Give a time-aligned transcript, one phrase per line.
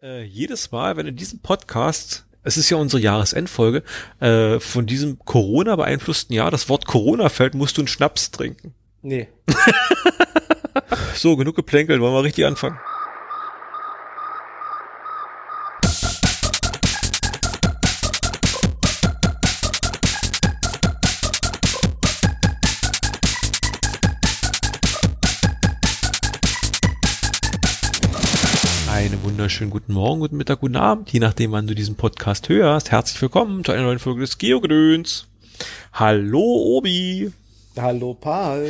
[0.00, 3.82] Äh, jedes Mal, wenn in diesem Podcast, es ist ja unsere Jahresendfolge,
[4.20, 8.74] äh, von diesem Corona beeinflussten Jahr das Wort Corona fällt, musst du einen Schnaps trinken.
[9.02, 9.26] Nee.
[11.16, 12.78] so, genug geplänkelt, wollen wir richtig anfangen.
[29.48, 32.90] Wunderschönen guten Morgen, guten Mittag, guten Abend, je nachdem, wann du diesen Podcast hörst.
[32.90, 35.26] Herzlich willkommen zu einer neuen Folge des Geogedöns.
[35.90, 37.32] Hallo Obi.
[37.74, 38.68] Hallo Paul.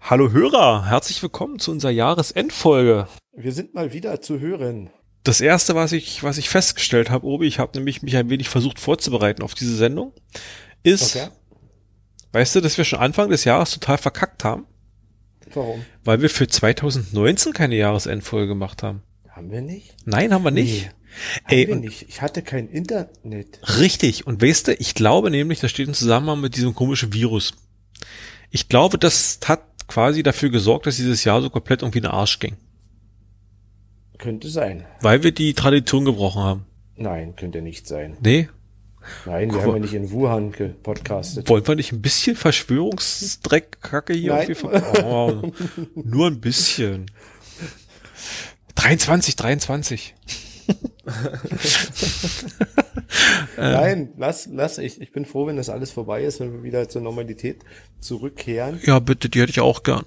[0.00, 3.08] Hallo Hörer, herzlich willkommen zu unserer Jahresendfolge.
[3.36, 4.88] Wir sind mal wieder zu hören.
[5.22, 8.48] Das erste, was ich, was ich festgestellt habe, Obi, ich habe nämlich mich ein wenig
[8.48, 10.14] versucht vorzubereiten auf diese Sendung,
[10.82, 11.28] ist, okay.
[12.32, 14.64] weißt du, dass wir schon Anfang des Jahres total verkackt haben?
[15.52, 15.84] Warum?
[16.04, 19.02] Weil wir für 2019 keine Jahresendfolge gemacht haben.
[19.38, 19.94] Haben wir nicht?
[20.04, 20.90] Nein, haben wir nicht.
[21.46, 21.54] Nee.
[21.54, 22.06] Ey, haben wir nicht.
[22.08, 23.60] Ich hatte kein Internet.
[23.78, 24.26] Richtig.
[24.26, 27.54] Und weißt du, ich glaube nämlich, das steht im Zusammenhang mit diesem komischen Virus.
[28.50, 32.10] Ich glaube, das hat quasi dafür gesorgt, dass dieses Jahr so komplett irgendwie in den
[32.10, 32.56] Arsch ging.
[34.18, 34.84] Könnte sein.
[35.02, 36.66] Weil wir die Tradition gebrochen haben.
[36.96, 38.16] Nein, könnte nicht sein.
[38.20, 38.48] Nee?
[39.24, 41.48] Nein, wir haben ja nicht in Wuhan gepodcastet.
[41.48, 44.48] Wollen wir nicht ein bisschen Verschwörungsdreckkacke hier Nein.
[44.50, 45.52] irgendwie oh,
[45.94, 47.06] Nur ein bisschen.
[48.78, 50.14] 23, 23.
[53.56, 56.88] Nein, lass, lass, ich, ich bin froh, wenn das alles vorbei ist, wenn wir wieder
[56.88, 57.64] zur Normalität
[57.98, 58.80] zurückkehren.
[58.84, 60.04] Ja, bitte, die hätte ich auch gern.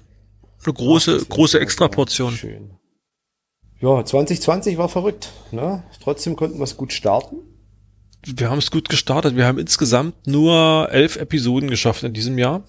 [0.64, 2.32] Eine große, Ach, große Extraportion.
[2.32, 2.70] Schön.
[3.80, 5.82] Ja, 2020 war verrückt, ne?
[6.02, 7.36] Trotzdem konnten wir es gut starten.
[8.24, 9.36] Wir haben es gut gestartet.
[9.36, 12.62] Wir haben insgesamt nur elf Episoden geschafft in diesem Jahr.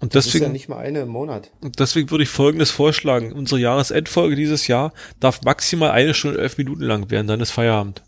[0.00, 1.50] Und das deswegen, ist ja nicht mal eine im Monat.
[1.60, 3.32] Und deswegen würde ich Folgendes vorschlagen.
[3.32, 8.02] Unsere Jahresendfolge dieses Jahr darf maximal eine Stunde elf Minuten lang werden, dann ist Feierabend.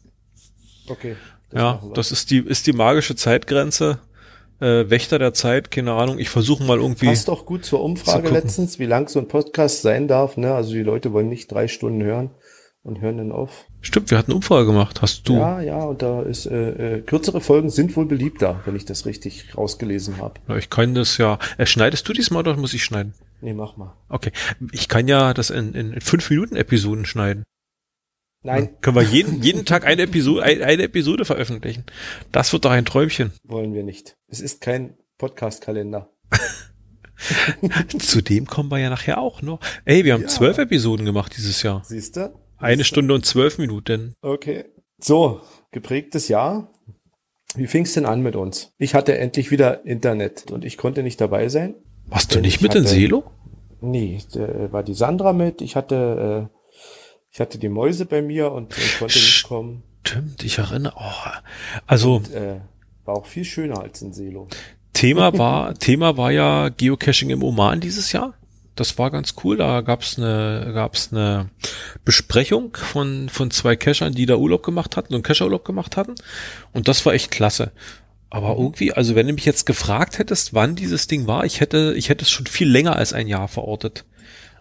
[0.88, 1.16] Okay.
[1.50, 3.98] Das ja, das ist die, ist die magische Zeitgrenze.
[4.58, 6.18] Äh, Wächter der Zeit, keine Ahnung.
[6.18, 7.06] Ich versuche mal irgendwie.
[7.06, 10.36] Passt doch gut zur Umfrage letztens, wie lang so ein Podcast sein darf.
[10.36, 10.54] Ne?
[10.54, 12.30] Also die Leute wollen nicht drei Stunden hören
[12.86, 13.66] und hören dann auf.
[13.80, 15.02] Stimmt, wir hatten eine Umfrage gemacht.
[15.02, 15.34] Hast du?
[15.34, 19.06] Ja, ja, und da ist äh, äh, kürzere Folgen sind wohl beliebter, wenn ich das
[19.06, 20.34] richtig rausgelesen habe.
[20.48, 21.38] Ja, ich kann das ja.
[21.58, 23.14] Äh, schneidest du diesmal oder muss ich schneiden?
[23.40, 23.96] Nee, mach mal.
[24.08, 24.30] Okay.
[24.70, 27.42] Ich kann ja das in, in fünf Minuten Episoden schneiden.
[28.42, 28.66] Nein.
[28.66, 31.84] Dann können wir jeden, jeden Tag eine Episode, eine Episode veröffentlichen.
[32.30, 33.32] Das wird doch ein Träumchen.
[33.42, 34.16] Wollen wir nicht.
[34.28, 36.12] Es ist kein Podcast-Kalender.
[37.98, 39.58] Zu dem kommen wir ja nachher auch noch.
[39.84, 40.28] Ey, wir haben ja.
[40.28, 41.82] zwölf Episoden gemacht dieses Jahr.
[41.84, 42.45] Siehst du?
[42.58, 44.14] Eine Stunde und zwölf Minuten.
[44.22, 44.64] Okay.
[44.98, 45.40] So,
[45.72, 46.72] geprägtes Jahr.
[47.54, 48.72] Wie fing's denn an mit uns?
[48.78, 51.74] Ich hatte endlich wieder Internet und ich konnte nicht dabei sein.
[52.06, 53.24] Warst du nicht mit hatte, in Selo?
[53.80, 55.60] Nee, da war die Sandra mit.
[55.60, 56.58] Ich hatte, äh,
[57.30, 59.82] ich hatte die Mäuse bei mir und ich konnte nicht kommen.
[60.04, 60.94] Stimmt, ich erinnere.
[60.96, 61.30] Oh,
[61.86, 62.60] also und, äh,
[63.04, 64.48] war auch viel schöner als in Selo.
[64.92, 68.34] Thema war Thema war ja Geocaching im Oman dieses Jahr
[68.76, 69.56] das war ganz cool.
[69.56, 71.50] Da gab's eine, gab's eine
[72.04, 76.14] Besprechung von, von zwei Cachern, die da Urlaub gemacht hatten und Cacherurlaub gemacht hatten.
[76.72, 77.72] Und das war echt klasse.
[78.30, 81.94] Aber irgendwie, also wenn du mich jetzt gefragt hättest, wann dieses Ding war, ich hätte,
[81.96, 84.04] ich hätte es schon viel länger als ein Jahr verortet.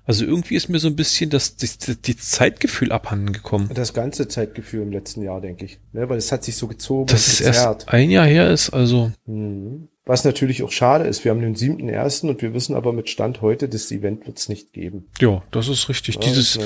[0.05, 3.71] Also irgendwie ist mir so ein bisschen das, das, die Zeitgefühl abhanden gekommen.
[3.73, 5.79] Das ganze Zeitgefühl im letzten Jahr, denke ich.
[5.93, 7.07] Ne, weil es hat sich so gezogen.
[7.07, 9.11] Dass es erst ein Jahr her ist, also.
[9.25, 9.89] Mhm.
[10.07, 11.23] Was natürlich auch schade ist.
[11.25, 14.37] Wir haben den siebten ersten und wir wissen aber mit Stand heute, das Event wird
[14.37, 15.07] es nicht geben.
[15.19, 16.15] Ja, das ist richtig.
[16.15, 16.59] Ja, dieses,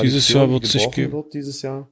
[0.00, 1.12] dieses Jahr wird es nicht geben.
[1.12, 1.90] Wird dieses Jahr.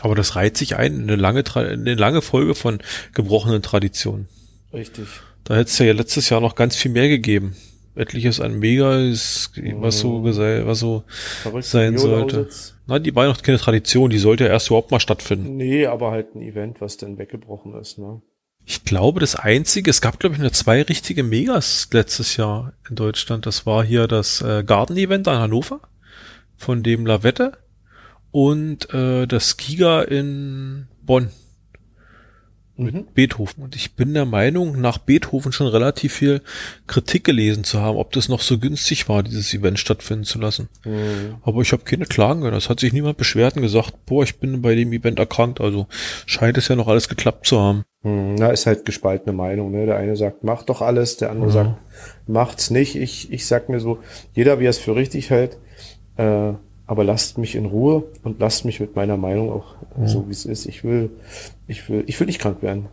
[0.00, 2.78] Aber das reiht sich ein, eine lange, eine lange Folge von
[3.14, 4.28] gebrochenen Traditionen.
[4.72, 5.08] Richtig.
[5.42, 7.56] Da hätte es ja letztes Jahr noch ganz viel mehr gegeben.
[7.94, 10.66] Etliches an Mega ist, was so, mhm.
[10.66, 11.04] was so
[11.60, 12.48] sein sollte.
[12.86, 15.56] Na, die war noch keine Tradition, die sollte ja erst überhaupt mal stattfinden.
[15.56, 18.22] Nee, aber halt ein Event, was dann weggebrochen ist, ne?
[18.66, 22.94] Ich glaube, das einzige, es gab glaube ich nur zwei richtige Megas letztes Jahr in
[22.94, 23.46] Deutschland.
[23.46, 25.80] Das war hier das äh, Garden Event an Hannover
[26.56, 27.52] von dem Lavette
[28.30, 31.30] und äh, das Giga in Bonn
[32.80, 33.06] mit mhm.
[33.14, 33.62] Beethoven.
[33.62, 36.40] Und ich bin der Meinung, nach Beethoven schon relativ viel
[36.86, 40.68] Kritik gelesen zu haben, ob das noch so günstig war, dieses Event stattfinden zu lassen.
[40.84, 41.36] Mhm.
[41.42, 42.56] Aber ich habe keine Klagen gehört.
[42.56, 45.60] Es hat sich niemand beschwert und gesagt, boah, ich bin bei dem Event erkrankt.
[45.60, 45.86] Also
[46.26, 47.84] scheint es ja noch alles geklappt zu haben.
[48.02, 48.36] Mhm.
[48.36, 49.70] Na, ist halt gespaltene Meinung.
[49.70, 49.86] Ne?
[49.86, 51.52] Der eine sagt, mach doch alles, der andere mhm.
[51.52, 51.70] sagt,
[52.26, 52.96] macht's nicht.
[52.96, 53.98] Ich, ich sag mir so,
[54.34, 55.58] jeder wie er es für richtig hält.
[56.16, 56.54] Äh,
[56.90, 60.08] aber lasst mich in Ruhe und lasst mich mit meiner Meinung auch mhm.
[60.08, 60.66] so wie es ist.
[60.66, 61.10] Ich will,
[61.68, 62.86] ich will, ich will nicht krank werden.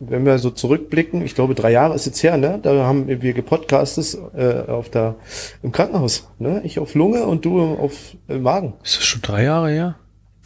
[0.00, 2.58] Wenn wir so zurückblicken, ich glaube drei Jahre ist jetzt her, ne?
[2.62, 5.14] Da haben wir gepodcastet äh, auf der
[5.62, 6.60] im Krankenhaus, ne?
[6.64, 8.74] Ich auf Lunge und du auf äh, Magen.
[8.84, 9.94] Ist das schon drei Jahre her?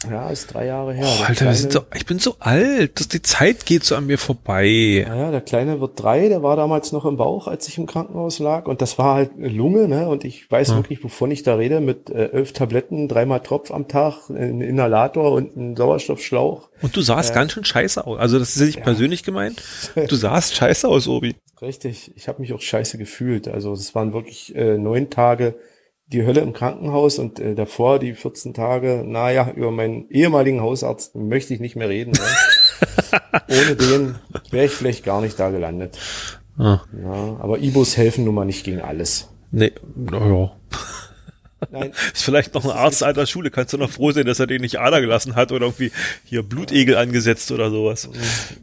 [0.07, 1.07] Ja, ist drei Jahre her.
[1.07, 4.19] Oh, Alter, Kleine, so, ich bin so alt, dass die Zeit geht so an mir
[4.19, 5.05] vorbei.
[5.07, 8.37] Ja, der Kleine wird drei, der war damals noch im Bauch, als ich im Krankenhaus
[8.37, 8.67] lag.
[8.67, 10.07] Und das war halt Lunge, ne?
[10.07, 10.75] Und ich weiß ja.
[10.75, 15.31] wirklich, wovon ich da rede, mit äh, elf Tabletten, dreimal Tropf am Tag, ein Inhalator
[15.31, 16.69] und ein Sauerstoffschlauch.
[16.83, 18.19] Und du sahst äh, ganz schön scheiße aus.
[18.19, 18.83] Also das ist nicht ja.
[18.83, 19.63] persönlich gemeint.
[19.95, 21.35] Du sahst scheiße aus, Obi.
[21.59, 23.47] Richtig, ich habe mich auch scheiße gefühlt.
[23.47, 25.55] Also es waren wirklich äh, neun Tage
[26.07, 31.15] die Hölle im Krankenhaus und äh, davor die 14 Tage, naja, über meinen ehemaligen Hausarzt
[31.15, 32.11] möchte ich nicht mehr reden.
[32.11, 33.21] Ne?
[33.49, 34.15] Ohne den
[34.51, 35.97] wäre ich vielleicht gar nicht da gelandet.
[36.57, 36.79] Ah.
[36.99, 39.29] Ja, aber Ibos helfen nun mal nicht gegen alles.
[39.51, 40.51] Nee, naja.
[41.71, 41.91] Nein.
[42.13, 43.51] Ist vielleicht noch ein Arzt alter Schule.
[43.51, 45.91] Kannst du noch froh sein, dass er den nicht Ader gelassen hat oder irgendwie
[46.23, 48.09] hier Blutegel angesetzt oder sowas.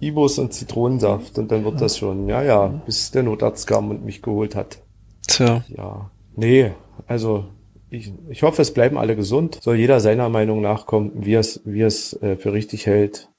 [0.01, 2.29] Ibos und Zitronensaft und dann wird das schon.
[2.29, 4.79] Ja, ja, bis der Notarzt kam und mich geholt hat.
[5.27, 5.65] Tja.
[5.69, 6.11] Ja.
[6.37, 6.73] Nee,
[7.07, 7.47] also
[7.91, 9.59] ich, ich hoffe, es bleiben alle gesund.
[9.63, 13.31] Soll jeder seiner Meinung nachkommen, wie es, wie es äh, für richtig hält.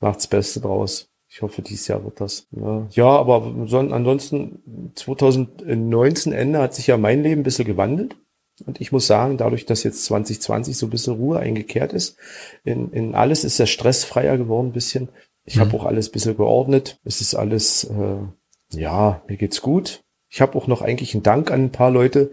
[0.00, 1.08] Macht's Beste draus.
[1.28, 2.46] Ich hoffe, dieses Jahr wird das.
[2.50, 8.16] Ja, ja aber so, ansonsten 2019 Ende hat sich ja mein Leben ein bisschen gewandelt.
[8.64, 12.16] Und ich muss sagen, dadurch, dass jetzt 2020 so ein bisschen Ruhe eingekehrt ist,
[12.64, 15.10] in, in alles ist der Stress freier geworden ein bisschen.
[15.44, 15.60] Ich mhm.
[15.60, 16.98] habe auch alles ein bisschen geordnet.
[17.04, 20.02] Es ist alles, äh, ja, mir geht's gut.
[20.36, 22.30] Ich habe auch noch eigentlich einen Dank an ein paar Leute,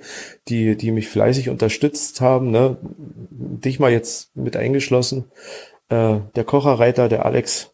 [0.50, 2.52] die, die mich fleißig unterstützt haben.
[2.52, 2.76] Ne?
[2.82, 5.32] Dich mal jetzt mit eingeschlossen.
[5.88, 7.72] Äh, der Kocherreiter, der Alex,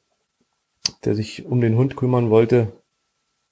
[1.03, 2.73] der sich um den Hund kümmern wollte,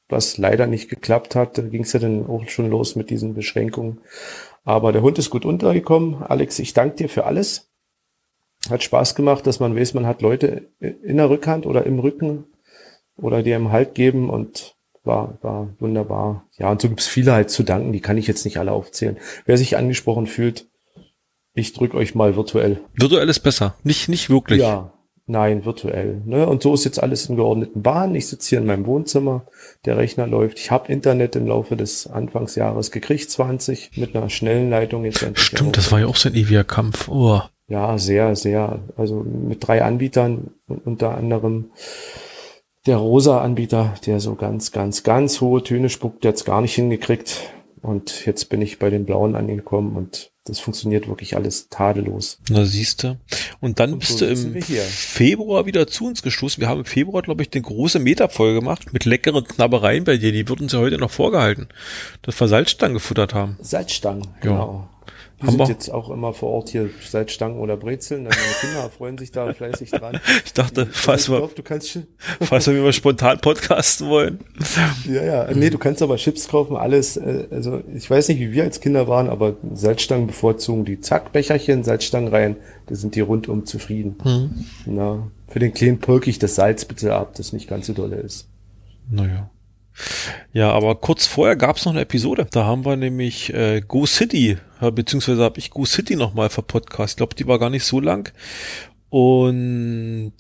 [0.08, 1.58] was leider nicht geklappt hat.
[1.58, 4.02] Da ging es ja dann auch schon los mit diesen Beschränkungen.
[4.64, 6.22] Aber der Hund ist gut untergekommen.
[6.22, 7.72] Alex, ich danke dir für alles.
[8.70, 12.44] Hat Spaß gemacht, dass man weiß, man hat Leute in der Rückhand oder im Rücken
[13.16, 14.77] oder die einem Halt geben und
[15.08, 16.46] war, war wunderbar.
[16.58, 19.18] Ja, und so gibt's viele halt zu danken, die kann ich jetzt nicht alle aufzählen.
[19.46, 20.68] Wer sich angesprochen fühlt,
[21.54, 22.82] ich drück euch mal virtuell.
[22.94, 24.62] Virtuell ist besser, nicht, nicht wirklich.
[24.62, 24.94] Ja,
[25.26, 26.22] nein, virtuell.
[26.26, 26.48] Ne?
[26.48, 28.14] Und so ist jetzt alles in geordneten Bahnen.
[28.14, 29.48] Ich sitze hier in meinem Wohnzimmer,
[29.86, 30.60] der Rechner läuft.
[30.60, 35.26] Ich habe Internet im Laufe des Anfangsjahres gekriegt, 20, mit einer schnellen Leitung jetzt.
[35.40, 37.08] Stimmt, das war ja auch so ein ewiger Kampf.
[37.08, 37.42] Oh.
[37.68, 38.80] Ja, sehr, sehr.
[38.96, 41.72] Also mit drei Anbietern, unter anderem
[42.88, 47.52] der Rosa-Anbieter, der so ganz, ganz, ganz hohe Töne spuckt, der hat's gar nicht hingekriegt.
[47.82, 52.40] Und jetzt bin ich bei den Blauen angekommen und das funktioniert wirklich alles tadellos.
[52.50, 53.20] Na siehste.
[53.60, 56.62] Und dann und bist so du im Februar wieder zu uns gestoßen.
[56.62, 60.32] Wir haben im Februar, glaube ich, eine große Metafolge gemacht mit leckeren Knabbereien bei dir.
[60.32, 61.68] Die würden sie heute noch vorgehalten,
[62.22, 63.58] dass wir Salzstangen gefuttert haben.
[63.62, 64.90] Salzstangen, genau.
[65.40, 68.24] Die Haben sind jetzt auch immer vor Ort hier seit Stangen oder Brezeln.
[68.24, 70.20] Meine Kinder freuen sich da fleißig dran.
[70.44, 72.00] Ich dachte, falls wir, du kannst,
[72.42, 74.40] falls wir mal spontan podcasten wollen.
[75.08, 75.54] Ja, ja.
[75.54, 77.18] Nee, du kannst aber Chips kaufen, alles.
[77.18, 81.84] Äh, also ich weiß nicht, wie wir als Kinder waren, aber Salzstangen bevorzugen die Zackbecherchen,
[81.84, 82.58] Salzstangen rein.
[82.88, 84.18] Da sind die rundum zufrieden.
[84.24, 84.66] Hm.
[84.86, 88.18] Na, für den kleinen pulk ich das Salz bitte ab, das nicht ganz so dolle
[88.18, 88.50] ist.
[89.10, 89.50] Naja.
[90.54, 92.48] Ja, aber kurz vorher gab es noch eine Episode.
[92.52, 97.14] Da haben wir nämlich äh, Go City, beziehungsweise habe ich Go City nochmal verpodcast.
[97.14, 98.32] Ich glaube, die war gar nicht so lang.
[99.10, 100.34] Und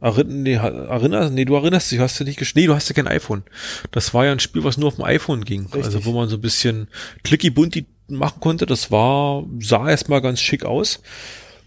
[0.00, 2.94] Erinner, nee, erinnerst, nee, du erinnerst dich, hast du nicht geschnitten, nee, du hast ja
[2.94, 3.42] kein iPhone.
[3.90, 5.62] Das war ja ein Spiel, was nur auf dem iPhone ging.
[5.62, 5.84] Richtig.
[5.84, 6.86] Also wo man so ein bisschen
[7.24, 8.64] clicky bunti machen konnte.
[8.64, 11.02] Das war, sah erstmal ganz schick aus.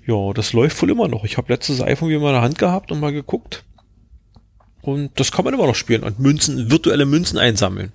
[0.05, 1.25] Ja, das läuft wohl immer noch.
[1.25, 3.65] Ich habe letztes iPhone wieder mal in der Hand gehabt und mal geguckt.
[4.81, 7.93] Und das kann man immer noch spielen und Münzen, virtuelle Münzen einsammeln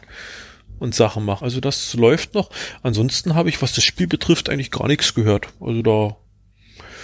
[0.78, 1.44] und Sachen machen.
[1.44, 2.50] Also das läuft noch.
[2.82, 5.48] Ansonsten habe ich, was das Spiel betrifft, eigentlich gar nichts gehört.
[5.60, 6.16] Also da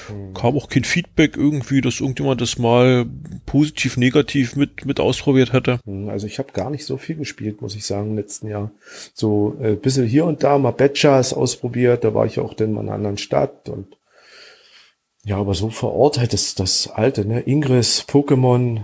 [0.09, 0.35] hm.
[0.35, 3.07] kam auch kein Feedback irgendwie, dass irgendjemand das mal
[3.47, 5.81] positiv, negativ mit, mit ausprobiert hätte.
[5.85, 8.71] Hm, also ich habe gar nicht so viel gespielt, muss ich sagen, im letzten Jahr.
[9.15, 12.83] So äh, bisschen hier und da mal Batchers ausprobiert, da war ich auch dann mal
[12.83, 13.97] in einer anderen Stadt und
[15.25, 18.81] ja, aber so vor Ort halt das, das alte, ne, Ingress, Pokémon,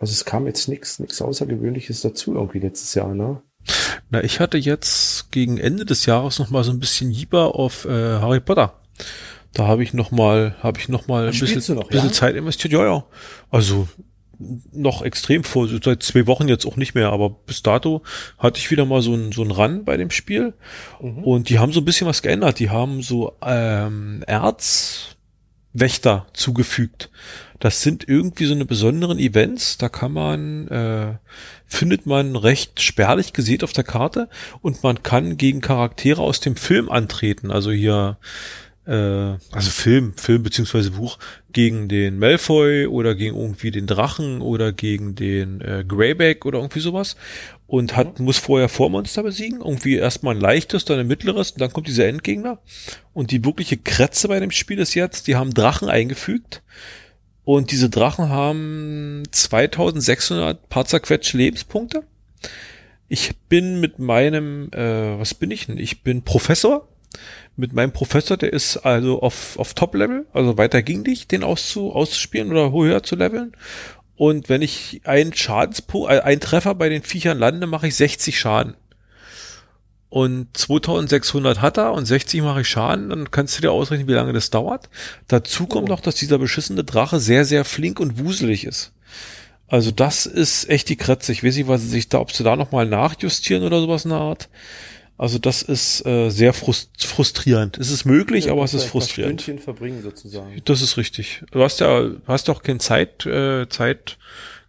[0.00, 3.42] also es kam jetzt nichts nichts Außergewöhnliches dazu irgendwie letztes Jahr, ne?
[4.10, 7.84] Na, ich hatte jetzt gegen Ende des Jahres noch mal so ein bisschen Jieber auf
[7.84, 8.80] äh, Harry Potter.
[9.52, 12.12] Da habe ich noch mal, habe ich noch mal ein bisschen, noch, bisschen ja?
[12.12, 12.72] Zeit investiert.
[12.72, 13.04] Ja, ja.
[13.50, 13.88] Also
[14.72, 18.02] noch extrem vor, seit zwei Wochen jetzt auch nicht mehr, aber bis dato
[18.38, 20.54] hatte ich wieder mal so ein, so ein Run bei dem Spiel.
[21.00, 21.24] Mhm.
[21.24, 22.58] Und die haben so ein bisschen was geändert.
[22.58, 27.10] Die haben so ähm, Erzwächter zugefügt.
[27.60, 31.14] Das sind irgendwie so eine besonderen Events, da kann man, äh,
[31.66, 34.28] findet man recht spärlich gesät auf der Karte
[34.62, 37.50] und man kann gegen Charaktere aus dem Film antreten.
[37.50, 38.16] Also hier
[38.86, 38.92] äh,
[39.52, 41.18] also Film, Film beziehungsweise Buch,
[41.52, 46.80] gegen den Malfoy oder gegen irgendwie den Drachen oder gegen den äh, Greyback oder irgendwie
[46.80, 47.16] sowas
[47.66, 48.24] und hat, mhm.
[48.24, 52.06] muss vorher Vormonster besiegen, irgendwie erstmal ein leichtes, dann ein mittleres und dann kommt dieser
[52.06, 52.58] Endgegner.
[53.12, 56.62] Und die wirkliche Kretze bei dem Spiel ist jetzt, die haben Drachen eingefügt
[57.50, 62.04] und diese Drachen haben 2600 paar zerquetschte Lebenspunkte.
[63.08, 65.76] Ich bin mit meinem, äh, was bin ich denn?
[65.76, 66.86] Ich bin Professor
[67.56, 71.92] mit meinem Professor, der ist also auf, auf Top-Level, also weiter ging nicht, den auszu,
[71.92, 73.50] auszuspielen oder höher zu leveln.
[74.14, 78.38] Und wenn ich einen Schadenspunkt, äh, einen Treffer bei den Viechern lande, mache ich 60
[78.38, 78.76] Schaden.
[80.10, 84.12] Und 2600 hat er und 60 mache ich Schaden, dann kannst du dir ausrechnen, wie
[84.12, 84.90] lange das dauert.
[85.28, 85.92] Dazu kommt oh.
[85.92, 88.92] noch, dass dieser beschissene Drache sehr, sehr flink und wuselig ist.
[89.68, 91.30] Also das ist echt die Kretze.
[91.30, 94.10] Ich weiß nicht, was sie sich da, ob sie da nochmal nachjustieren oder sowas in
[94.10, 94.48] der Art.
[95.16, 97.78] Also das ist äh, sehr frust frustrierend.
[97.78, 99.42] Es ist möglich, ja, aber es ist frustrierend.
[99.42, 100.60] Stündchen verbringen sozusagen.
[100.64, 101.44] Das ist richtig.
[101.52, 104.16] Du hast ja, hast doch kein Zeit, äh, Zeit,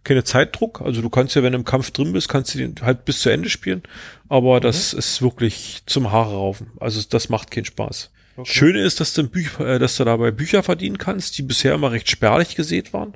[0.04, 0.80] keine Zeitdruck.
[0.80, 3.20] Also du kannst ja, wenn du im Kampf drin bist, kannst du den halt bis
[3.20, 3.82] zu Ende spielen.
[4.28, 4.60] Aber mhm.
[4.62, 6.70] das ist wirklich zum Haare raufen.
[6.80, 8.10] Also das macht keinen Spaß.
[8.36, 8.50] Okay.
[8.50, 11.92] Schöne ist, dass du, Bücher, äh, dass du dabei Bücher verdienen kannst, die bisher immer
[11.92, 13.14] recht spärlich gesät waren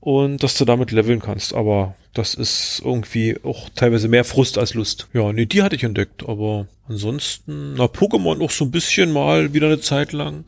[0.00, 1.54] und dass du damit leveln kannst.
[1.54, 5.08] Aber das ist irgendwie auch teilweise mehr Frust als Lust.
[5.12, 6.28] Ja, nee, die hatte ich entdeckt.
[6.28, 10.44] Aber ansonsten, na, Pokémon auch so ein bisschen mal wieder eine Zeit lang.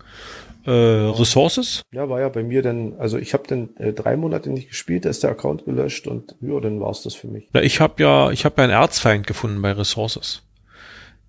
[0.64, 1.82] Äh, Resources?
[1.92, 5.04] Ja, war ja bei mir dann, also ich habe dann äh, drei Monate nicht gespielt,
[5.04, 7.48] da ist der Account gelöscht und ja, dann war's das für mich.
[7.52, 10.42] Na, ich habe ja, ich habe ja einen Erzfeind gefunden bei Resources.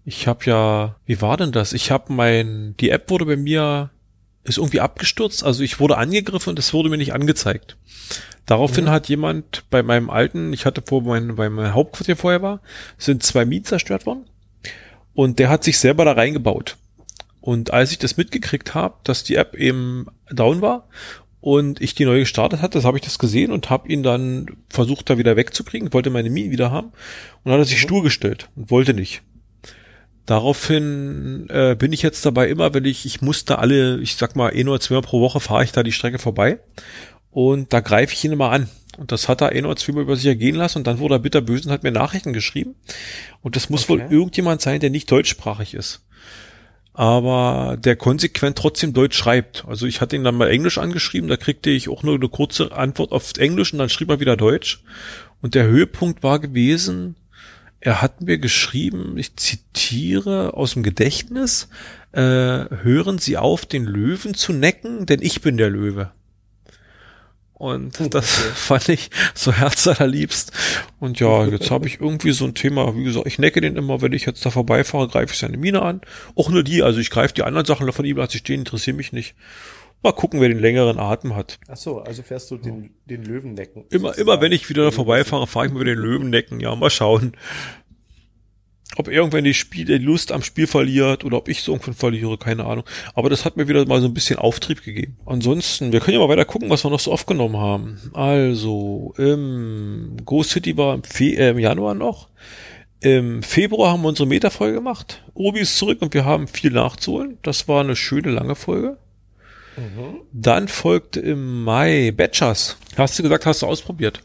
[0.05, 1.73] Ich habe ja, wie war denn das?
[1.73, 3.89] Ich habe mein, die App wurde bei mir
[4.43, 5.43] ist irgendwie abgestürzt.
[5.43, 7.77] Also ich wurde angegriffen und es wurde mir nicht angezeigt.
[8.45, 8.89] Daraufhin mhm.
[8.89, 12.59] hat jemand bei meinem alten, ich hatte vor, mein, bei meinem Hauptquartier vorher war,
[12.97, 14.25] sind zwei Mieten zerstört worden.
[15.13, 16.77] Und der hat sich selber da reingebaut.
[17.43, 20.87] Und als ich das mitgekriegt habe, dass die App eben down war
[21.41, 24.45] und ich die neu gestartet hatte, das habe ich das gesehen und habe ihn dann
[24.69, 26.93] versucht, da wieder wegzukriegen, wollte meine Mii wieder haben
[27.43, 27.87] und hat er sich mhm.
[27.87, 29.23] stur gestellt und wollte nicht.
[30.25, 34.37] Daraufhin äh, bin ich jetzt dabei immer, wenn ich, ich muss da alle, ich sag
[34.37, 36.59] mal, ein oder zwei Mal pro Woche fahre ich da die Strecke vorbei
[37.29, 38.69] und da greife ich ihn immer an.
[38.97, 41.15] Und das hat er ein oder zwei Mal über sich ergehen lassen und dann wurde
[41.15, 42.75] er bitterböse und hat mir Nachrichten geschrieben.
[43.41, 43.89] Und das muss okay.
[43.89, 46.05] wohl irgendjemand sein, der nicht deutschsprachig ist.
[46.93, 49.65] Aber der konsequent trotzdem Deutsch schreibt.
[49.67, 52.71] Also ich hatte ihn dann mal Englisch angeschrieben, da kriegte ich auch nur eine kurze
[52.71, 54.83] Antwort auf Englisch und dann schrieb er wieder Deutsch.
[55.41, 57.15] Und der Höhepunkt war gewesen,
[57.79, 61.67] er hat mir geschrieben, ich zitiere aus dem Gedächtnis,
[62.13, 66.11] äh, hören Sie auf, den Löwen zu necken, denn ich bin der Löwe.
[67.63, 68.49] Und hm, das okay.
[68.55, 70.51] fand ich so herzallerliebst.
[70.99, 74.01] Und ja, jetzt habe ich irgendwie so ein Thema, wie gesagt, ich necke den immer,
[74.01, 76.01] wenn ich jetzt da vorbeifahre, greife ich seine Mine an.
[76.35, 78.97] Auch nur die, also ich greife die anderen Sachen von ihm, als ich stehen, interessieren
[78.97, 79.35] mich nicht.
[80.01, 81.57] Mal gucken, wer den längeren Atem hat.
[81.69, 83.85] Ach so, also fährst du den, den Löwen necken.
[83.89, 86.59] Immer, immer wenn ich wieder da vorbeifahre, fahre ich mir den Löwen necken.
[86.59, 87.37] Ja, mal schauen.
[88.97, 92.37] Ob irgendwann die, Spiel, die Lust am Spiel verliert oder ob ich so irgendwann verliere,
[92.37, 92.83] keine Ahnung.
[93.15, 95.17] Aber das hat mir wieder mal so ein bisschen Auftrieb gegeben.
[95.25, 97.99] Ansonsten, wir können ja mal weiter gucken, was wir noch so aufgenommen haben.
[98.13, 102.29] Also, im Ghost City war im, Fe äh, im Januar noch.
[102.99, 105.23] Im Februar haben wir unsere Meta-Folge gemacht.
[105.33, 107.37] Obi ist zurück und wir haben viel nachzuholen.
[107.41, 108.97] Das war eine schöne lange Folge.
[109.75, 110.21] Mhm.
[110.31, 112.77] Dann folgte im Mai Batchers.
[112.95, 114.21] Hast du gesagt, hast du ausprobiert?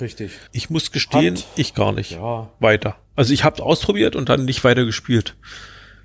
[0.00, 0.32] Richtig.
[0.52, 2.12] Ich muss gestehen, Hat, ich gar nicht.
[2.12, 2.50] Ja.
[2.60, 2.96] Weiter.
[3.16, 5.36] Also ich habe ausprobiert und dann nicht weiter gespielt.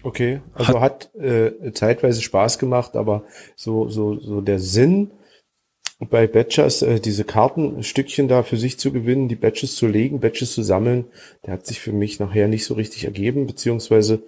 [0.04, 3.24] Okay, also hat, hat äh, zeitweise Spaß gemacht, aber
[3.56, 5.12] so so so der Sinn
[6.10, 10.54] bei Batchers, äh, diese Kartenstückchen da für sich zu gewinnen, die Batches zu legen, Batches
[10.54, 11.06] zu sammeln,
[11.46, 14.24] der hat sich für mich nachher nicht so richtig ergeben, beziehungsweise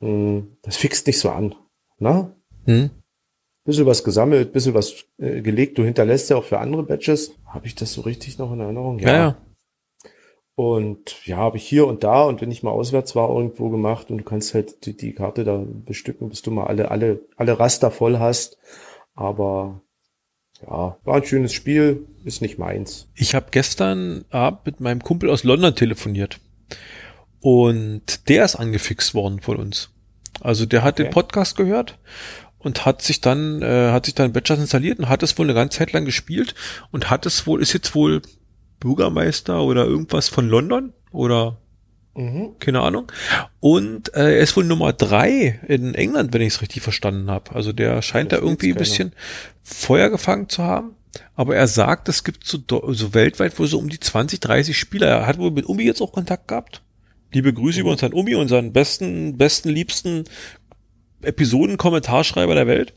[0.00, 1.54] mh, hm, das fixt nicht so an.
[1.98, 2.36] Na?
[2.66, 2.90] Hm?
[3.64, 7.32] Bisschen was gesammelt, bisschen was äh, gelegt, du hinterlässt ja auch für andere Batches.
[7.46, 9.00] Habe ich das so richtig noch in Erinnerung?
[9.00, 9.12] Ja.
[9.12, 9.36] ja.
[10.58, 14.10] Und ja, habe ich hier und da und wenn ich mal auswärts war, irgendwo gemacht
[14.10, 17.60] und du kannst halt die, die Karte da bestücken, bis du mal alle, alle, alle
[17.60, 18.58] Raster voll hast.
[19.14, 19.82] Aber
[20.60, 23.06] ja, war ein schönes Spiel, ist nicht meins.
[23.14, 26.40] Ich habe gestern Abend mit meinem Kumpel aus London telefoniert.
[27.38, 29.90] Und der ist angefixt worden von uns.
[30.40, 31.04] Also der hat okay.
[31.04, 32.00] den Podcast gehört
[32.58, 35.54] und hat sich dann, äh, hat sich dann Batchers installiert und hat es wohl eine
[35.54, 36.56] ganze Zeit lang gespielt
[36.90, 38.22] und hat es wohl, ist jetzt wohl
[38.80, 41.58] Bürgermeister oder irgendwas von London oder
[42.14, 42.56] mhm.
[42.58, 43.10] keine Ahnung.
[43.60, 47.54] Und äh, er ist wohl Nummer drei in England, wenn ich es richtig verstanden habe.
[47.54, 49.12] Also der scheint das da irgendwie ein bisschen
[49.62, 50.94] Feuer gefangen zu haben.
[51.34, 55.08] Aber er sagt, es gibt so, so weltweit wohl so um die 20, 30 Spieler.
[55.08, 56.82] Er hat wohl mit Umi jetzt auch Kontakt gehabt.
[57.32, 57.82] Liebe Grüße mhm.
[57.82, 60.24] über unseren Umi, unseren besten, besten, liebsten
[61.22, 62.94] Episoden-Kommentarschreiber der Welt.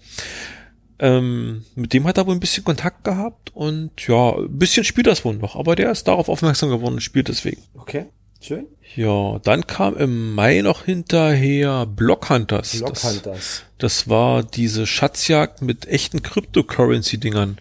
[1.01, 5.07] Ähm, mit dem hat er wohl ein bisschen Kontakt gehabt und ja, ein bisschen spielt
[5.07, 7.63] das wohl noch, aber der ist darauf aufmerksam geworden und spielt deswegen.
[7.73, 8.05] Okay,
[8.39, 8.67] schön.
[8.95, 12.77] Ja, dann kam im Mai noch hinterher Blockhunters.
[12.77, 13.23] Blockhunters.
[13.23, 17.57] Das, das war diese Schatzjagd mit echten Cryptocurrency-Dingern.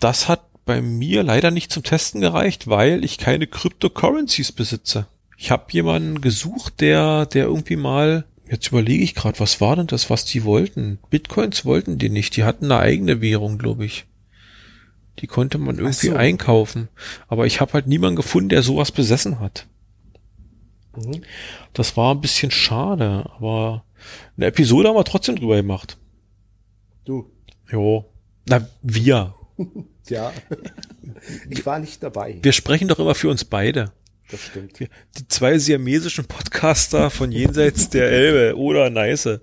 [0.00, 5.06] Das hat bei mir leider nicht zum Testen gereicht, weil ich keine Cryptocurrencies besitze.
[5.38, 9.86] Ich habe jemanden gesucht, der, der irgendwie mal, jetzt überlege ich gerade, was war denn
[9.86, 10.98] das, was die wollten?
[11.08, 14.06] Bitcoins wollten die nicht, die hatten eine eigene Währung, glaube ich.
[15.20, 16.16] Die konnte man irgendwie so.
[16.16, 16.88] einkaufen.
[17.28, 19.66] Aber ich habe halt niemanden gefunden, der sowas besessen hat.
[20.96, 21.22] Mhm.
[21.72, 23.84] Das war ein bisschen schade, aber
[24.36, 25.98] eine Episode haben wir trotzdem drüber gemacht.
[27.04, 27.30] Du.
[27.70, 28.06] Jo.
[28.48, 29.34] Na, wir.
[30.08, 30.32] ja.
[31.50, 32.38] Ich war nicht dabei.
[32.42, 33.92] Wir sprechen doch immer für uns beide.
[34.30, 34.78] Das stimmt.
[34.80, 34.88] Die
[35.28, 39.40] zwei siamesischen Podcaster von jenseits der Elbe oder Neiße.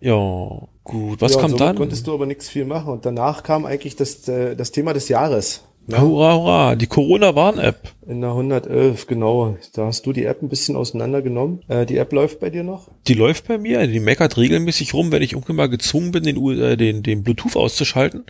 [0.00, 1.20] Ja, gut.
[1.20, 1.76] Was ja, kam so dann?
[1.76, 2.92] konntest du aber nichts viel machen.
[2.92, 5.64] Und danach kam eigentlich das, äh, das Thema des Jahres.
[5.86, 6.00] Ja.
[6.00, 7.92] Hurra, hurra, die Corona-Warn-App.
[8.06, 9.56] In der 111, genau.
[9.74, 11.60] Da hast du die App ein bisschen auseinandergenommen.
[11.68, 12.88] Äh, die App läuft bei dir noch?
[13.06, 13.86] Die läuft bei mir.
[13.86, 17.56] Die meckert regelmäßig rum, wenn ich irgendwann mal gezwungen bin, den, äh, den, den Bluetooth
[17.56, 18.24] auszuschalten,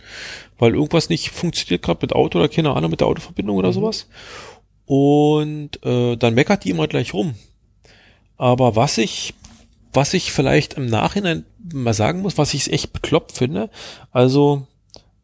[0.59, 3.73] weil irgendwas nicht funktioniert gerade mit Auto oder keine Ahnung, mit der Autoverbindung oder mhm.
[3.73, 4.07] sowas.
[4.85, 7.35] Und äh, dann meckert die immer gleich rum.
[8.37, 9.33] Aber was ich,
[9.93, 13.69] was ich vielleicht im Nachhinein mal sagen muss, was ich echt bekloppt finde,
[14.11, 14.67] also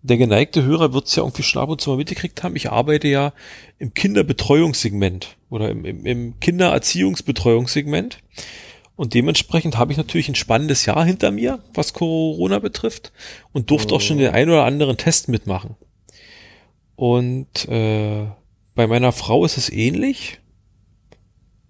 [0.04, 2.56] der geneigte Hörer wird es ja irgendwie ab und zu mal mitgekriegt haben.
[2.56, 3.34] Ich arbeite ja
[3.78, 8.20] im Kinderbetreuungssegment oder im, im, im Kindererziehungsbetreuungssegment.
[8.96, 13.12] Und dementsprechend habe ich natürlich ein spannendes Jahr hinter mir, was Corona betrifft,
[13.52, 13.98] und durfte oh.
[13.98, 15.76] auch schon den ein oder anderen Test mitmachen.
[16.96, 18.26] Und äh,
[18.76, 20.40] bei meiner Frau ist es ähnlich.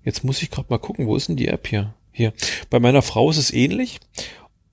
[0.03, 1.93] Jetzt muss ich gerade mal gucken, wo ist denn die App hier?
[2.12, 2.34] Hier.
[2.70, 4.00] Bei meiner Frau ist es ähnlich.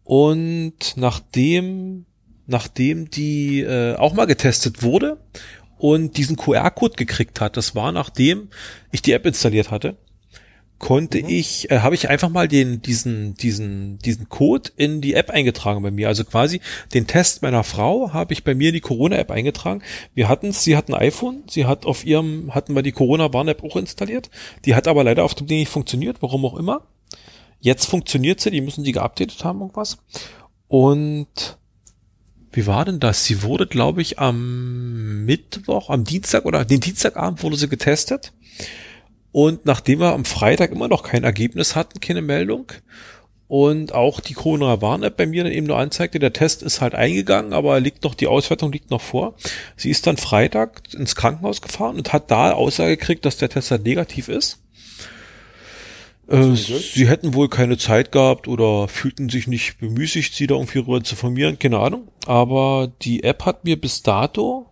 [0.04, 2.06] Und nachdem
[2.49, 5.18] nachdem die äh, auch mal getestet wurde
[5.76, 7.56] und diesen QR-Code gekriegt hat.
[7.56, 8.49] Das war nachdem
[8.90, 9.97] ich die App installiert hatte.
[10.78, 11.28] Konnte mhm.
[11.28, 15.82] ich, äh, habe ich einfach mal den, diesen, diesen, diesen Code in die App eingetragen
[15.82, 16.06] bei mir.
[16.06, 16.61] Also quasi
[16.94, 19.82] den Test meiner Frau habe ich bei mir in die Corona-App eingetragen.
[20.14, 23.76] Wir hatten sie hat ein iPhone, sie hat auf ihrem, hatten wir die Corona-Warn-App auch
[23.76, 24.30] installiert.
[24.64, 26.82] Die hat aber leider auf dem Ding nicht funktioniert, warum auch immer.
[27.60, 29.99] Jetzt funktioniert sie, die müssen sie geupdatet haben, irgendwas.
[30.69, 31.58] Und
[32.52, 33.25] wie war denn das?
[33.25, 38.32] Sie wurde, glaube ich, am Mittwoch, am Dienstag oder den Dienstagabend wurde sie getestet.
[39.32, 42.73] Und nachdem wir am Freitag immer noch kein Ergebnis hatten, keine Meldung,
[43.49, 46.95] und auch die Corona Warn-App bei mir dann eben nur anzeigte, der Test ist halt
[46.95, 49.34] eingegangen, aber liegt noch, die Auswertung liegt noch vor.
[49.75, 53.71] Sie ist dann Freitag ins Krankenhaus gefahren und hat da Aussage gekriegt, dass der Test
[53.71, 54.60] halt negativ ist.
[56.28, 60.80] Äh, sie hätten wohl keine Zeit gehabt oder fühlten sich nicht bemüßigt, sie da irgendwie
[60.80, 62.08] rüber zu formieren, keine Ahnung.
[62.26, 64.67] Aber die App hat mir bis dato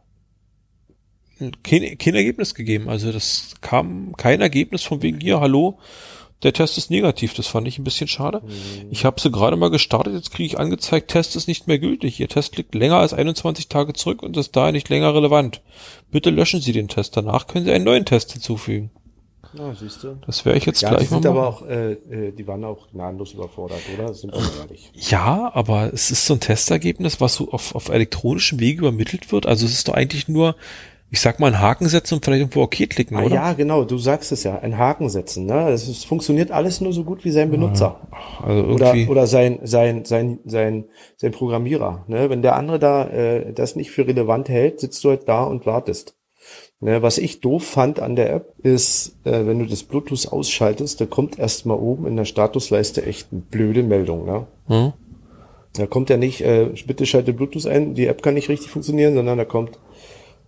[1.62, 2.88] kein, kein Ergebnis gegeben.
[2.88, 5.78] Also das kam kein Ergebnis von wegen hier, hallo,
[6.42, 7.34] der Test ist negativ.
[7.34, 8.42] Das fand ich ein bisschen schade.
[8.44, 8.88] Mhm.
[8.90, 12.20] Ich habe sie gerade mal gestartet, jetzt kriege ich angezeigt, Test ist nicht mehr gültig.
[12.20, 15.62] Ihr Test liegt länger als 21 Tage zurück und ist daher nicht länger relevant.
[16.10, 17.16] Bitte löschen Sie den Test.
[17.16, 18.90] Danach können Sie einen neuen Test hinzufügen.
[19.56, 20.18] Ja, siehst du.
[20.26, 22.64] Das wäre ich jetzt ja, gleich die sind mal aber auch, äh, äh, die waren
[22.64, 24.12] auch gnadenlos überfordert, oder?
[24.12, 24.92] Sind wir ehrlich.
[24.94, 29.46] Ja, aber es ist so ein Testergebnis, was so auf, auf elektronischem Wege übermittelt wird.
[29.46, 30.56] Also es ist doch eigentlich nur,
[31.10, 33.34] ich sag mal, ein Haken setzen und vielleicht irgendwo OK klicken, ah, oder?
[33.34, 35.46] Ja, genau, du sagst es ja, ein Haken setzen.
[35.46, 35.70] Ne?
[35.70, 38.00] Es, es funktioniert alles nur so gut wie sein Benutzer.
[38.42, 42.04] Also irgendwie oder, oder sein, sein, sein, sein, sein Programmierer.
[42.08, 42.28] Ne?
[42.28, 45.64] Wenn der andere da äh, das nicht für relevant hält, sitzt du halt da und
[45.64, 46.16] wartest.
[46.78, 51.00] Ne, was ich doof fand an der App ist, äh, wenn du das Bluetooth ausschaltest,
[51.00, 54.26] da kommt erstmal oben in der Statusleiste echt eine blöde Meldung.
[54.26, 54.46] Ne?
[54.66, 54.92] Hm.
[55.72, 59.14] Da kommt ja nicht, äh, bitte schalte Bluetooth ein, die App kann nicht richtig funktionieren,
[59.14, 59.78] sondern da kommt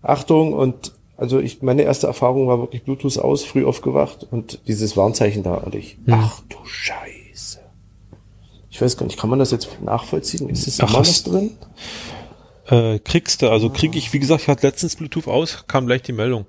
[0.02, 4.96] Achtung und also ich, meine erste Erfahrung war wirklich Bluetooth aus, früh aufgewacht und dieses
[4.96, 6.14] Warnzeichen da und ich, hm.
[6.14, 7.58] ach du Scheiße.
[8.70, 10.48] Ich weiß gar nicht, kann man das jetzt nachvollziehen?
[10.48, 11.58] Ist es immer noch drin?
[12.68, 16.02] Äh, kriegst du, also krieg ich, wie gesagt, ich hatte letztens Bluetooth aus, kam gleich
[16.02, 16.44] die Meldung.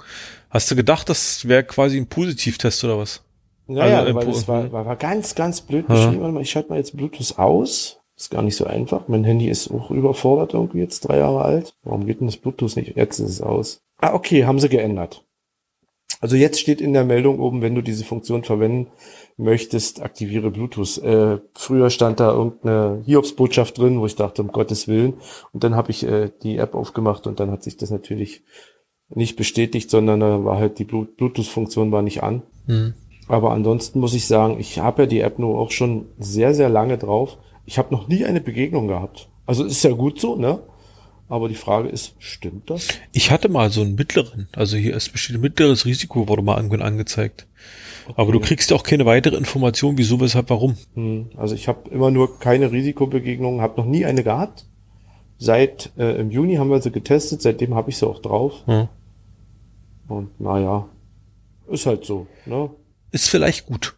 [0.51, 3.21] Hast du gedacht, das wäre quasi ein Positivtest oder was?
[3.65, 6.33] Naja, also, äh, weil das war, war, war ganz, ganz blöd beschrieben.
[6.33, 7.98] Mal, ich schalte mal jetzt Bluetooth aus.
[8.19, 9.07] Ist gar nicht so einfach.
[9.07, 11.73] Mein Handy ist auch überfordert irgendwie jetzt drei Jahre alt.
[11.83, 12.97] Warum geht denn das Bluetooth nicht?
[12.97, 13.79] Jetzt ist es aus.
[13.97, 15.23] Ah, okay, haben sie geändert.
[16.19, 18.87] Also jetzt steht in der Meldung oben, wenn du diese Funktion verwenden
[19.37, 20.97] möchtest, aktiviere Bluetooth.
[20.97, 25.13] Äh, früher stand da irgendeine Hiobsbotschaft drin, wo ich dachte, um Gottes Willen.
[25.53, 28.43] Und dann habe ich äh, die App aufgemacht und dann hat sich das natürlich
[29.07, 32.43] nicht bestätigt, sondern da war halt die Bluetooth-Funktion war nicht an.
[32.67, 32.95] Mhm.
[33.29, 36.67] Aber ansonsten muss ich sagen, ich habe ja die App nur auch schon sehr, sehr
[36.67, 37.37] lange drauf.
[37.69, 39.29] Ich habe noch nie eine Begegnung gehabt.
[39.45, 40.59] Also ist ja gut so, ne?
[41.27, 42.87] Aber die Frage ist, stimmt das?
[43.11, 46.55] Ich hatte mal so einen mittleren, also hier ist besteht ein mittleres Risiko, wurde mal
[46.55, 47.45] angezeigt.
[48.07, 48.15] Okay.
[48.19, 50.77] Aber du kriegst ja auch keine weitere Information, wieso, weshalb, warum.
[50.95, 54.65] Hm, also ich habe immer nur keine Risikobegegnungen, habe noch nie eine gehabt.
[55.37, 58.63] Seit äh, im Juni haben wir sie getestet, seitdem habe ich sie auch drauf.
[58.65, 58.87] Hm.
[60.07, 60.89] Und naja,
[61.67, 62.25] ist halt so.
[62.47, 62.71] Ne?
[63.11, 63.95] Ist vielleicht gut.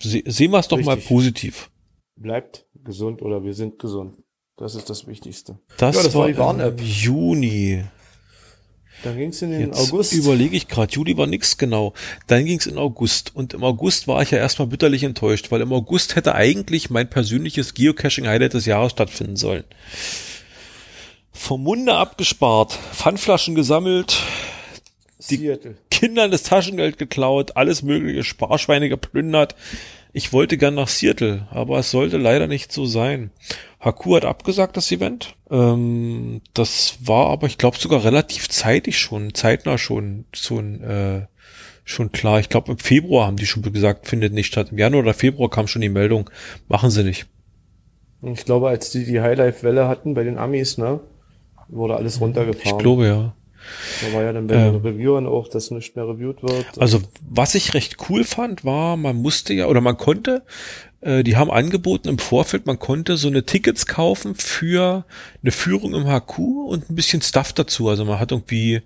[0.00, 0.92] Se sehen wir es doch Richtig.
[0.92, 1.70] mal positiv.
[2.16, 4.16] Bleibt gesund oder wir sind gesund.
[4.56, 5.58] Das ist das Wichtigste.
[5.78, 6.80] Das, ja, das war, war die Warn-App.
[6.80, 7.84] Juni.
[9.02, 10.12] Dann ging es in den Jetzt August.
[10.12, 10.92] Überlege ich gerade.
[10.92, 11.92] Juli war nix genau.
[12.28, 13.34] Dann ging es in August.
[13.34, 17.10] Und im August war ich ja erstmal bitterlich enttäuscht, weil im August hätte eigentlich mein
[17.10, 19.64] persönliches Geocaching-Highlight des Jahres stattfinden sollen.
[21.32, 24.22] Vom Munde abgespart, Pfandflaschen gesammelt,
[25.30, 25.76] die Seattle.
[25.90, 29.54] Kindern das Taschengeld geklaut, alles mögliche Sparschweine geplündert.
[30.16, 33.32] Ich wollte gern nach Seattle, aber es sollte leider nicht so sein.
[33.80, 35.34] Haku hat abgesagt, das Event.
[35.50, 41.26] Ähm, das war aber, ich glaube, sogar relativ zeitig schon, zeitnah schon, schon, äh,
[41.82, 42.38] schon klar.
[42.38, 44.68] Ich glaube, im Februar haben die schon gesagt, findet nicht statt.
[44.70, 46.30] Im Januar oder Februar kam schon die Meldung,
[46.68, 47.26] machen sie nicht.
[48.22, 51.00] Ich glaube, als die die Highlife-Welle hatten bei den Amis, ne,
[51.68, 52.76] wurde alles runtergefahren.
[52.76, 53.34] Ich glaube, ja.
[54.02, 56.66] Da war ja dann bei ähm, den Reviewern auch, dass nicht mehr reviewed wird.
[56.78, 60.42] Also was ich recht cool fand, war, man musste ja, oder man konnte,
[61.00, 65.04] äh, die haben angeboten im Vorfeld, man konnte so eine Tickets kaufen für
[65.42, 67.88] eine Führung im HQ und ein bisschen Stuff dazu.
[67.88, 68.82] Also man hat irgendwie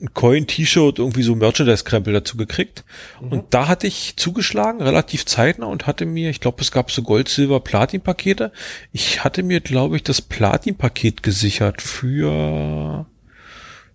[0.00, 2.84] ein Coin, T-Shirt, irgendwie so Merchandise-Krempel dazu gekriegt.
[3.20, 3.32] Mhm.
[3.32, 7.02] Und da hatte ich zugeschlagen, relativ zeitnah und hatte mir, ich glaube, es gab so
[7.02, 8.52] Gold, Silber, Platin-Pakete.
[8.92, 13.06] Ich hatte mir, glaube ich, das Platin-Paket gesichert für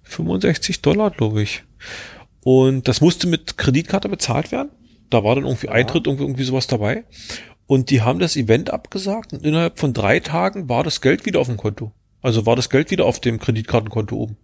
[0.06, 1.64] 65 Dollar, glaube ich.
[2.44, 4.70] Und das musste mit Kreditkarte bezahlt werden.
[5.10, 5.74] Da war dann irgendwie ja.
[5.74, 7.04] Eintritt, irgendwie, irgendwie sowas dabei.
[7.68, 11.40] Und die haben das Event abgesagt und innerhalb von drei Tagen war das Geld wieder
[11.40, 11.92] auf dem Konto.
[12.22, 14.38] Also war das Geld wieder auf dem Kreditkartenkonto oben.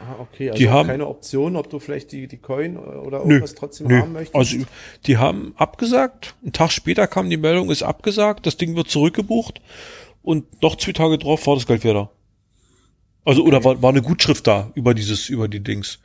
[0.00, 0.50] Ah, okay.
[0.50, 3.86] Also die haben keine Option, ob du vielleicht die, die Coin oder irgendwas nö, trotzdem
[3.88, 4.00] nö.
[4.00, 4.34] haben möchtest?
[4.34, 4.56] Also
[5.06, 6.34] die haben abgesagt.
[6.44, 8.46] Ein Tag später kam die Meldung, ist abgesagt.
[8.46, 9.60] Das Ding wird zurückgebucht.
[10.22, 12.10] Und noch zwei Tage drauf war das Geld wieder.
[13.24, 16.00] Also, oder war, war eine Gutschrift da über dieses, über die Dings.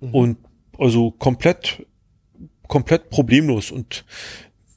[0.00, 0.14] Mhm.
[0.14, 0.36] Und
[0.78, 1.84] also komplett,
[2.66, 3.70] komplett problemlos.
[3.70, 4.04] Und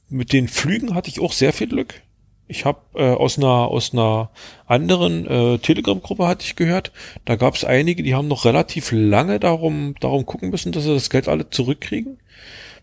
[0.08, 2.02] mit den Flügen hatte ich auch sehr viel Glück.
[2.50, 4.30] Ich habe äh, aus einer aus einer
[4.66, 6.92] anderen äh, Telegram-Gruppe hatte ich gehört,
[7.26, 10.94] da gab es einige, die haben noch relativ lange darum darum gucken müssen, dass sie
[10.94, 12.16] das Geld alle zurückkriegen,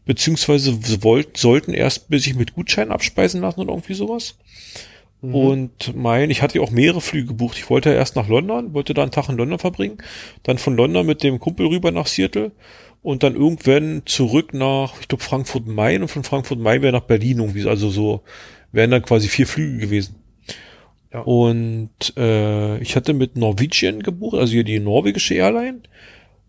[0.06, 4.38] beziehungsweise wollten sollten erst bis sich mit Gutschein abspeisen lassen oder irgendwie sowas.
[5.30, 5.36] Mhm.
[5.36, 7.58] Und mein, ich hatte ja auch mehrere Flüge gebucht.
[7.58, 9.98] Ich wollte erst nach London, wollte da einen Tag in London verbringen,
[10.44, 12.52] dann von London mit dem Kumpel rüber nach Seattle
[13.02, 17.02] und dann irgendwann zurück nach, ich glaube, Frankfurt Main und von Frankfurt Main wäre nach
[17.02, 18.22] Berlin irgendwie, also so
[18.72, 20.16] wären dann quasi vier Flüge gewesen.
[21.14, 21.22] Ja.
[21.22, 25.82] Und äh, ich hatte mit Norwegian gebucht, also hier die norwegische Airline.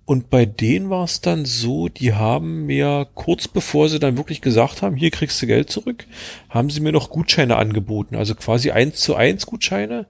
[0.07, 4.41] Und bei denen war es dann so, die haben mir kurz bevor sie dann wirklich
[4.41, 6.07] gesagt haben, hier kriegst du Geld zurück,
[6.49, 8.15] haben sie mir noch Gutscheine angeboten.
[8.15, 10.07] Also quasi eins zu eins Gutscheine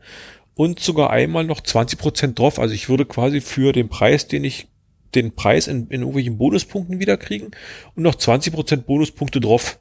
[0.55, 2.59] und sogar einmal noch 20 Prozent drauf.
[2.59, 4.69] Also ich würde quasi für den Preis, den ich
[5.15, 7.53] den Preis in, in irgendwelchen Bonuspunkten wiederkriegen
[7.95, 9.79] und noch 20 Prozent Bonuspunkte drauf.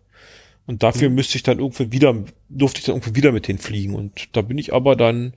[0.65, 1.15] Und dafür mhm.
[1.15, 2.15] müsste ich dann irgendwie wieder,
[2.47, 3.93] durfte ich dann irgendwie wieder mit denen fliegen.
[3.93, 5.33] Und da bin ich aber dann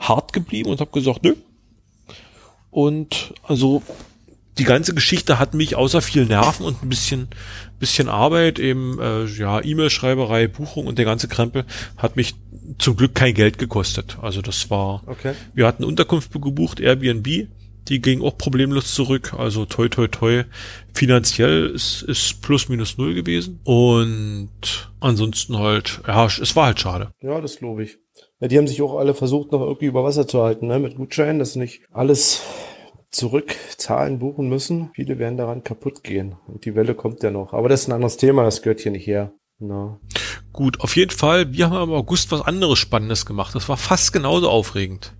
[0.00, 1.36] hart geblieben und habe gesagt, nö.
[2.70, 3.82] Und also
[4.58, 7.28] die ganze Geschichte hat mich außer viel Nerven und ein bisschen,
[7.78, 11.64] bisschen Arbeit, eben äh, ja E-Mail-Schreiberei, Buchung und der ganze Krempel,
[11.96, 12.34] hat mich
[12.78, 14.18] zum Glück kein Geld gekostet.
[14.20, 15.34] Also das war, okay.
[15.54, 17.48] wir hatten Unterkunft gebucht, Airbnb,
[17.88, 19.34] die ging auch problemlos zurück.
[19.36, 20.44] Also toi toi toi.
[20.94, 23.60] Finanziell ist, ist plus minus null gewesen.
[23.64, 24.50] Und
[25.00, 27.12] ansonsten halt, ja, es war halt schade.
[27.20, 27.98] Ja, das glaube ich.
[28.40, 30.78] Ja, die haben sich auch alle versucht, noch irgendwie über Wasser zu halten, ne?
[30.78, 32.42] Mit Gutscheinen, dass nicht alles
[33.12, 34.90] zurückzahlen buchen müssen.
[34.94, 36.34] Viele werden daran kaputt gehen.
[36.48, 37.52] Und die Welle kommt ja noch.
[37.52, 39.32] Aber das ist ein anderes Thema, das gehört hier nicht her.
[39.58, 40.00] No.
[40.52, 41.52] Gut, auf jeden Fall.
[41.52, 43.54] Wir haben im August was anderes Spannendes gemacht.
[43.54, 45.12] Das war fast genauso aufregend.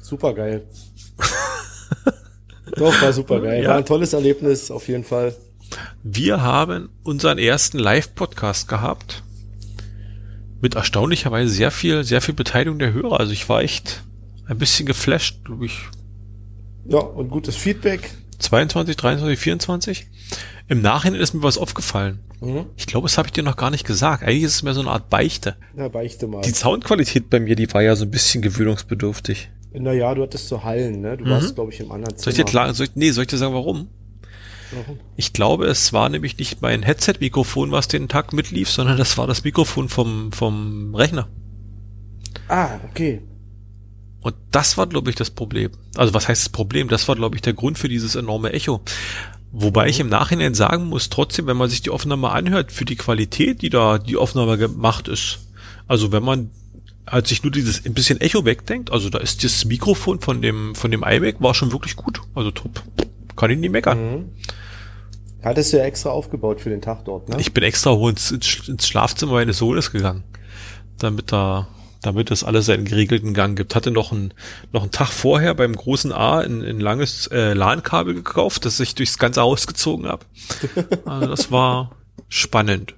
[0.00, 0.66] Super geil.
[2.76, 3.62] Doch, war super geil.
[3.62, 3.70] Ja.
[3.70, 5.34] War ein tolles Erlebnis, auf jeden Fall.
[6.02, 9.22] Wir haben unseren ersten Live-Podcast gehabt.
[10.60, 13.20] Mit erstaunlicherweise sehr viel, sehr viel Beteiligung der Hörer.
[13.20, 14.04] Also ich war echt
[14.46, 15.80] ein bisschen geflasht, glaube ich,
[16.84, 18.10] ja, und gutes Feedback.
[18.38, 20.06] 22, 23, 24.
[20.68, 22.20] Im Nachhinein ist mir was aufgefallen.
[22.40, 22.66] Mhm.
[22.76, 24.22] Ich glaube, das habe ich dir noch gar nicht gesagt.
[24.22, 25.56] Eigentlich ist es mehr so eine Art Beichte.
[25.76, 26.42] Ja, beichte mal.
[26.42, 29.50] Die Soundqualität bei mir, die war ja so ein bisschen gewöhnungsbedürftig.
[29.74, 31.16] Naja, du hattest so Hallen, ne?
[31.16, 31.30] Du mhm.
[31.30, 32.24] warst, glaube ich, im anderen Zimmer.
[32.24, 33.88] Soll ich dir klar, soll ich, nee, soll ich dir sagen, warum?
[34.72, 34.98] Warum?
[35.16, 39.26] Ich glaube, es war nämlich nicht mein Headset-Mikrofon, was den Tag mitlief, sondern das war
[39.26, 41.28] das Mikrofon vom, vom Rechner.
[42.48, 43.22] Ah, okay.
[44.22, 45.72] Und das war, glaube ich, das Problem.
[45.96, 46.88] Also was heißt das Problem?
[46.88, 48.80] Das war, glaube ich, der Grund für dieses enorme Echo.
[49.50, 52.96] Wobei ich im Nachhinein sagen muss, trotzdem, wenn man sich die Aufnahme anhört, für die
[52.96, 55.40] Qualität, die da die Aufnahme gemacht ist,
[55.88, 56.50] also wenn man
[57.04, 60.74] als sich nur dieses ein bisschen Echo wegdenkt, also da ist das Mikrofon von dem
[60.74, 62.82] von dem iMac war schon wirklich gut, also top,
[63.36, 63.98] kann ich nicht meckern.
[63.98, 64.24] Mhm.
[65.42, 67.36] Hattest du ja extra aufgebaut für den Tag dort, ne?
[67.40, 70.22] Ich bin extra hoch ins, ins Schlafzimmer meines Sohnes gegangen,
[70.98, 71.66] damit da
[72.02, 73.74] damit es alles seinen geregelten Gang gibt.
[73.74, 74.34] Hatte noch einen,
[74.72, 78.94] noch einen Tag vorher beim großen A ein, ein langes äh, LAN-Kabel gekauft, das ich
[78.94, 80.26] durchs ganze Haus gezogen habe.
[81.04, 81.96] Also das war
[82.28, 82.94] spannend.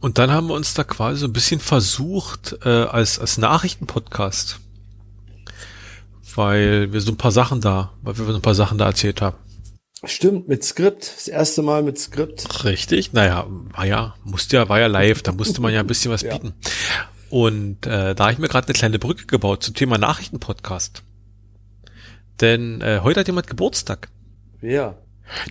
[0.00, 4.60] Und dann haben wir uns da quasi so ein bisschen versucht äh, als, als Nachrichtenpodcast.
[6.34, 9.22] Weil wir so ein paar Sachen da, weil wir so ein paar Sachen da erzählt
[9.22, 9.36] haben.
[10.04, 11.10] Stimmt, mit Skript.
[11.16, 12.64] Das erste Mal mit Skript.
[12.64, 13.12] Richtig.
[13.12, 16.22] Naja, war ja, musste ja, war ja live, da musste man ja ein bisschen was
[16.22, 16.38] ja.
[17.30, 21.02] Und äh, da habe ich mir gerade eine kleine Brücke gebaut zum Thema Nachrichtenpodcast.
[22.40, 24.08] Denn äh, heute hat jemand Geburtstag.
[24.60, 25.02] Wer?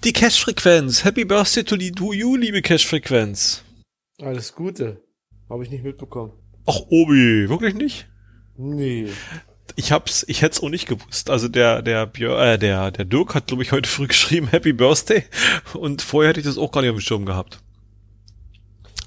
[0.04, 1.04] Die Cash-Frequenz.
[1.04, 3.64] Happy Birthday to, to you, liebe Cash-Frequenz.
[4.22, 5.02] Alles Gute.
[5.50, 6.32] Habe ich nicht mitbekommen.
[6.66, 8.08] Ach, Obi, wirklich nicht?
[8.58, 9.10] Nee.
[9.76, 11.30] Ich hab's, ich hätte es auch nicht gewusst.
[11.30, 14.74] Also der, der Björ, äh, der, der Dirk hat, glaube ich, heute früh geschrieben Happy
[14.74, 15.24] Birthday.
[15.74, 17.60] Und vorher hätte ich das auch gar nicht auf dem Schirm gehabt.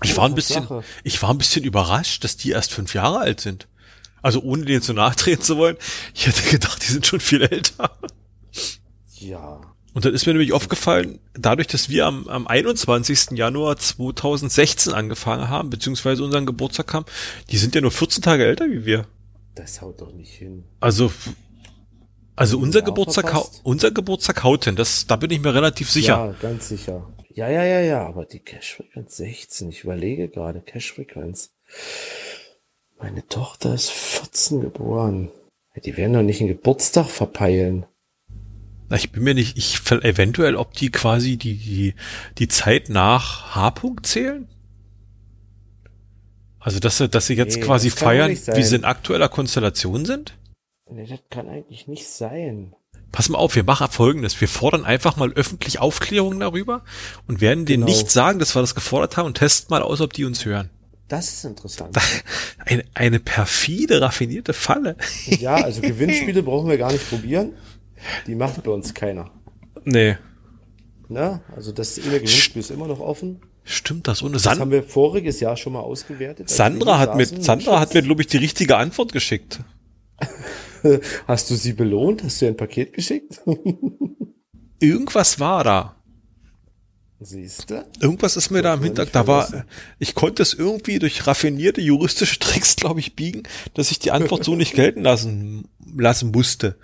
[0.02, 0.66] Ich war ein bisschen,
[1.02, 3.66] ich war ein bisschen überrascht, dass die erst fünf Jahre alt sind.
[4.22, 5.76] Also ohne denen zu nachtreten zu wollen.
[6.14, 7.90] Ich hätte gedacht, die sind schon viel älter.
[9.14, 9.60] Ja.
[9.94, 13.30] Und dann ist mir nämlich aufgefallen, dadurch, dass wir am, am 21.
[13.32, 17.06] Januar 2016 angefangen haben, beziehungsweise unseren Geburtstag haben,
[17.50, 19.06] die sind ja nur 14 Tage älter wie wir.
[19.54, 20.64] Das haut doch nicht hin.
[20.78, 21.10] Also,
[22.36, 23.34] also unser Geburtstag,
[23.64, 26.12] unser Geburtstag haut hin, das, da bin ich mir relativ sicher.
[26.12, 27.04] Ja, ganz sicher.
[27.38, 31.54] Ja, ja, ja, ja, aber die Cash-Frequenz 16, ich überlege gerade, Cash-Frequenz.
[32.98, 35.30] Meine Tochter ist 14 geboren.
[35.84, 37.86] Die werden doch nicht einen Geburtstag verpeilen.
[38.88, 41.94] Na, ich bin mir nicht, ich eventuell, ob die quasi die, die,
[42.38, 44.48] die Zeit nach H-Punkt zählen?
[46.58, 50.36] Also, dass sie, dass sie jetzt nee, quasi feiern, wie sie in aktueller Konstellation sind?
[50.90, 52.74] Nee, das kann eigentlich nicht sein.
[53.12, 54.40] Pass mal auf, wir machen folgendes.
[54.40, 56.82] Wir fordern einfach mal öffentlich Aufklärung darüber
[57.26, 57.96] und werden denen genau.
[57.96, 60.70] nicht sagen, dass wir das gefordert haben und testen mal aus, ob die uns hören.
[61.08, 61.96] Das ist interessant.
[62.66, 64.96] Eine, eine perfide, raffinierte Falle.
[65.24, 67.54] Ja, also Gewinnspiele brauchen wir gar nicht probieren.
[68.26, 69.30] Die macht bei uns keiner.
[69.84, 70.18] Nee.
[71.08, 73.40] Na, also das eine Gewinnspiel ist immer noch offen.
[73.64, 74.56] Stimmt das ohne Sand?
[74.56, 76.48] Das haben wir voriges Jahr schon mal ausgewertet.
[76.50, 79.60] Sandra hat mir, Sandra hat mir, glaube ich, die richtige Antwort geschickt.
[81.26, 82.22] Hast du sie belohnt?
[82.22, 83.40] Hast du ihr ein Paket geschickt?
[84.80, 85.94] Irgendwas war da.
[87.20, 87.84] Siehst du?
[88.00, 89.14] Irgendwas ist mir da im Hintergrund.
[89.14, 89.64] Da war,
[89.98, 93.42] ich konnte es irgendwie durch raffinierte juristische Tricks, glaube ich, biegen,
[93.74, 96.78] dass ich die Antwort so nicht gelten lassen, lassen musste.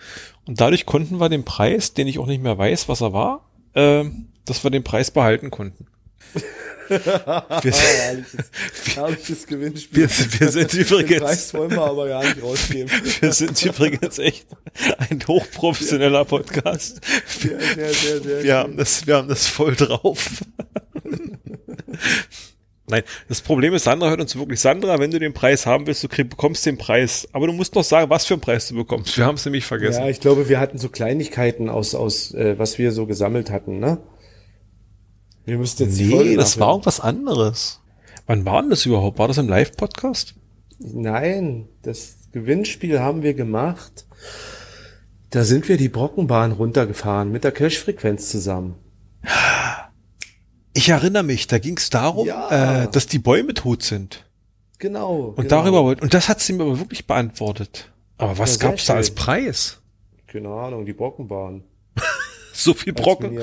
[0.45, 3.49] Und dadurch konnten wir den Preis, den ich auch nicht mehr weiß, was er war,
[3.75, 4.05] äh,
[4.45, 5.87] dass wir den Preis behalten konnten
[6.89, 8.51] wir, herrliches,
[8.95, 10.09] herrliches Gewinnspiel.
[10.09, 11.23] Wir, wir sind übrigens.
[11.23, 12.91] Preis wollen wir aber gar nicht rausgeben.
[13.21, 14.47] Wir sind übrigens echt
[15.11, 17.01] ein hochprofessioneller Podcast.
[17.41, 20.43] Wir, sehr, sehr, sehr wir haben das, wir haben das voll drauf.
[22.87, 24.61] Nein, das Problem ist, Sandra hört uns wirklich.
[24.61, 27.27] Sandra, wenn du den Preis haben willst, du krieg, bekommst den Preis.
[27.33, 29.17] Aber du musst noch sagen, was für einen Preis du bekommst.
[29.17, 30.03] Wir haben es nämlich vergessen.
[30.03, 33.79] Ja, ich glaube, wir hatten so Kleinigkeiten aus, aus äh, was wir so gesammelt hatten,
[33.79, 33.99] ne?
[35.45, 37.81] Wir müssten jetzt nee, das war irgendwas anderes.
[38.27, 39.19] Wann war denn das überhaupt?
[39.19, 40.35] War das im Live-Podcast?
[40.79, 44.07] Nein, das Gewinnspiel haben wir gemacht.
[45.31, 48.77] Da sind wir die Brockenbahn runtergefahren mit der Cash-Frequenz zusammen.
[50.73, 52.85] Ich erinnere mich, da ging es darum, ja.
[52.85, 54.25] äh, dass die Bäume tot sind.
[54.79, 55.35] Genau.
[55.37, 55.49] Und genau.
[55.49, 57.93] darüber wollte, und das hat sie mir aber wirklich beantwortet.
[58.17, 59.81] Aber was ja, gab's da als Preis?
[60.27, 61.65] Keine Ahnung, die Brockenbahn
[62.57, 63.41] so viel Brocken,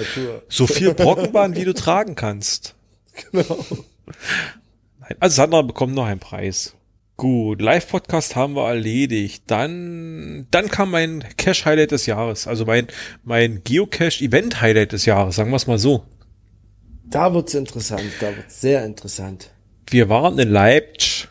[0.47, 2.75] so viel Brockenbahn, wie du tragen kannst.
[3.31, 3.65] Genau.
[5.19, 6.75] Also Sandra bekommt noch einen Preis.
[7.17, 9.43] Gut, Live-Podcast haben wir erledigt.
[9.47, 12.47] Dann, dann kam mein Cache-Highlight des Jahres.
[12.47, 12.87] Also mein,
[13.23, 16.05] mein Geocache-Event-Highlight des Jahres, sagen wir es mal so.
[17.03, 19.51] Da wird's interessant, da wird's sehr interessant.
[19.87, 21.27] Wir waren in Leipzig.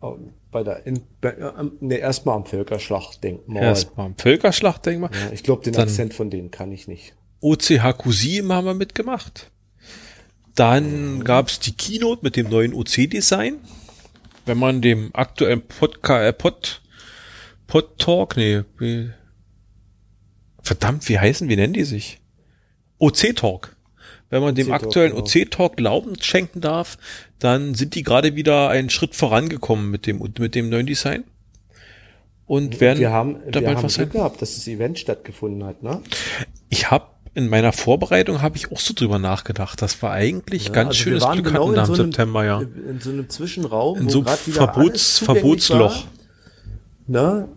[0.00, 0.16] Oh,
[0.56, 1.36] bei der, in, bei,
[1.80, 3.62] ne, erstmal am Völkerschlachtdenkmal.
[3.62, 5.10] Erstmal am Völkerschlachtdenkmal.
[5.12, 7.14] Ja, ich glaube, den dann Akzent von denen kann ich nicht.
[7.42, 9.50] OCHQ7 haben wir mitgemacht.
[10.54, 13.58] Dann gab's die Keynote mit dem neuen OC-Design.
[14.46, 16.80] Wenn man dem aktuellen Podcast, äh, Pod,
[17.66, 19.10] Pod Talk, nee, wie,
[20.62, 22.18] verdammt, wie heißen, wie nennen die sich?
[22.96, 23.75] OC Talk.
[24.30, 25.24] Wenn man dem aktuellen genau.
[25.24, 26.98] OC-Talk Glauben schenken darf,
[27.38, 31.24] dann sind die gerade wieder einen Schritt vorangekommen mit dem, mit dem neuen Design.
[32.46, 34.20] Und werden Wir haben, da wir bald haben was Glück sein.
[34.20, 36.00] gehabt, dass das Event stattgefunden hat, ne?
[36.68, 39.82] Ich habe in meiner Vorbereitung habe ich auch so drüber nachgedacht.
[39.82, 42.60] Das war eigentlich Ja, ganz also schönes Glück genau hatten im so einem- September, ja.
[42.62, 46.04] In so einem Zwischenraum, In so einem Verbots, Verbotsloch.
[47.08, 47.48] War, ne?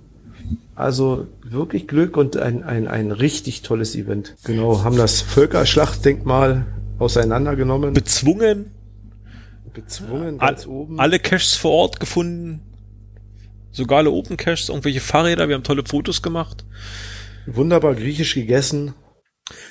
[0.76, 4.36] Also wirklich Glück und ein, ein, ein richtig tolles Event.
[4.46, 6.66] Genau, haben das Völkerschlachtdenkmal
[7.00, 8.72] auseinandergenommen, Bezwungen,
[9.74, 11.00] bezwungen all, ganz oben.
[11.00, 12.62] alle Caches vor Ort gefunden.
[13.72, 16.66] Sogar alle Open Caches, irgendwelche Fahrräder, wir haben tolle Fotos gemacht.
[17.46, 18.94] Wunderbar griechisch gegessen.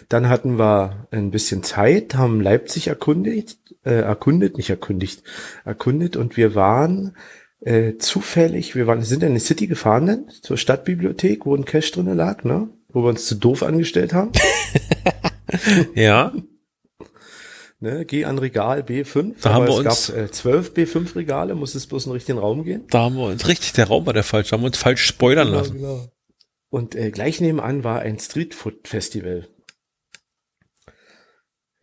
[0.09, 5.23] Dann hatten wir ein bisschen Zeit, haben Leipzig erkundigt, äh, erkundet, nicht erkundigt,
[5.65, 7.17] erkundet und wir waren
[7.61, 11.93] äh, zufällig, wir waren, sind in die City gefahren dann, zur Stadtbibliothek, wo ein Cache
[11.93, 12.69] drinne lag, ne?
[12.91, 14.33] Wo wir uns zu doof angestellt haben.
[15.95, 16.33] Ja,
[17.81, 18.05] Ne?
[18.05, 19.35] Geh an Regal B5.
[19.41, 22.15] Da haben wir es uns- gab äh, 12 B5 Regale, muss es bloß in den
[22.15, 22.85] richtigen Raum gehen.
[22.91, 25.05] da haben wir uns richtig, der Raum war der falsch, da haben wir uns falsch
[25.07, 25.75] spoilern lassen.
[25.75, 26.09] genau.
[26.71, 29.47] Und äh, gleich nebenan war ein Streetfood-Festival.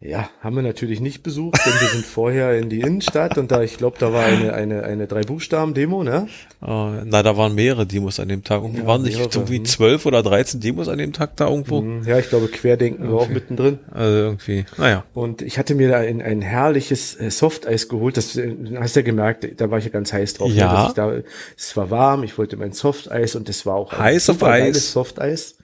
[0.02, 3.64] Ja, haben wir natürlich nicht besucht, denn wir sind vorher in die Innenstadt und da,
[3.64, 6.28] ich glaube, da war eine, eine, eine Drei-Buchstaben-Demo, ne?
[6.62, 6.68] Äh,
[7.06, 8.62] na, da waren mehrere Demos an dem Tag.
[8.62, 9.66] Irgendwie Ja, waren nicht irgendwie hm.
[9.66, 11.80] zwölf oder dreizehn Demos an dem Tag da irgendwo.
[11.80, 13.80] Hm, Ja, ich glaube, Querdenken war auch mittendrin.
[13.90, 15.06] Also irgendwie, naja.
[15.14, 18.18] Und ich hatte mir da ein, ein herrliches äh, Softeis geholt.
[18.18, 20.50] Das äh, hast du ja gemerkt, da war ich ja ganz heiß drauf.
[20.50, 20.88] ne, Ja.
[20.90, 21.14] ich da,
[21.58, 24.92] es war warm, ich wollte mein Softeis und es war auch ein Heiß auf Eis.
[24.92, 25.55] Softeis.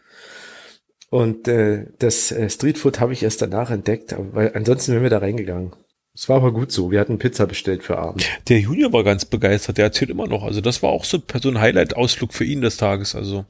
[1.12, 5.17] Und äh, das äh, Streetfood habe ich erst danach entdeckt, weil ansonsten wären wir da
[5.17, 5.74] reingegangen.
[6.15, 6.89] Es war aber gut so.
[6.89, 8.26] Wir hatten Pizza bestellt für Abend.
[8.47, 10.43] Der Junior war ganz begeistert, der erzählt immer noch.
[10.43, 13.13] Also das war auch so, so ein Highlight-Ausflug für ihn des Tages.
[13.13, 13.45] Also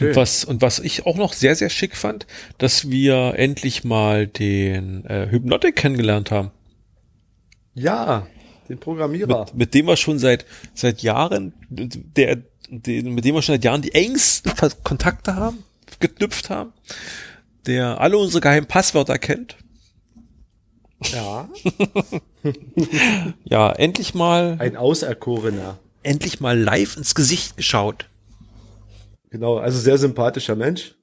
[0.00, 2.26] und was, und was ich auch noch sehr, sehr schick fand,
[2.58, 6.50] dass wir endlich mal den äh, Hypnotic kennengelernt haben.
[7.72, 8.26] Ja,
[8.68, 9.46] den Programmierer.
[9.46, 10.44] Mit, mit dem wir schon seit,
[10.74, 14.52] seit Jahren, der, den, mit dem wir schon seit Jahren die engsten
[14.84, 15.64] Kontakte haben,
[16.00, 16.72] geknüpft haben,
[17.66, 19.56] der alle unsere geheimen Passwörter kennt.
[21.12, 21.48] Ja,
[23.44, 25.78] Ja, endlich mal, ein Auserkorener.
[26.02, 28.08] endlich mal live ins Gesicht geschaut.
[29.30, 30.94] Genau, also sehr sympathischer Mensch.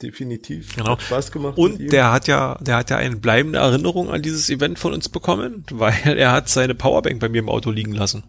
[0.00, 0.74] Definitiv.
[0.76, 0.92] Genau.
[0.92, 1.58] Hat Spaß gemacht.
[1.58, 5.08] Und der hat ja, der hat ja eine bleibende Erinnerung an dieses Event von uns
[5.08, 8.24] bekommen, weil er hat seine Powerbank bei mir im Auto liegen lassen.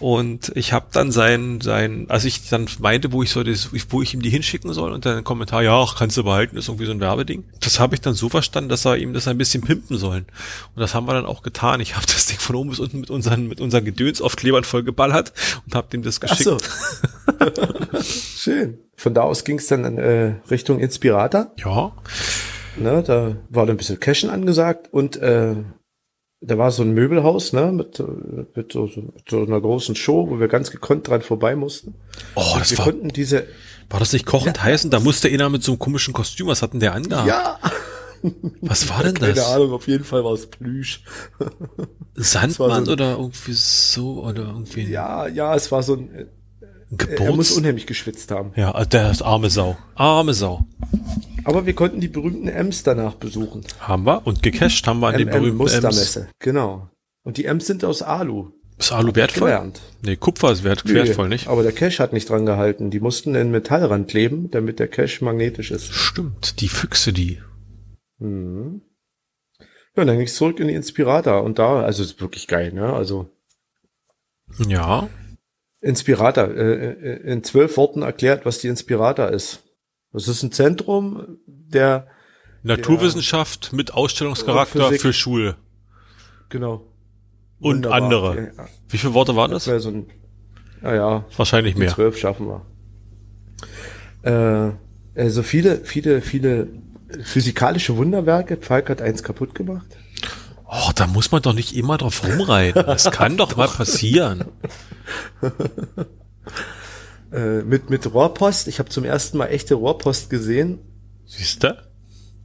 [0.00, 4.02] Und ich habe dann sein, sein, als ich dann meinte, wo ich soll das, wo
[4.02, 6.68] ich ihm die hinschicken soll, und dann ein Kommentar, ja, ach, kannst du behalten, ist
[6.68, 7.44] irgendwie so ein Werbeding.
[7.60, 10.26] Das habe ich dann so verstanden, dass er ihm das ein bisschen pimpen sollen.
[10.74, 11.80] Und das haben wir dann auch getan.
[11.80, 14.64] Ich habe das Ding von oben bis unten mit unseren, mit unseren Gedöns auf Klebern
[14.64, 15.32] vollgeballert
[15.66, 16.44] und habe dem das Ach geschickt.
[16.44, 16.58] so.
[18.02, 18.78] Schön.
[18.96, 21.52] Von da aus ging es dann äh, Richtung Inspirata.
[21.56, 21.92] Ja,
[22.76, 25.54] Ne, da war dann ein bisschen Cashen angesagt und äh,
[26.46, 28.04] da war so ein Möbelhaus, ne, mit, äh,
[28.54, 31.94] mit, so, mit so einer großen Show, wo wir ganz gekonnt dran vorbei mussten.
[32.34, 33.46] oh, das wir war, konnten diese,
[33.90, 34.84] war das nicht kochend heiß?
[34.84, 37.28] Und da musste einer mit so einem komischen Kostüm, was hat denn der angehabt?
[37.28, 37.58] ja,
[38.62, 39.46] Was war denn keine das?
[39.52, 41.02] Ahnung, auf jeden Fall war es Plüsch.
[42.14, 46.28] Sandmann so- oder irgendwie so oder irgendwie Ja, ja, es war so ein,
[46.90, 47.50] ein er muss Geburts.
[47.52, 48.52] unheimlich geschwitzt haben.
[48.56, 49.76] Ja, der ist arme Sau.
[49.94, 50.64] Arme Sau.
[51.44, 53.64] Aber wir konnten die berühmten Ems danach besuchen.
[53.80, 55.72] Haben wir und gecached haben wir an den berühmten Ems.
[55.72, 56.88] Mustermesse, genau.
[57.22, 58.50] Und die Ems sind aus Alu.
[58.78, 59.48] Ist Alu wertvoll?
[59.50, 59.80] Gelernt.
[60.02, 61.46] Nee, Kupfer ist wert, wertvoll, nicht?
[61.48, 62.90] Aber der Cache hat nicht dran gehalten.
[62.90, 65.92] Die mussten in Metallrand kleben, damit der Cache magnetisch ist.
[65.92, 67.40] Stimmt, die Füchse, die.
[68.18, 68.82] Mhm.
[69.96, 72.92] Ja, dann ging's zurück in die Inspirata und da, also ist wirklich geil, ne?
[72.92, 73.30] Also
[74.66, 75.08] Ja.
[75.84, 79.62] Inspirata, äh, äh, in zwölf Worten erklärt, was die Inspirata ist.
[80.12, 82.06] Das ist ein Zentrum der,
[82.62, 85.02] Naturwissenschaft mit Ausstellungscharakter Physik.
[85.02, 85.56] für Schule.
[86.48, 86.86] genau.
[87.60, 88.02] Und Wunderbar.
[88.02, 88.52] andere.
[88.56, 90.06] Ja, Wie viele Worte waren das so ein,
[90.80, 91.90] naja, Wahrscheinlich mehr.
[91.90, 92.66] zwölf schaffen wir.
[95.16, 96.68] Äh, also viele, viele, viele
[97.22, 98.56] physikalische Wunderwerke.
[98.56, 99.86] Falk hat eins kaputt gemacht.
[100.66, 102.84] Oh, da muss man doch nicht immer drauf rumreiten.
[102.86, 104.44] Das kann doch mal passieren.
[107.32, 108.68] Äh, mit, mit Rohrpost.
[108.68, 110.78] Ich habe zum ersten Mal echte Rohrpost gesehen
[111.26, 111.76] Siehst du?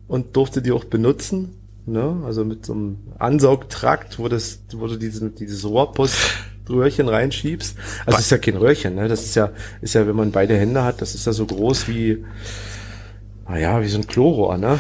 [0.08, 1.56] und durfte die auch benutzen.
[1.86, 2.22] Ne?
[2.26, 7.78] Also mit so einem Ansaugtrakt, wo, das, wo du diesen, dieses Rohrpoströhrchen reinschiebst.
[8.06, 9.08] Also es ist ja kein Röhrchen, ne?
[9.08, 9.52] Das ist ja,
[9.82, 12.24] ist ja, wenn man beide Hände hat, das ist ja so groß wie,
[13.48, 14.78] naja, wie so ein Chlorrohr, ne?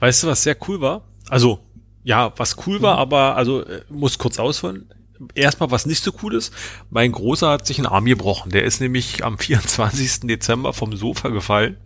[0.00, 1.02] Weißt du, was sehr cool war?
[1.28, 1.60] Also,
[2.04, 4.90] ja, was cool war, aber, also, äh, muss kurz ausholen.
[5.34, 6.52] Erstmal, was nicht so cool ist,
[6.88, 8.50] mein Großer hat sich einen Arm gebrochen.
[8.52, 10.20] Der ist nämlich am 24.
[10.22, 11.76] Dezember vom Sofa gefallen,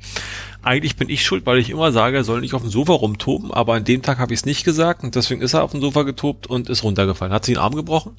[0.65, 3.53] eigentlich bin ich schuld, weil ich immer sage, er soll nicht auf dem Sofa rumtoben,
[3.53, 5.81] aber an dem Tag habe ich es nicht gesagt und deswegen ist er auf dem
[5.81, 7.33] Sofa getobt und ist runtergefallen.
[7.33, 8.17] Hat sich den Arm gebrochen.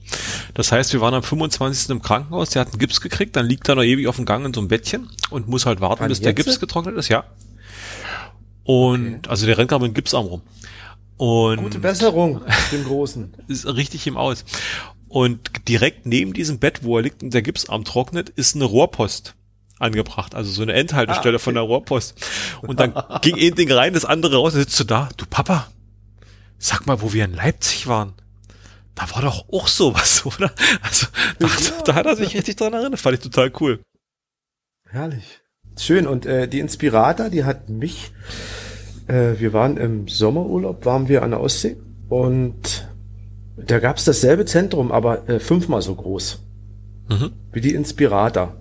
[0.53, 1.89] Das heißt, wir waren am 25.
[1.89, 4.45] im Krankenhaus, der hat einen Gips gekriegt, dann liegt er noch ewig auf dem Gang
[4.45, 6.33] in so einem Bettchen und muss halt warten, Wann bis der?
[6.33, 7.23] Gips getrocknet ist, ja.
[8.63, 10.41] Und also der rennt gerade mit dem Gipsarm rum.
[11.17, 12.41] Und Gute Besserung,
[12.71, 13.33] dem Großen.
[13.47, 14.43] ist richtig im Aus.
[15.07, 19.35] Und direkt neben diesem Bett, wo er liegt und der Gipsarm trocknet, ist eine Rohrpost
[19.79, 20.35] angebracht.
[20.35, 21.43] Also so eine Endhaltestelle Ah, okay.
[21.43, 22.15] von der Rohrpost.
[22.61, 25.09] Und dann ging ein Ding rein, das andere raus, und sitzt du da.
[25.15, 25.67] Du Papa,
[26.57, 28.13] sag mal, wo wir in Leipzig waren.
[28.93, 30.51] Da war doch auch sowas, oder?
[30.81, 31.07] Also,
[31.39, 31.47] da,
[31.85, 32.99] da hat er sich richtig dran erinnert.
[32.99, 33.79] Fand ich total cool.
[34.89, 35.41] Herrlich.
[35.77, 36.07] Schön.
[36.07, 38.11] Und äh, die Inspirata, die hat mich,
[39.07, 41.77] äh, wir waren im Sommerurlaub, waren wir an der Ostsee
[42.09, 42.87] und
[43.57, 46.41] da gab's dasselbe Zentrum, aber äh, fünfmal so groß
[47.07, 47.31] Mhm.
[47.53, 48.55] wie die Inspirata.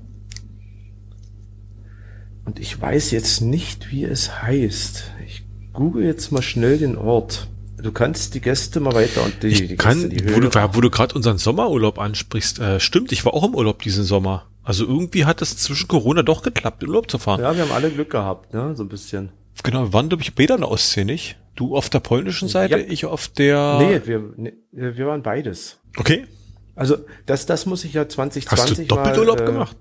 [2.44, 5.04] Und ich weiß jetzt nicht, wie es heißt.
[5.26, 7.48] Ich google jetzt mal schnell den Ort.
[7.82, 10.48] Du kannst die Gäste mal weiter und die, Ich die kann, Gäste, die wo du,
[10.74, 14.44] wo du gerade unseren Sommerurlaub ansprichst, äh, stimmt, ich war auch im Urlaub diesen Sommer.
[14.62, 17.40] Also irgendwie hat es zwischen Corona doch geklappt, in Urlaub zu fahren.
[17.40, 18.74] Ja, wir haben alle Glück gehabt, ne?
[18.76, 19.30] So ein bisschen.
[19.62, 21.36] Genau, wir waren, glaube ich, beide an der Ostsee, nicht?
[21.54, 22.84] Du auf der polnischen Seite, Ja.
[22.86, 23.78] ich auf der...
[23.78, 25.78] Nee, wir, nee, wir waren beides.
[25.96, 26.26] Okay.
[26.74, 26.96] Also
[27.26, 29.76] das, das muss ich ja 2020 Hast du Doppelurlaub mal, äh, gemacht?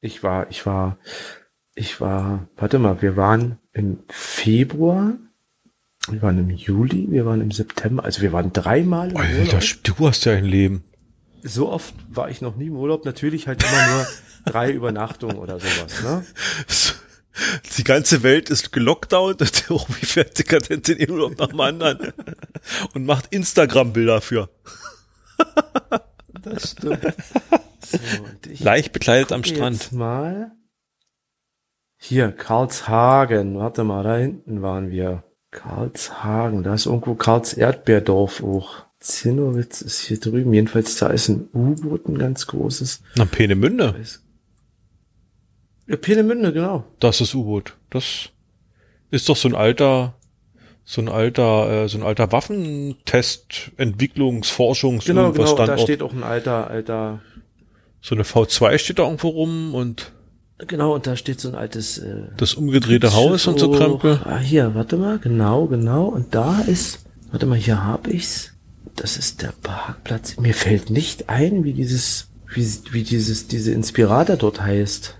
[0.00, 0.98] Ich war, ich war,
[1.74, 5.14] ich war, warte mal, wir waren im Februar,
[6.08, 9.62] wir waren im Juli, wir waren im September, also wir waren dreimal im Alter, Urlaub.
[9.82, 10.84] du hast ja ein Leben.
[11.42, 14.06] So oft war ich noch nie im Urlaub, natürlich halt immer nur
[14.44, 16.24] drei Übernachtungen oder sowas, ne?
[17.76, 21.60] Die ganze Welt ist gelockdownt und der Obi fährt dekadent in den Urlaub nach dem
[21.60, 22.12] anderen
[22.94, 24.48] und macht Instagram-Bilder für.
[26.42, 27.02] Das stimmt.
[27.84, 27.98] So,
[28.48, 29.76] ich Leicht bekleidet am Strand.
[29.82, 30.52] Jetzt mal.
[31.98, 33.56] Hier, Karlshagen.
[33.58, 35.22] Warte mal, da hinten waren wir.
[35.50, 36.62] Karlshagen.
[36.62, 38.84] Da ist irgendwo Karls Erdbeerdorf auch.
[38.98, 40.52] Zinnowitz ist hier drüben.
[40.52, 43.02] Jedenfalls, da ist ein U-Boot, ein ganz großes.
[43.16, 44.25] Na, Peenemünde, ist- Ja,
[45.86, 46.84] Peenemünde, genau.
[46.98, 47.74] das ist U-Boot.
[47.90, 48.30] Das
[49.10, 50.14] ist doch so ein alter,
[50.84, 55.56] so ein alter, äh, so ein alter Waffentest, Entwicklungs-, Forschungs-, Genau, irgendwas genau.
[55.58, 55.80] Da Standort.
[55.80, 57.20] steht auch ein alter, alter,
[58.00, 60.12] So eine V2 steht da irgendwo rum und
[60.58, 64.20] genau, und da steht so ein altes, äh, das umgedrehte Haus und so Krempel.
[64.24, 66.06] Ah, hier, warte mal, genau, genau.
[66.06, 68.52] Und da ist, warte mal, hier hab ich's.
[68.96, 70.38] Das ist der Parkplatz.
[70.38, 75.16] Mir fällt nicht ein, wie dieses, wie, wie dieses, diese Inspirator dort heißt.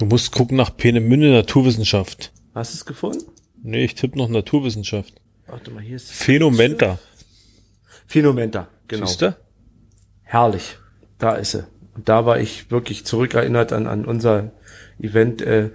[0.00, 2.32] Du musst gucken nach Peenemünde Naturwissenschaft.
[2.54, 3.22] Hast du es gefunden?
[3.62, 5.20] Nee, ich tippe noch Naturwissenschaft.
[5.46, 6.98] Warte mal, hier ist Phenomenta.
[8.06, 9.04] Phenomenta, genau.
[9.04, 9.36] Siehst du?
[10.22, 10.78] Herrlich.
[11.18, 11.66] Da ist sie.
[11.94, 14.52] Und da war ich wirklich zurückerinnert an, an unser
[14.98, 15.68] Event äh,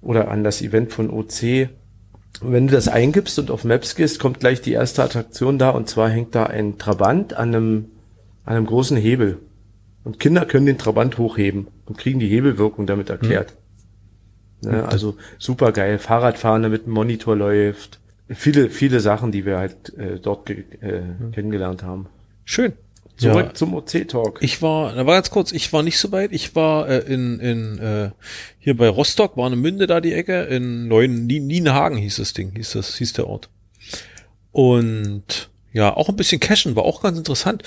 [0.00, 1.68] oder an das Event von OC.
[2.40, 5.70] Und wenn du das eingibst und auf Maps gehst, kommt gleich die erste Attraktion da
[5.70, 7.90] und zwar hängt da ein Trabant an einem,
[8.44, 9.38] an einem großen Hebel.
[10.04, 13.54] Und Kinder können den Trabant hochheben und kriegen die Hebelwirkung damit erklärt.
[14.62, 15.98] Ne, also super geil.
[15.98, 18.00] Fahrradfahren, damit ein Monitor läuft.
[18.28, 20.56] Viele, viele Sachen, die wir halt äh, dort äh,
[21.32, 22.06] kennengelernt haben.
[22.44, 22.72] Schön.
[23.16, 23.54] Zurück Ja.
[23.54, 24.38] zum OC-Talk.
[24.42, 26.32] Ich war, da war ganz kurz, ich war nicht so weit.
[26.32, 28.10] Ich war äh, in, in äh,
[28.58, 32.32] hier bei Rostock, war eine Münde da die Ecke, in Neuen Nien- Nienhagen hieß das
[32.32, 33.50] Ding, hieß das, hieß der Ort.
[34.52, 37.62] Und ja, auch ein bisschen cashen, war auch ganz interessant.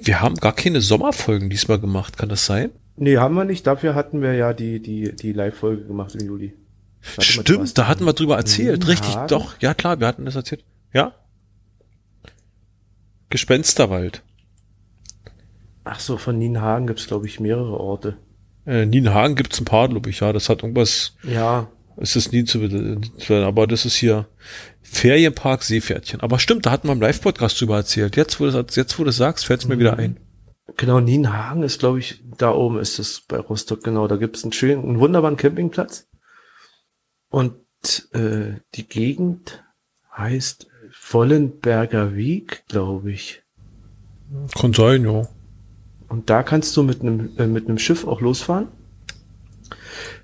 [0.00, 2.70] Wir haben gar keine Sommerfolgen diesmal gemacht, kann das sein?
[2.96, 3.66] Nee, haben wir nicht.
[3.66, 6.54] Dafür hatten wir ja die, die, die Live-Folge gemacht im Juli.
[7.18, 8.90] Stimmt, da hatten wir drüber erzählt, Nienhagen?
[8.90, 10.64] richtig, doch, ja klar, wir hatten das erzählt.
[10.92, 11.12] Ja?
[13.30, 14.22] Gespensterwald.
[15.84, 18.16] Ach so, von Nienhagen gibt's glaube ich, mehrere Orte.
[18.66, 20.32] Äh, Nienhagen gibt's ein paar, glaube ich, ja.
[20.32, 23.00] Das hat irgendwas, Ja, ist das nie zu, be-
[23.44, 24.26] aber das ist hier
[24.94, 26.20] Ferienpark Seepferdchen.
[26.20, 28.16] Aber stimmt, da hatten wir im Live-Podcast drüber erzählt.
[28.16, 30.18] Jetzt, wo du das, jetzt, wo du sagst, fällt's mir wieder ein.
[30.76, 34.08] genau, Nienhagen ist, glaube ich, da oben ist es bei Rostock, genau.
[34.08, 36.06] Da gibt's einen schönen, einen wunderbaren Campingplatz.
[37.28, 37.56] Und
[38.12, 39.64] äh, die Gegend
[40.16, 43.42] heißt Vollenberger Wieg, glaube ich.
[44.58, 45.28] Kann sein, ja.
[46.08, 48.68] Und da kannst du mit einem äh, mit einem Schiff auch losfahren.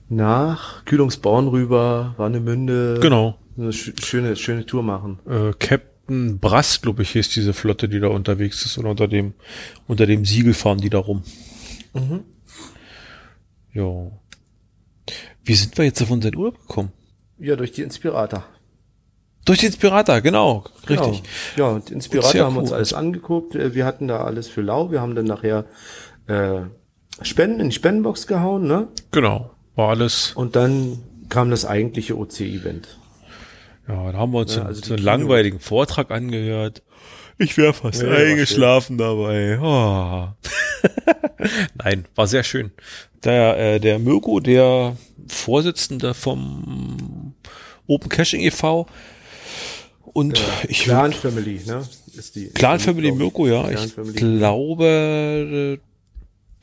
[0.09, 2.99] Nach Kühlungsborn rüber, Warnemünde.
[3.01, 3.40] Genau.
[3.61, 5.19] Eine sch schöne, schöne Tour machen.
[5.29, 8.79] Äh, Captain Brass, glaube ich, hieß diese Flotte, die da unterwegs ist.
[8.79, 9.35] Oder unter dem,
[9.87, 11.23] unter dem Siegel fahren die da rum.
[11.95, 12.21] Mhm.
[13.73, 14.11] Ja.
[15.45, 16.93] Wie sind wir jetzt auf unseren Urlaub gekommen?
[17.39, 18.45] Ja, durch die Inspirator.
[19.45, 20.65] Durch den Inspirator, genau.
[20.87, 21.11] Genau.
[21.11, 21.31] Richtig.
[21.57, 22.77] Ja, und Inspirator Sehr haben wir uns cool.
[22.77, 23.55] alles angeguckt.
[23.55, 24.91] Äh, Wir hatten da alles für lau.
[24.91, 25.65] Wir haben dann nachher
[26.27, 26.61] äh,
[27.23, 28.89] Spenden in die Spendenbox gehauen, ne?
[29.11, 29.51] Genau.
[29.77, 30.33] War alles.
[30.35, 30.99] Und dann
[31.29, 32.99] kam das eigentliche OC-Event.
[33.91, 36.83] Ja, da haben wir uns Ja, so, also so einen langweiligen Vortrag angehört.
[37.39, 39.59] Ich wäre fast Ja, eingeschlafen dabei.
[39.61, 40.29] Oh.
[41.83, 42.71] Nein, war sehr schön.
[43.25, 47.35] Der, äh, der Mirko, der Vorsitzende vom
[47.87, 48.87] Open Caching e.V.
[50.13, 51.83] und ich Clan Family, ne?
[52.17, 52.49] Ist die.
[52.51, 53.11] Clan Family.
[53.13, 53.69] Mirko, ja.
[53.69, 54.13] Clan Ich Family.
[54.15, 55.81] glaube,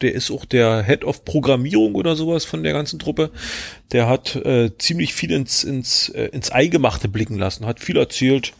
[0.01, 3.31] der ist auch der Head of Programmierung oder sowas von der ganzen Truppe.
[3.91, 8.53] Der hat äh, ziemlich viel ins, ins, äh, ins Eingemachte blicken lassen, hat viel erzählt,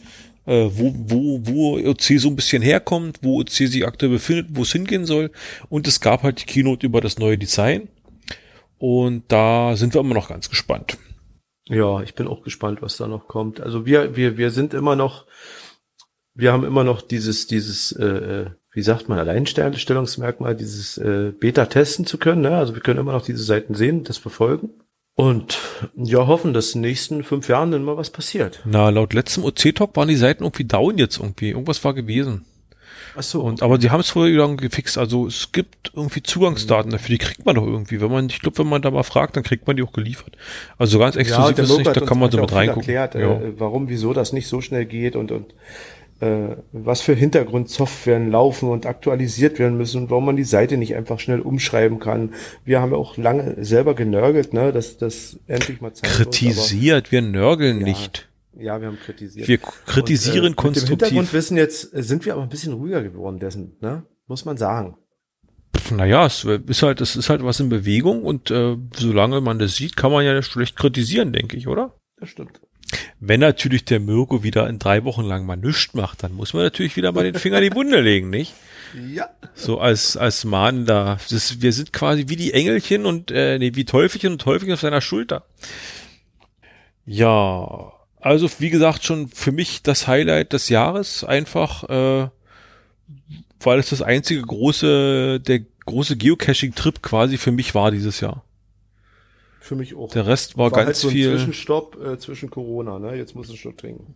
[0.46, 4.62] äh, wo, wo, wo OC so ein bisschen herkommt, wo OC sich aktuell befindet, wo
[4.62, 5.30] es hingehen soll.
[5.68, 7.88] Und es gab halt die Keynote über das neue Design.
[8.78, 10.96] Und da sind wir immer noch ganz gespannt.
[11.66, 13.60] Ja, ich bin auch gespannt, was da noch kommt.
[13.60, 15.26] Also wir, wir, wir sind immer noch,
[16.34, 21.66] wir haben immer noch dieses, dieses, äh, äh, wie sagt man, Alleinstellungsmerkmal, dieses äh, Beta
[21.66, 22.42] testen zu können.
[22.42, 22.56] Ne?
[22.56, 24.70] Also wir können immer noch diese Seiten sehen, das verfolgen.
[25.14, 25.58] Und
[25.96, 28.60] ja, hoffen, dass in den nächsten fünf Jahren dann mal was passiert.
[28.64, 31.50] Na, laut letztem OC-Talk waren die Seiten irgendwie down jetzt irgendwie.
[31.50, 32.44] Irgendwas war gewesen.
[33.16, 33.40] Ach so.
[33.40, 34.96] Und, aber sie haben es vorher wieder gefixt.
[34.96, 38.00] Also es gibt irgendwie Zugangsdaten dafür, die kriegt man doch irgendwie.
[38.00, 40.36] Wenn man, ich glaube, wenn man da mal fragt, dann kriegt man die auch geliefert.
[40.78, 42.94] Also ganz exklusiv der ist es nicht, da kann man so ja mit reingucken.
[42.94, 43.40] Erklärt, ja.
[43.40, 45.54] äh, warum, wieso das nicht so schnell geht und, und äh,
[46.72, 51.20] was für Hintergrundsoftwaren laufen und aktualisiert werden müssen und warum man die Seite nicht einfach
[51.20, 52.34] schnell umschreiben kann.
[52.64, 57.12] Wir haben ja auch lange selber genörgelt, ne, dass das endlich mal Zeit wird, Kritisiert,
[57.12, 57.86] wir nörgeln Ja.
[57.86, 58.28] nicht.
[58.60, 59.46] Ja, wir haben kritisiert.
[59.46, 60.90] Wir kritisieren und, äh, Mit dem konstruktiv.
[61.08, 64.02] Hintergrundwissen jetzt äh, sind wir aber ein bisschen ruhiger geworden dessen, ne?
[64.26, 64.96] Muss man sagen.
[65.94, 69.76] Naja, es ist halt, es ist halt was in Bewegung und äh, solange man das
[69.76, 71.94] sieht, kann man ja schlecht kritisieren, denke ich, oder?
[72.18, 72.60] Das stimmt.
[73.20, 76.62] Wenn natürlich der Mirko wieder in drei Wochen lang mal nichts macht, dann muss man
[76.62, 78.54] natürlich wieder mal den Finger in die Wunde legen, nicht?
[79.12, 79.28] Ja.
[79.54, 81.18] So als, als Mann da.
[81.28, 84.80] Das, wir sind quasi wie die Engelchen und, äh, nee, wie Teufelchen und Teufelchen auf
[84.80, 85.44] seiner Schulter.
[87.04, 92.28] Ja, also wie gesagt, schon für mich das Highlight des Jahres einfach, äh,
[93.60, 98.44] weil es das einzige große, der große Geocaching-Trip quasi für mich war dieses Jahr.
[99.60, 100.10] Für mich auch.
[100.10, 101.30] Der Rest war, halt ganz so ein viel.
[101.30, 103.16] Zwischenstopp äh, zwischen Corona, ne?
[103.16, 104.14] Jetzt muss ich schon trinken.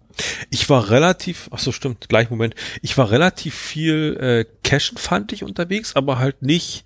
[0.51, 2.55] Ich war relativ, ach so stimmt, gleich Moment.
[2.81, 6.85] Ich war relativ viel äh, Cashen fand ich unterwegs, aber halt nicht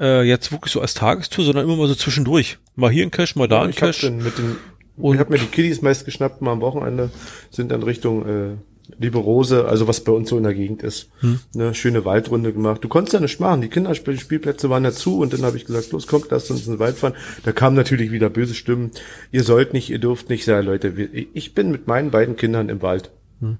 [0.00, 2.58] äh, jetzt wirklich so als Tagestour, sondern immer mal so zwischendurch.
[2.76, 4.56] Mal hier ein Cache, mal da ein ich hab mit den,
[4.96, 7.10] Und- ich habe mir die Kiddies meist geschnappt, mal am Wochenende,
[7.50, 8.56] sind dann Richtung äh,
[8.98, 11.10] Liebe Rose, also was bei uns so in der Gegend ist.
[11.20, 11.40] Hm.
[11.54, 12.82] Eine schöne Waldrunde gemacht.
[12.82, 15.92] Du konntest ja nicht machen, die Kinderspielplätze waren ja zu und dann habe ich gesagt,
[15.92, 17.14] los kommt, lasst uns in den Wald fahren.
[17.44, 18.90] Da kamen natürlich wieder böse Stimmen.
[19.30, 20.44] Ihr sollt nicht, ihr dürft nicht.
[20.44, 23.10] Sagen, Leute, ich bin mit meinen beiden Kindern im Wald.
[23.40, 23.58] Hm.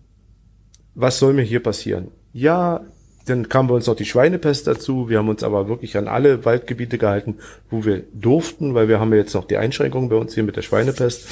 [0.94, 2.08] Was soll mir hier passieren?
[2.32, 2.84] Ja,
[3.28, 5.08] dann kam bei uns noch die Schweinepest dazu.
[5.08, 7.36] Wir haben uns aber wirklich an alle Waldgebiete gehalten,
[7.70, 10.56] wo wir durften, weil wir haben ja jetzt noch die Einschränkungen bei uns hier mit
[10.56, 11.28] der Schweinepest.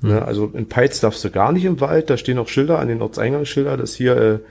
[0.00, 2.10] Ne, also in Peitz darfst du gar nicht im Wald.
[2.10, 4.42] Da stehen auch Schilder an den Ortseingangsschilder, dass hier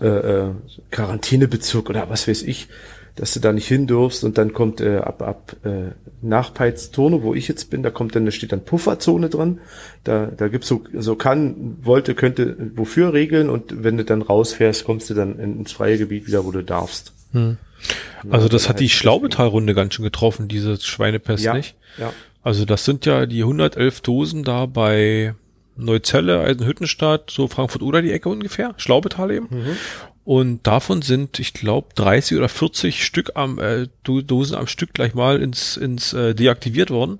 [0.00, 0.08] äh, äh,
[0.46, 0.50] äh,
[0.90, 2.68] Quarantänebezirk oder was weiß ich,
[3.16, 4.24] dass du da nicht hin durfst.
[4.24, 5.90] Und dann kommt äh, ab ab äh,
[6.22, 9.58] nach Peitz Turne, wo ich jetzt bin, da kommt dann da steht dann Pufferzone drin.
[10.04, 14.84] Da da gibt's so so kann wollte könnte wofür regeln und wenn du dann rausfährst,
[14.84, 17.12] kommst du dann in- ins freie Gebiet wieder, wo du darfst.
[18.30, 21.74] Also das hat die Schlaubetalrunde ganz schön getroffen, diese Schweinepest, Ja, nicht?
[21.98, 22.12] ja.
[22.46, 25.34] Also das sind ja die 111 Dosen da bei
[25.76, 29.48] Neuzelle, Eisenhüttenstadt, so Frankfurt oder die Ecke ungefähr, Schlaubetal eben.
[29.50, 29.76] Mhm.
[30.24, 34.94] Und davon sind, ich glaube, 30 oder 40 Stück am äh, Do- Dosen am Stück
[34.94, 37.18] gleich mal ins, ins äh, deaktiviert worden,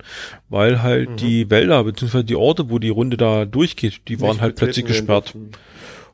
[0.48, 1.16] weil halt Mhm.
[1.16, 2.22] die Wälder bzw.
[2.22, 5.24] die Orte, wo die Runde da durchgeht, die waren Nicht halt plötzlich betreten werden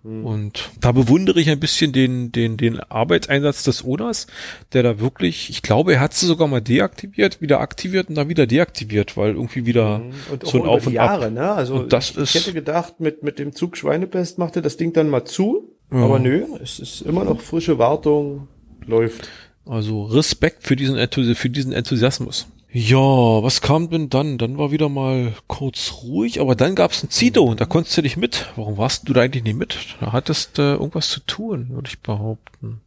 [0.03, 0.25] dürfen.
[0.25, 4.27] Und da bewundere ich ein bisschen den, den, den Arbeitseinsatz des Owners,
[4.73, 8.29] der da wirklich, ich glaube, er hat sie sogar mal deaktiviert, wieder aktiviert und dann
[8.29, 10.13] wieder deaktiviert, weil irgendwie wieder Mhm.
[10.33, 11.33] Und so ein Auf und Jahre, Ab.
[11.33, 11.53] ne?
[11.53, 14.77] Also Und das ich, ist- hätte gedacht, mit, mit dem Zug Schweinepest macht er das
[14.77, 15.69] Ding dann mal zu.
[15.91, 18.49] Aber nö, es ist immer noch frische Wartung,
[18.87, 19.29] läuft.
[19.67, 22.47] Also Respekt für diesen, Enthusi für diesen Enthusiasmus.
[22.75, 22.97] Ja,
[23.43, 24.39] was kam denn dann?
[24.39, 28.03] Dann war wieder mal kurz ruhig, aber dann gab's ein Zito und da konntest du
[28.03, 28.51] nicht mit.
[28.57, 29.77] Warum warst du da eigentlich nicht mit?
[30.01, 32.81] Da hattest du irgendwas zu tun, würde ich behaupten.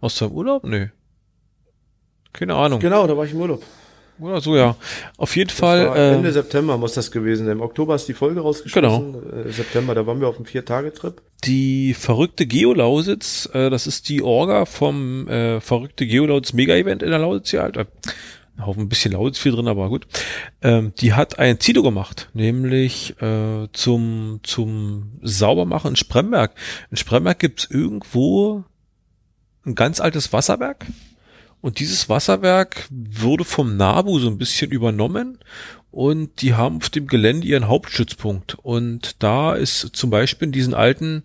[0.00, 0.64] Aus deinem Urlaub?
[0.64, 0.88] Nö.
[2.34, 2.80] Keine Ahnung.
[2.80, 3.62] Genau, da war ich im Urlaub.
[4.20, 4.76] Oder so, ja.
[5.16, 5.92] Auf jeden Das Fall.
[5.96, 7.56] ähm, Ende September muss das gewesen sein.
[7.56, 9.46] Im Oktober ist die Folge rausgeschmissen.
[9.48, 11.20] Äh, September, da waren wir auf einem Vier-Tage-Trip.
[11.44, 17.18] die verrückte Geolausitz, äh, das ist die Orga vom äh, verrückte Geolausitz Mega-Event in der
[17.18, 17.76] Lausitz hier halt.
[18.58, 20.06] Äh, Haufen ein bisschen Lausitz viel drin, aber gut.
[20.62, 26.52] Ähm, die hat ein Zito gemacht, nämlich äh, zum zum Saubermachen in Spremberg.
[26.90, 28.64] In Spremberg gibt's irgendwo
[29.66, 30.86] ein ganz altes Wasserwerk
[31.60, 35.38] Und dieses Wasserwerk wurde vom NABU so ein bisschen übernommen
[35.90, 38.56] und die haben auf dem Gelände ihren Hauptstützpunkt.
[38.62, 41.22] Und da ist zum Beispiel in diesen alten,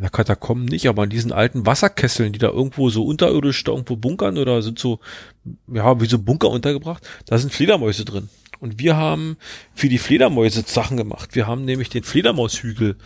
[0.00, 3.96] na Katakomben nicht, aber in diesen alten Wasserkesseln, die da irgendwo so unterirdisch da irgendwo
[3.96, 5.00] bunkern oder sind so,
[5.66, 8.28] ja, wie so Bunker untergebracht, da sind Fledermäuse drin.
[8.60, 9.36] Und wir haben
[9.74, 11.34] für die Fledermäuse Sachen gemacht.
[11.34, 12.96] Wir haben nämlich den Fledermaushügel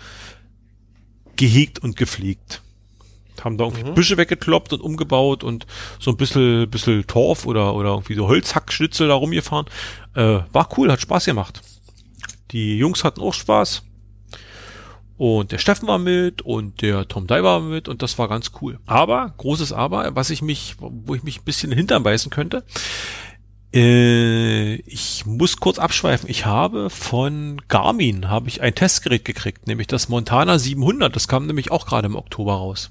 [1.36, 2.62] gehegt und gepflegt.
[3.42, 3.94] Haben da irgendwie mhm.
[3.94, 5.66] Büsche weggekloppt und umgebaut und
[5.98, 9.66] so ein bisschen, bisschen Torf oder, oder irgendwie so Holzhackschnitzel da rumgefahren.
[10.14, 11.62] Äh, war cool, hat Spaß gemacht.
[12.50, 13.82] Die Jungs hatten auch Spaß.
[15.22, 18.50] Und der Steffen war mit und der Tom Dai war mit und das war ganz
[18.60, 18.80] cool.
[18.86, 22.64] Aber, großes Aber, was ich mich, wo ich mich ein bisschen hintern beißen könnte,
[23.72, 26.28] äh, ich muss kurz abschweifen.
[26.28, 31.14] Ich habe von Garmin habe ich ein Testgerät gekriegt, nämlich das Montana 700.
[31.14, 32.90] Das kam nämlich auch gerade im Oktober raus.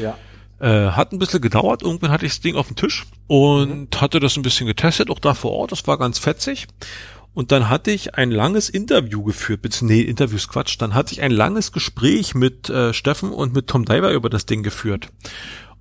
[0.00, 0.16] Ja.
[0.60, 1.82] Äh, hat ein bisschen gedauert.
[1.82, 4.00] Irgendwann hatte ich das Ding auf dem Tisch und mhm.
[4.00, 5.72] hatte das ein bisschen getestet, auch da vor Ort.
[5.72, 6.68] Das war ganz fetzig.
[7.32, 11.30] Und dann hatte ich ein langes Interview geführt, nee, Interviews Quatsch, dann hatte ich ein
[11.30, 15.08] langes Gespräch mit äh, Steffen und mit Tom Diver über das Ding geführt.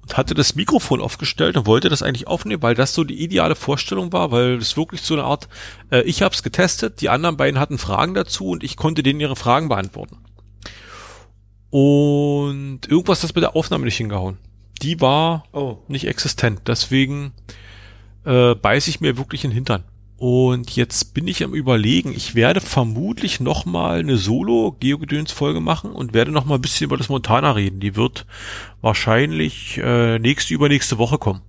[0.02, 3.56] Und hatte das Mikrofon aufgestellt und wollte das eigentlich aufnehmen, weil das so die ideale
[3.56, 5.50] Vorstellung war, weil es wirklich so eine Art,
[5.92, 9.20] äh, ich habe es getestet, die anderen beiden hatten Fragen dazu und ich konnte denen
[9.20, 10.18] ihre Fragen beantworten.
[11.72, 14.38] Und irgendwas das mit der Aufnahme nicht hingehauen.
[14.82, 15.78] Die war oh.
[15.88, 16.62] nicht existent.
[16.68, 17.34] Deswegen
[18.24, 19.84] äh, beiß ich mir wirklich in den Hintern.
[20.20, 26.32] Und jetzt bin ich am überlegen, ich werde vermutlich nochmal eine Solo-Geogedöns-Folge machen und werde
[26.32, 27.80] nochmal ein bisschen über das Montana reden.
[27.80, 28.26] Die wird
[28.82, 31.40] wahrscheinlich äh, nächste, übernächste Woche kommen.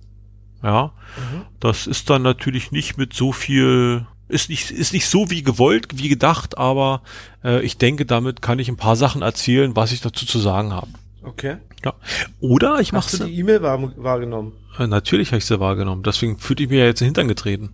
[0.63, 1.41] Ja, mhm.
[1.59, 5.87] das ist dann natürlich nicht mit so viel, ist nicht, ist nicht so wie gewollt,
[5.95, 7.01] wie gedacht, aber
[7.43, 10.71] äh, ich denke, damit kann ich ein paar Sachen erzählen, was ich dazu zu sagen
[10.71, 10.91] habe.
[11.23, 11.57] Okay.
[11.83, 11.93] Ja.
[12.39, 14.53] Oder ich mache Hast du die E-Mail wahr, wahrgenommen?
[14.79, 16.03] Äh, natürlich habe ich sie wahrgenommen.
[16.03, 17.71] Deswegen fühlte ich mir ja jetzt in den Hintern getreten.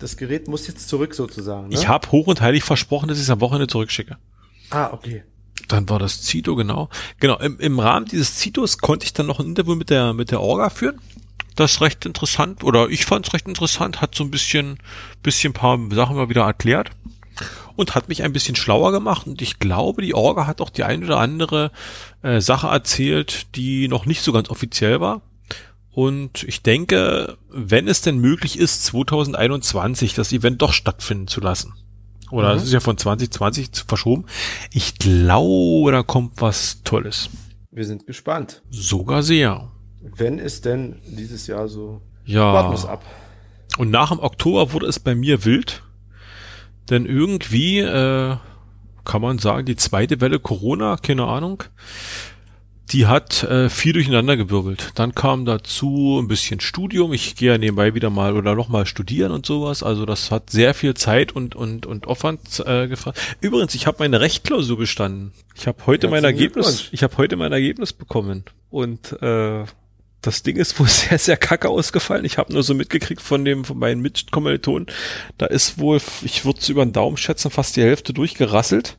[0.00, 1.68] Das Gerät muss jetzt zurück sozusagen.
[1.68, 1.74] Ne?
[1.74, 4.16] Ich habe hoch und heilig versprochen, dass ich es am Wochenende zurückschicke.
[4.70, 5.24] Ah, okay.
[5.66, 6.88] Dann war das Zito, genau.
[7.20, 10.30] Genau, im, im Rahmen dieses Zitos konnte ich dann noch ein Interview mit der, mit
[10.30, 11.00] der Orga führen.
[11.56, 14.78] Das ist recht interessant, oder ich fand es recht interessant, hat so ein bisschen,
[15.22, 16.90] bisschen paar Sachen mal wieder erklärt
[17.74, 20.84] und hat mich ein bisschen schlauer gemacht und ich glaube, die Orga hat auch die
[20.84, 21.72] ein oder andere
[22.22, 25.20] äh, Sache erzählt, die noch nicht so ganz offiziell war.
[25.98, 31.74] Und ich denke, wenn es denn möglich ist, 2021 das Event doch stattfinden zu lassen.
[32.30, 32.66] Oder es mhm.
[32.66, 34.26] ist ja von 2020 verschoben.
[34.70, 37.30] Ich glaube, da kommt was Tolles.
[37.72, 38.62] Wir sind gespannt.
[38.70, 39.72] Sogar sehr.
[40.00, 42.00] Wenn es denn dieses Jahr so.
[42.24, 42.52] Ja.
[42.52, 43.04] Warten wir ab.
[43.76, 45.82] Und nach dem Oktober wurde es bei mir wild.
[46.90, 48.36] Denn irgendwie, äh,
[49.04, 51.64] kann man sagen, die zweite Welle Corona, keine Ahnung,
[52.90, 54.92] die hat äh, viel durcheinander gewirbelt.
[54.94, 57.12] Dann kam dazu ein bisschen Studium.
[57.12, 59.82] Ich gehe ja nebenbei wieder mal oder noch mal studieren und sowas.
[59.82, 63.18] Also das hat sehr viel Zeit und und und Aufwand äh, gefragt.
[63.40, 65.32] Übrigens, ich habe meine Rechtklausur bestanden.
[65.54, 66.88] Ich habe heute mein Ergebnis.
[66.92, 69.64] Ich habe heute mein Ergebnis bekommen und äh,
[70.22, 72.24] das Ding ist wohl sehr, sehr kacke ausgefallen.
[72.24, 74.86] Ich habe nur so mitgekriegt von dem, von meinen Mitkommilitonen.
[75.36, 78.96] Da ist wohl, ich würde es über den Daumen schätzen, fast die Hälfte durchgerasselt.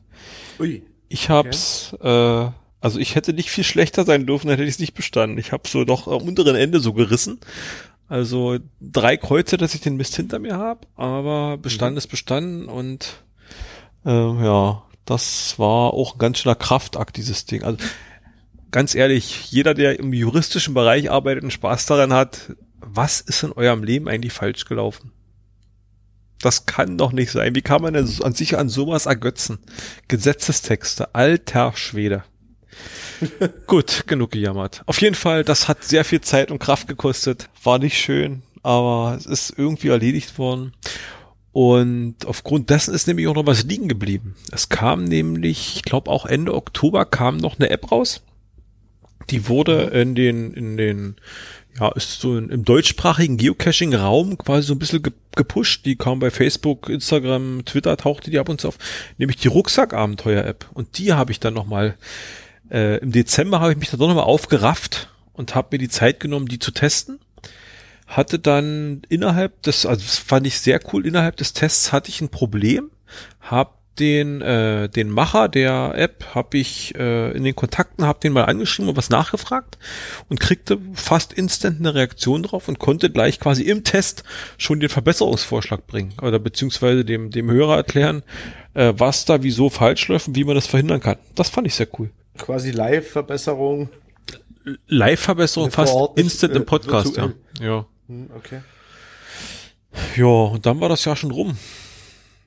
[0.58, 0.82] Ui.
[1.08, 2.46] Ich hab's, okay.
[2.46, 2.50] äh,
[2.80, 5.38] also ich hätte nicht viel schlechter sein dürfen, dann hätte ich es nicht bestanden.
[5.38, 7.40] Ich habe so doch am unteren Ende so gerissen.
[8.08, 11.98] Also drei Kreuze, dass ich den Mist hinter mir habe, aber bestanden mhm.
[11.98, 13.22] ist bestanden und
[14.04, 17.62] äh, ja, das war auch ein ganz schöner Kraftakt, dieses Ding.
[17.62, 17.78] Also
[18.70, 23.52] ganz ehrlich, jeder, der im juristischen Bereich arbeitet und Spaß daran hat, was ist in
[23.52, 25.12] eurem Leben eigentlich falsch gelaufen?
[26.40, 27.54] Das kann doch nicht sein.
[27.54, 29.58] Wie kann man denn an sich an sowas ergötzen?
[30.08, 32.24] Gesetzestexte, alter Schwede.
[33.66, 34.82] Gut, genug gejammert.
[34.86, 37.48] Auf jeden Fall, das hat sehr viel Zeit und Kraft gekostet.
[37.62, 40.72] War nicht schön, aber es ist irgendwie erledigt worden.
[41.52, 44.36] Und aufgrund dessen ist nämlich auch noch was liegen geblieben.
[44.52, 48.22] Es kam nämlich, ich glaube auch Ende Oktober kam noch eine App raus.
[49.30, 51.16] Die wurde in den, in den,
[51.78, 55.02] ja, ist so im deutschsprachigen Geocaching-Raum quasi so ein bisschen
[55.36, 55.86] gepusht.
[55.86, 58.78] Die kam bei Facebook, Instagram, Twitter, tauchte die ab und zu auf.
[59.18, 60.66] Nämlich die Rucksack-Abenteuer-App.
[60.72, 61.96] Und die habe ich dann nochmal
[62.70, 66.20] äh, Im Dezember habe ich mich da doch nochmal aufgerafft und habe mir die Zeit
[66.20, 67.18] genommen, die zu testen.
[68.06, 72.20] Hatte dann innerhalb des, also das fand ich sehr cool, innerhalb des Tests hatte ich
[72.20, 72.90] ein Problem,
[73.40, 78.32] habe den äh, den Macher der App habe ich äh, in den Kontakten habe den
[78.32, 79.78] mal angeschrieben und was nachgefragt
[80.28, 84.24] und kriegte fast instant eine Reaktion drauf und konnte gleich quasi im Test
[84.56, 88.22] schon den Verbesserungsvorschlag bringen oder beziehungsweise dem dem Hörer erklären,
[88.74, 91.18] äh, was da wieso falsch läuft und wie man das verhindern kann.
[91.34, 92.10] Das fand ich sehr cool
[92.40, 93.88] quasi Live-Verbesserung.
[94.86, 97.22] Live-Verbesserung fast Ort instant im äh, Podcast, ja.
[97.24, 97.36] virtuell.
[97.60, 97.86] Ja.
[98.08, 98.60] Hm, okay.
[100.16, 101.56] Ja, und dann war das ja schon rum.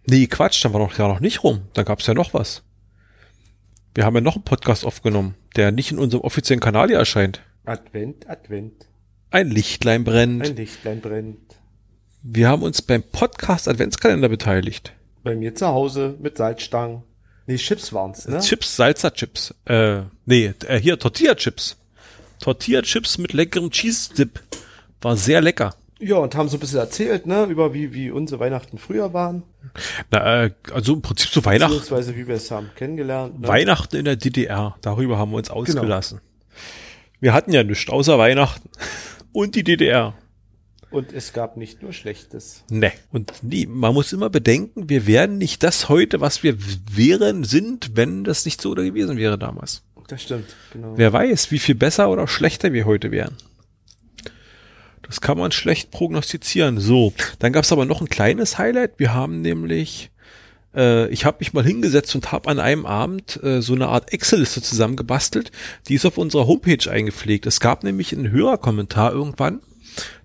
[0.05, 1.61] Nee, Quatsch, dann war doch ja noch nicht rum.
[1.73, 2.63] Dann gab's ja noch was.
[3.95, 7.41] Wir haben ja noch einen Podcast aufgenommen, der nicht in unserem offiziellen Kanal hier erscheint.
[7.65, 8.87] Advent, Advent.
[9.29, 10.45] Ein Lichtlein brennt.
[10.45, 11.55] Ein Lichtlein brennt.
[12.21, 14.93] Wir haben uns beim Podcast Adventskalender beteiligt.
[15.23, 17.03] Bei mir zu Hause mit Salzstangen.
[17.45, 18.39] Nee, Chips waren's, ne?
[18.39, 19.53] Chips, Salsa-Chips.
[19.65, 21.77] Äh, nee, äh, hier, Tortilla-Chips.
[22.39, 24.39] Tortilla-Chips mit leckerem Cheese-Dip.
[25.01, 25.75] War sehr lecker.
[25.99, 29.43] Ja, und haben so ein bisschen erzählt, ne, über wie, wie unsere Weihnachten früher waren.
[30.11, 31.73] Na, äh, also im Prinzip so Weihnachten.
[31.73, 33.39] Beziehungsweise wie wir es haben kennengelernt.
[33.39, 33.47] Ne?
[33.47, 34.75] Weihnachten in der DDR.
[34.81, 36.19] Darüber haben wir uns ausgelassen.
[37.19, 38.69] Wir hatten ja nichts außer Weihnachten.
[39.31, 40.13] Und die DDR.
[40.93, 42.63] Und es gab nicht nur Schlechtes.
[42.69, 42.91] Ne.
[43.11, 46.55] Und nie, man muss immer bedenken, wir wären nicht das heute, was wir
[46.91, 49.81] wären, sind, wenn das nicht so oder gewesen wäre damals.
[50.07, 50.93] Das stimmt, genau.
[50.95, 53.35] Wer weiß, wie viel besser oder schlechter wir heute wären.
[55.01, 56.79] Das kann man schlecht prognostizieren.
[56.79, 58.99] So, dann gab es aber noch ein kleines Highlight.
[58.99, 60.11] Wir haben nämlich,
[60.75, 64.13] äh, ich habe mich mal hingesetzt und habe an einem Abend äh, so eine Art
[64.13, 65.51] Excel-Liste zusammengebastelt.
[65.87, 67.47] Die ist auf unserer Homepage eingepflegt.
[67.47, 69.61] Es gab nämlich einen Hörerkommentar irgendwann.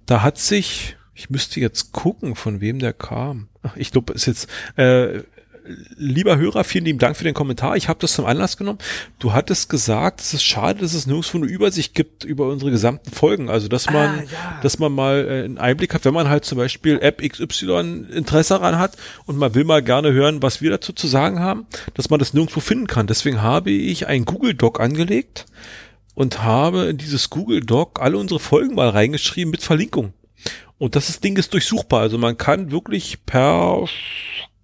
[0.09, 3.49] Da hat sich, ich müsste jetzt gucken, von wem der kam.
[3.63, 5.21] Ach, Ich glaube, ist jetzt äh,
[5.99, 7.77] lieber Hörer, vielen lieben Dank für den Kommentar.
[7.77, 8.79] Ich habe das zum Anlass genommen.
[9.19, 13.11] Du hattest gesagt, es ist schade, dass es nirgendwo eine Übersicht gibt über unsere gesamten
[13.11, 13.51] Folgen.
[13.51, 14.61] Also, dass man, Ah, ja.
[14.63, 18.55] dass man mal äh, einen Einblick hat, wenn man halt zum Beispiel App XY Interesse
[18.55, 18.97] daran hat
[19.27, 22.33] und man will mal gerne hören, was wir dazu zu sagen haben, dass man das
[22.33, 23.07] nirgendwo finden kann.
[23.07, 25.45] Deswegen habe ich ein Google Doc angelegt
[26.19, 30.15] und habe in dieses Google Doc alle unsere Folgen mal reingeschrieben mit Verlinkung.
[30.77, 32.01] Und das ist, Ding ist durchsuchbar.
[32.01, 33.85] Also man kann wirklich per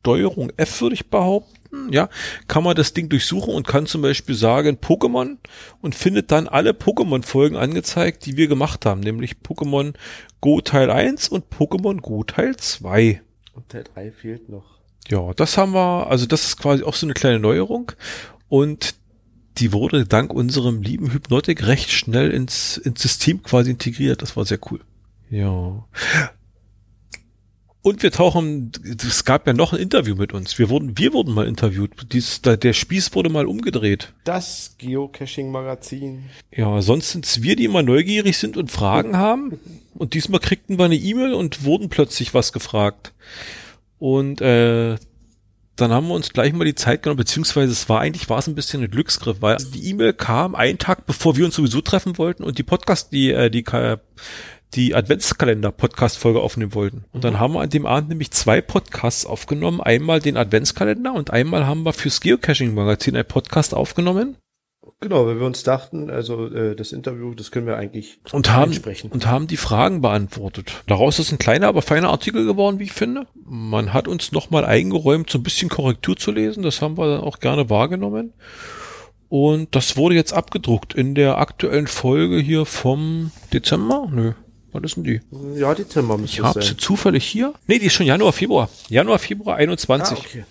[0.00, 2.08] Steuerung F, würde ich behaupten, ja,
[2.48, 5.36] kann man das Ding durchsuchen und kann zum Beispiel sagen Pokémon
[5.80, 9.94] und findet dann alle Pokémon-Folgen angezeigt, die wir gemacht haben, nämlich Pokémon
[10.40, 13.22] Go Teil 1 und Pokémon Go Teil 2.
[13.52, 14.80] Und Teil 3 fehlt noch.
[15.06, 17.92] Ja, das haben wir, also das ist quasi auch so eine kleine Neuerung
[18.48, 18.96] und
[19.58, 24.22] die wurde dank unserem lieben Hypnotic recht schnell ins, ins System quasi integriert.
[24.22, 24.80] Das war sehr cool.
[25.30, 25.84] Ja.
[27.82, 28.72] Und wir tauchen,
[29.06, 30.58] es gab ja noch ein Interview mit uns.
[30.58, 31.90] Wir wurden, wir wurden mal interviewt.
[32.12, 34.14] Dies, da, der Spieß wurde mal umgedreht.
[34.24, 36.24] Das Geocaching-Magazin.
[36.50, 39.60] Ja, sonst sind's wir, die immer neugierig sind und Fragen haben.
[39.94, 43.12] Und diesmal kriegten wir eine E-Mail und wurden plötzlich was gefragt.
[43.98, 44.96] Und äh,
[45.76, 48.46] dann haben wir uns gleich mal die Zeit genommen, beziehungsweise es war eigentlich war es
[48.46, 52.18] ein bisschen ein Glücksgriff, weil die E-Mail kam einen Tag bevor wir uns sowieso treffen
[52.18, 53.64] wollten und die Podcast, die äh, die
[54.74, 57.04] die Adventskalender-Podcast-Folge aufnehmen wollten.
[57.12, 59.80] Und dann haben wir an dem Abend nämlich zwei Podcasts aufgenommen.
[59.80, 64.36] Einmal den Adventskalender und einmal haben wir fürs Geocaching-Magazin ein Podcast aufgenommen.
[65.04, 68.70] Genau, weil wir uns dachten, also äh, das Interview, das können wir eigentlich und haben,
[68.70, 69.10] einsprechen.
[69.12, 70.82] und haben die Fragen beantwortet.
[70.86, 73.26] Daraus ist ein kleiner, aber feiner Artikel geworden, wie ich finde.
[73.44, 76.62] Man hat uns nochmal eingeräumt, so ein bisschen Korrektur zu lesen.
[76.62, 78.32] Das haben wir dann auch gerne wahrgenommen.
[79.28, 84.08] Und das wurde jetzt abgedruckt in der aktuellen Folge hier vom Dezember.
[84.10, 84.32] Nö,
[84.72, 85.20] was ist denn die?
[85.54, 87.52] Ja, Dezember müsste Ich habe sie zufällig hier.
[87.66, 88.70] Nee, die ist schon Januar, Februar.
[88.88, 90.16] Januar, Februar 21.
[90.16, 90.44] Ah, okay.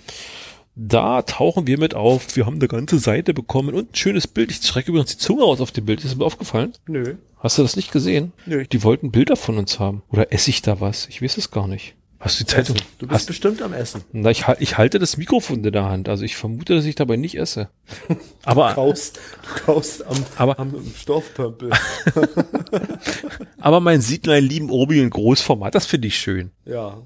[0.75, 2.35] Da tauchen wir mit auf.
[2.35, 4.49] Wir haben eine ganze Seite bekommen und ein schönes Bild.
[4.51, 6.03] Ich strecke übrigens die Zunge aus auf dem Bild.
[6.03, 6.73] Ist mir aufgefallen?
[6.87, 7.15] Nö.
[7.37, 8.31] Hast du das nicht gesehen?
[8.45, 8.65] Nö.
[8.65, 10.01] Die wollten Bilder von uns haben.
[10.09, 11.07] Oder esse ich da was?
[11.09, 11.93] Ich weiß es gar nicht.
[12.19, 12.75] Hast du die Zeitung?
[12.77, 12.85] Essen.
[12.99, 14.01] Du bist Hast, bestimmt am Essen.
[14.13, 16.07] na, ich, ich halte das Mikrofon in der Hand.
[16.07, 17.69] Also ich vermute, dass ich dabei nicht esse.
[18.45, 19.17] Aber, Kaust,
[19.57, 21.69] du kaust am, Aber- am Stoffpömpel.
[23.59, 25.75] aber nur einen lieben Obi in Großformat.
[25.75, 26.51] Das finde ich schön.
[26.65, 27.01] ja.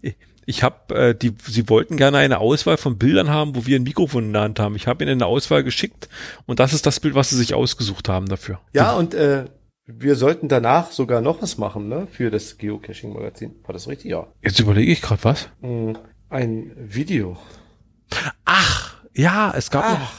[0.00, 3.78] Ich- Ich habe, äh, die, sie wollten gerne eine Auswahl von Bildern haben, wo wir
[3.78, 4.74] ein Mikrofon in der Hand haben.
[4.74, 6.08] Ich habe ihnen eine Auswahl geschickt
[6.46, 8.58] und das ist das Bild, was sie sich ausgesucht haben dafür.
[8.72, 9.44] Ja, und äh,
[9.86, 12.06] wir sollten danach sogar noch was machen, ne?
[12.10, 13.54] Für das Geocaching-Magazin.
[13.64, 14.10] War das richtig?
[14.10, 14.26] Ja.
[14.42, 15.48] Jetzt überlege ich gerade was.
[15.60, 15.92] Mm,
[16.28, 17.36] Ein Video.
[18.44, 20.12] Ach, ja, es gab noch,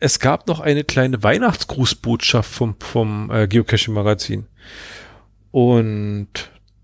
[0.00, 4.46] es gab noch eine kleine Weihnachtsgrußbotschaft vom, vom äh, Geocaching-Magazin.
[5.50, 6.28] Und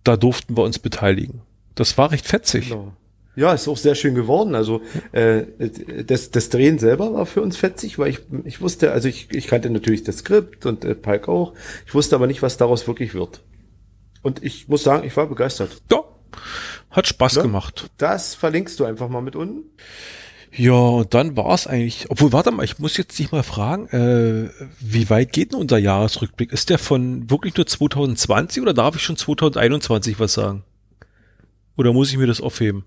[0.02, 1.42] da durften wir uns beteiligen.
[1.74, 2.68] Das war recht fetzig.
[2.70, 2.92] Genau.
[3.36, 4.54] Ja, ist auch sehr schön geworden.
[4.54, 5.42] Also äh,
[6.06, 9.48] das, das Drehen selber war für uns fetzig, weil ich, ich wusste, also ich, ich
[9.48, 11.52] kannte natürlich das Skript und äh, Palk auch.
[11.86, 13.40] Ich wusste aber nicht, was daraus wirklich wird.
[14.22, 15.82] Und ich muss sagen, ich war begeistert.
[15.90, 16.04] Ja,
[16.90, 17.42] hat Spaß Ja.
[17.42, 17.90] gemacht.
[17.98, 19.64] Das verlinkst du einfach mal mit unten.
[20.56, 23.88] Ja, und dann war es eigentlich, obwohl, warte mal, ich muss jetzt dich mal fragen,
[23.88, 24.48] äh,
[24.78, 26.52] wie weit geht denn unser Jahresrückblick?
[26.52, 30.62] Ist der von wirklich nur 2020 oder darf ich schon 2021 was sagen?
[31.76, 32.84] Oder muss ich mir das aufheben?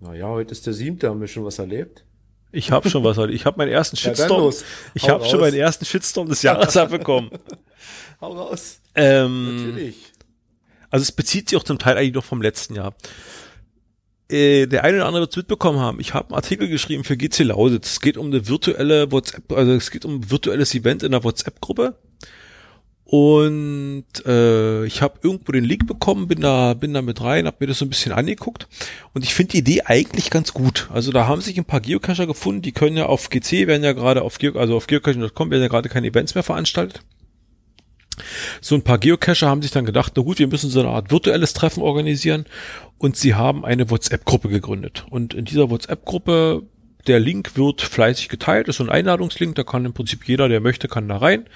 [0.00, 2.04] Naja, heute ist der siebte, haben wir schon was erlebt.
[2.52, 3.32] Ich habe schon was heute.
[3.32, 4.40] Ich habe meinen ersten Ja, Shitstorm.
[4.42, 4.64] los.
[4.94, 7.30] ich habe schon meinen ersten Shitstorm des Jahres abbekommen.
[8.20, 8.80] Hau raus.
[8.94, 9.96] Ähm, Natürlich.
[10.90, 12.94] also es bezieht sich auch zum Teil eigentlich noch vom letzten Jahr.
[14.30, 16.00] Äh, der eine oder andere wird es mitbekommen haben.
[16.00, 17.92] Ich habe einen Artikel geschrieben für GC Lausitz.
[17.92, 21.24] Es geht um eine virtuelle WhatsApp, also es geht um ein virtuelles Event in der
[21.24, 21.98] WhatsApp-Gruppe.
[23.06, 27.58] Und äh, ich habe irgendwo den Link bekommen, bin da, bin da mit rein, habe
[27.60, 28.66] mir das so ein bisschen angeguckt
[29.12, 30.88] und ich finde die Idee eigentlich ganz gut.
[30.90, 33.92] Also da haben sich ein paar Geocacher gefunden, die können ja auf GC, werden ja
[33.92, 37.02] gerade auf Geo, also auf geocaching.com werden ja gerade keine Events mehr veranstaltet.
[38.60, 41.10] So ein paar Geocacher haben sich dann gedacht, na gut, wir müssen so eine Art
[41.10, 42.46] virtuelles Treffen organisieren
[42.98, 45.04] und sie haben eine WhatsApp-Gruppe gegründet.
[45.10, 46.62] Und in dieser WhatsApp-Gruppe,
[47.06, 50.60] der Link wird fleißig geteilt, ist so ein Einladungslink, da kann im Prinzip jeder, der
[50.60, 51.46] möchte, kann da rein,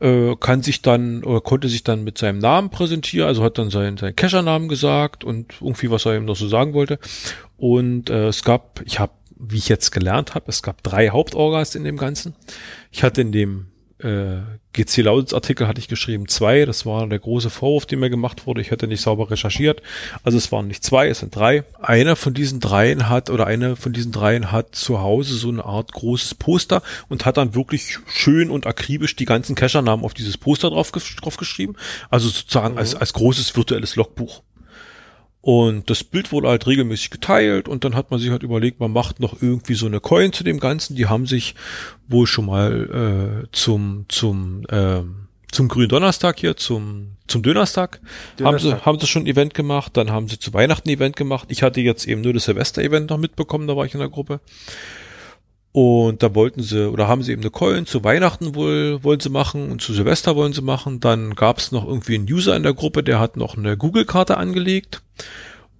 [0.00, 3.70] äh, kann sich dann, oder konnte sich dann mit seinem Namen präsentieren, also hat dann
[3.70, 6.98] seinen, seinen Cacher-Namen gesagt und irgendwie, was er ihm noch so sagen wollte.
[7.56, 11.74] Und äh, es gab, ich habe, wie ich jetzt gelernt habe, es gab drei Hauptorgas
[11.74, 12.34] in dem Ganzen.
[12.90, 13.71] Ich hatte in dem
[14.04, 14.42] äh,
[14.72, 16.64] GC Lausitz Artikel hatte ich geschrieben zwei.
[16.64, 18.60] Das war der große Vorwurf, der mir gemacht wurde.
[18.60, 19.82] Ich hätte nicht sauber recherchiert.
[20.22, 21.64] Also es waren nicht zwei, es sind drei.
[21.80, 25.64] Einer von diesen dreien hat oder eine von diesen dreien hat zu Hause so eine
[25.64, 30.38] Art großes Poster und hat dann wirklich schön und akribisch die ganzen Cacher-Namen auf dieses
[30.38, 31.76] Poster drauf, drauf geschrieben.
[32.10, 34.42] Also sozusagen als, als großes virtuelles Logbuch.
[35.42, 38.92] Und das Bild wurde halt regelmäßig geteilt und dann hat man sich halt überlegt, man
[38.92, 40.94] macht noch irgendwie so eine Coin zu dem Ganzen.
[40.94, 41.56] Die haben sich
[42.06, 48.00] wohl schon mal äh, zum zum ähm, zum grünen Donnerstag hier zum zum Dönerstag,
[48.40, 48.86] haben sie Dönerstag.
[48.86, 49.96] haben sie schon ein Event gemacht.
[49.96, 51.48] Dann haben sie zu Weihnachten ein Event gemacht.
[51.50, 53.66] Ich hatte jetzt eben nur das Silvester-Event noch mitbekommen.
[53.66, 54.40] Da war ich in der Gruppe.
[55.72, 59.30] Und da wollten sie, oder haben sie eben eine Coin zu Weihnachten wohl, wollen sie
[59.30, 61.00] machen und zu Silvester wollen sie machen.
[61.00, 64.36] Dann gab es noch irgendwie einen User in der Gruppe, der hat noch eine Google-Karte
[64.36, 65.02] angelegt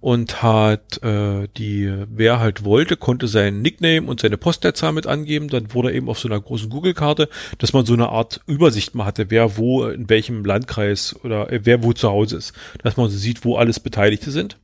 [0.03, 5.47] und hat äh, die, wer halt wollte, konnte seinen Nickname und seine Postleitzahl mit angeben.
[5.47, 7.29] Dann wurde eben auf so einer großen Google-Karte,
[7.59, 11.61] dass man so eine Art Übersicht mal hatte, wer wo, in welchem Landkreis oder äh,
[11.63, 12.53] wer wo zu Hause ist.
[12.83, 14.57] Dass man so sieht, wo alles Beteiligte sind.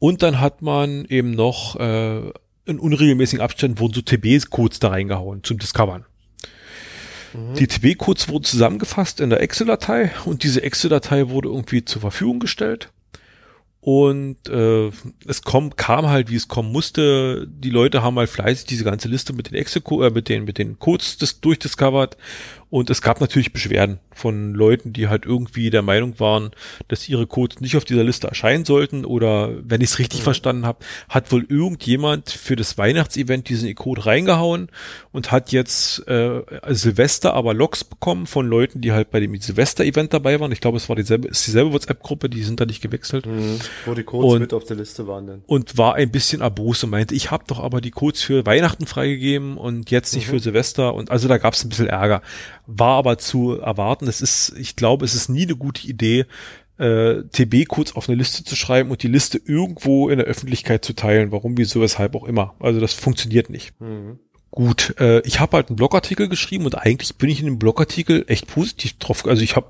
[0.00, 2.32] Und dann hat man eben noch äh,
[2.66, 6.04] in unregelmäßigen Abständen wurden so TB-Codes da reingehauen zum Discovern.
[7.32, 12.90] Die TB-Codes wurden zusammengefasst in der Excel-Datei und diese Excel-Datei wurde irgendwie zur Verfügung gestellt.
[13.80, 14.90] Und äh,
[15.26, 17.46] es kom kam halt, wie es kommen musste.
[17.48, 20.58] Die Leute haben halt fleißig diese ganze Liste mit den Excel äh, mit den mit
[20.58, 22.18] den Codes das durchdiscovert
[22.70, 26.50] und es gab natürlich Beschwerden von Leuten, die halt irgendwie der Meinung waren,
[26.88, 30.66] dass ihre Codes nicht auf dieser Liste erscheinen sollten oder wenn ich es richtig verstanden
[30.66, 34.68] habe, hat wohl irgendjemand für das Weihnachtsevent diesen Code reingehauen
[35.12, 40.12] und hat jetzt äh, Silvester aber Logs bekommen von Leuten, die halt bei dem Silvester-Event
[40.12, 40.52] dabei waren.
[40.52, 43.58] Ich glaube, es war dieselbe, ist dieselbe WhatsApp-Gruppe, die sind da nicht gewechselt Mhm.
[43.86, 45.42] Wo die Codes Und- mit auf der Liste waren dann.
[45.46, 48.86] und war ein bisschen abos und meinte, ich habe doch aber die Codes für Weihnachten
[48.86, 52.22] freigegeben und jetzt nicht für Silvester und also da gab es ein bisschen Ärger.
[52.72, 54.06] War aber zu erwarten.
[54.06, 56.26] Es ist, ich glaube, es ist nie eine gute Idee,
[56.78, 60.94] äh, TB-Codes auf eine Liste zu schreiben und die Liste irgendwo in der Öffentlichkeit zu
[60.94, 61.32] teilen.
[61.32, 62.54] Warum, wieso, weshalb auch immer.
[62.60, 63.78] Also das funktioniert nicht.
[63.80, 64.18] Mhm.
[64.50, 68.24] Gut, äh, ich habe halt einen Blogartikel geschrieben und eigentlich bin ich in dem Blogartikel
[68.26, 69.26] echt positiv drauf.
[69.26, 69.66] Also ich habe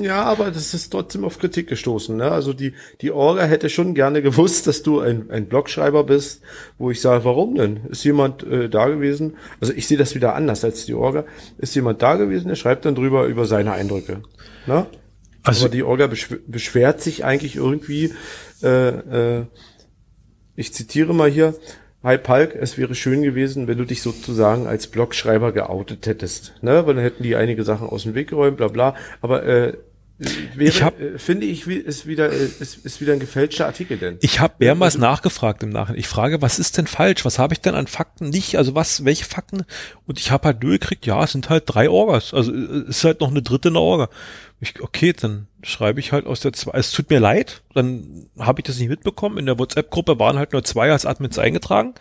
[0.00, 2.16] Ja, aber das ist trotzdem auf Kritik gestoßen.
[2.16, 2.30] Ne?
[2.30, 6.40] Also die, die Orga hätte schon gerne gewusst, dass du ein, ein Blogschreiber bist,
[6.78, 7.80] wo ich sage, warum denn?
[7.90, 9.36] Ist jemand äh, da gewesen?
[9.60, 11.24] Also ich sehe das wieder anders als die Orga.
[11.58, 14.22] Ist jemand da gewesen, der schreibt dann drüber über seine Eindrücke.
[14.66, 14.86] Ne?
[15.42, 18.14] Also- aber die Orga beschw beschwert sich eigentlich irgendwie,
[18.62, 19.46] äh, äh,
[20.56, 21.54] ich zitiere mal hier,
[22.02, 26.54] Hi Palk, es wäre schön gewesen, wenn du dich sozusagen als Blogschreiber geoutet hättest.
[26.62, 26.86] Ne?
[26.86, 28.94] Weil dann hätten die einige Sachen aus dem Weg geräumt, bla bla.
[29.20, 29.74] Aber äh,
[30.54, 33.96] wäre, Ich hab- äh, finde ich, ist wieder, äh, ist, ist wieder ein gefälschter Artikel
[33.96, 34.18] denn.
[34.20, 35.98] Ich habe mehrmals nachgefragt im Nachhinein.
[35.98, 37.24] Ich frage, was ist denn falsch?
[37.24, 38.56] Was habe ich denn an Fakten nicht?
[38.58, 39.64] Also was, welche Fakten?
[40.06, 42.34] Und ich habe halt durchgekriegt, ja, es sind halt drei Orgas.
[42.34, 44.08] Also äh, es ist halt noch eine dritte in der Orga.
[44.60, 46.78] Ich, okay, dann schreibe ich halt aus der zwei.
[46.78, 49.38] Es tut mir leid, dann habe ich das nicht mitbekommen.
[49.38, 51.94] In der WhatsApp-Gruppe waren halt nur zwei als Admins eingetragen.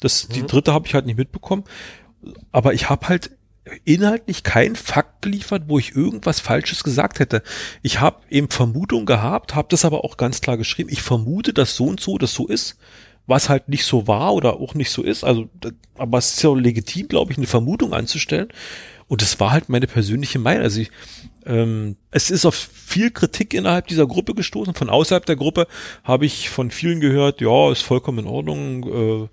[0.00, 1.64] Das, die dritte habe ich halt nicht mitbekommen.
[2.52, 3.32] Aber ich habe halt
[3.84, 7.42] inhaltlich keinen Fakt geliefert, wo ich irgendwas Falsches gesagt hätte.
[7.82, 10.90] Ich habe eben Vermutung gehabt, habe das aber auch ganz klar geschrieben.
[10.90, 12.76] Ich vermute, dass so und so das so ist,
[13.26, 15.24] was halt nicht so war oder auch nicht so ist.
[15.24, 15.48] Also,
[15.96, 18.48] aber es ist ja legitim, glaube ich, eine Vermutung anzustellen.
[19.06, 20.62] Und das war halt meine persönliche Meinung.
[20.62, 20.90] Also ich,
[21.46, 24.74] ähm, es ist auf viel Kritik innerhalb dieser Gruppe gestoßen.
[24.74, 25.66] Von außerhalb der Gruppe
[26.04, 29.24] habe ich von vielen gehört, ja, ist vollkommen in Ordnung.
[29.24, 29.28] Äh,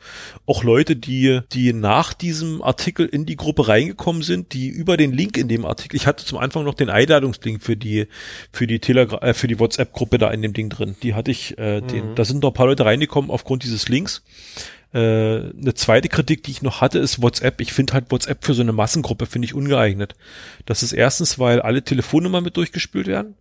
[0.45, 5.11] auch Leute, die, die nach diesem Artikel in die Gruppe reingekommen sind, die über den
[5.11, 8.07] Link in dem Artikel, ich hatte zum Anfang noch den Einladungslink für die,
[8.51, 10.95] für die Telegram, äh, für die WhatsApp-Gruppe da in dem Ding drin.
[11.03, 14.23] Die hatte ich, äh, den, da sind noch ein paar Leute reingekommen aufgrund dieses Links.
[14.93, 17.61] Äh, eine zweite Kritik, die ich noch hatte, ist WhatsApp.
[17.61, 20.15] Ich finde halt WhatsApp für so eine Massengruppe finde ich ungeeignet.
[20.65, 23.35] Das ist erstens, weil alle Telefonnummern mit durchgespült werden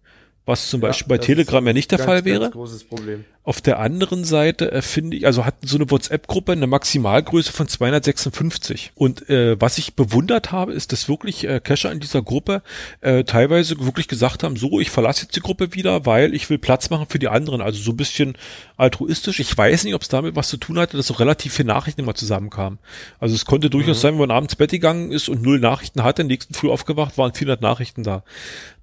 [0.47, 2.51] was zum Beispiel ja, bei Telegram ja nicht der ganz, Fall wäre.
[2.51, 3.25] großes Problem.
[3.51, 7.67] Auf der anderen Seite äh, finde ich, also hat so eine WhatsApp-Gruppe eine Maximalgröße von
[7.67, 8.93] 256.
[8.95, 12.63] Und äh, was ich bewundert habe, ist, dass wirklich äh, Cacher in dieser Gruppe
[13.01, 16.59] äh, teilweise wirklich gesagt haben, so, ich verlasse jetzt die Gruppe wieder, weil ich will
[16.59, 17.61] Platz machen für die anderen.
[17.61, 18.39] Also so ein bisschen
[18.77, 19.41] altruistisch.
[19.41, 22.03] Ich weiß nicht, ob es damit was zu tun hatte, dass so relativ viele Nachrichten
[22.03, 22.79] immer zusammenkamen.
[23.19, 24.01] Also es konnte durchaus mhm.
[24.01, 27.35] sein, wenn man abends Bett gegangen ist und null Nachrichten hatte, nächsten Früh aufgewacht, waren
[27.35, 28.23] 400 Nachrichten da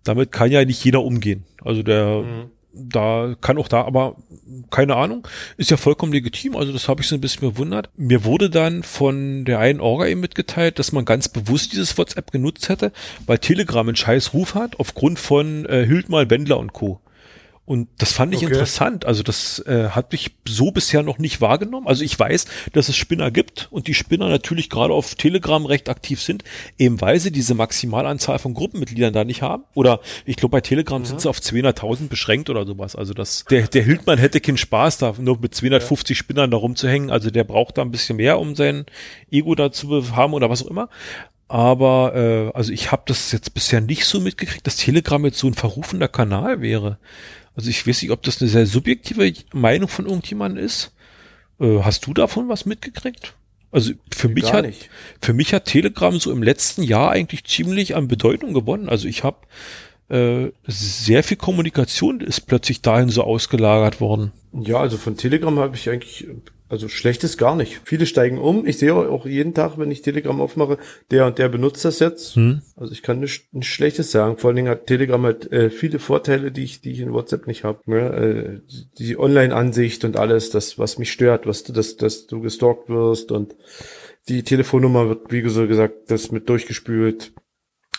[0.07, 1.43] damit kann ja nicht jeder umgehen.
[1.63, 2.51] Also der, mhm.
[2.73, 4.15] Da kann auch da, aber
[4.69, 6.55] keine Ahnung, ist ja vollkommen legitim.
[6.55, 7.89] Also das habe ich so ein bisschen bewundert.
[7.97, 12.31] Mir wurde dann von der einen Orga eben mitgeteilt, dass man ganz bewusst dieses WhatsApp
[12.31, 12.91] genutzt hätte,
[13.25, 16.99] weil Telegram einen scheiß Ruf hat, aufgrund von äh, Hildmal, Wendler und Co.
[17.67, 18.53] Und das fand ich okay.
[18.53, 19.03] interessant.
[19.03, 21.85] Also das äh, hat mich so bisher noch nicht wahrgenommen.
[21.85, 25.89] Also ich weiß, dass es Spinner gibt und die Spinner natürlich gerade auf Telegram recht
[25.89, 26.45] aktiv sind,
[26.77, 29.65] eben weil sie diese Maximalanzahl von Gruppenmitgliedern da nicht haben.
[29.73, 31.05] Oder ich glaube, bei Telegram mhm.
[31.07, 32.95] sind sie auf 200.000 beschränkt oder sowas.
[32.95, 36.19] Also das, der, der Hildmann hätte keinen Spaß da, nur mit 250 ja.
[36.19, 37.11] Spinnern da rumzuhängen.
[37.11, 38.85] Also der braucht da ein bisschen mehr, um sein
[39.29, 40.87] Ego da zu haben oder was auch immer.
[41.49, 45.47] Aber äh, also ich habe das jetzt bisher nicht so mitgekriegt, dass Telegram jetzt so
[45.47, 46.97] ein verrufender Kanal wäre.
[47.57, 50.93] Also ich weiß nicht, ob das eine sehr subjektive Meinung von irgendjemandem ist.
[51.59, 53.33] Äh, hast du davon was mitgekriegt?
[53.71, 54.89] Also für mich hat nicht.
[55.21, 58.87] für mich hat Telegram so im letzten Jahr eigentlich ziemlich an Bedeutung gewonnen.
[58.87, 59.39] Also ich habe
[60.09, 64.31] äh, sehr viel Kommunikation ist plötzlich dahin so ausgelagert worden.
[64.53, 66.27] Ja, also von Telegram habe ich eigentlich
[66.69, 67.81] also schlecht ist gar nicht.
[67.85, 68.65] Viele steigen um.
[68.65, 70.77] Ich sehe auch jeden Tag, wenn ich Telegram aufmache,
[71.11, 72.35] der und der benutzt das jetzt.
[72.35, 72.61] Hm.
[72.75, 74.37] Also ich kann nicht, nicht Schlechtes sagen.
[74.37, 77.47] Vor allen Dingen hat Telegram halt äh, viele Vorteile, die ich, die ich in WhatsApp
[77.47, 77.79] nicht habe.
[77.87, 78.59] Ja, äh,
[78.99, 83.31] die Online-Ansicht und alles, das, was mich stört, was du, dass, dass du gestalkt wirst
[83.31, 83.55] und
[84.27, 87.31] die Telefonnummer wird, wie gesagt, das mit durchgespült.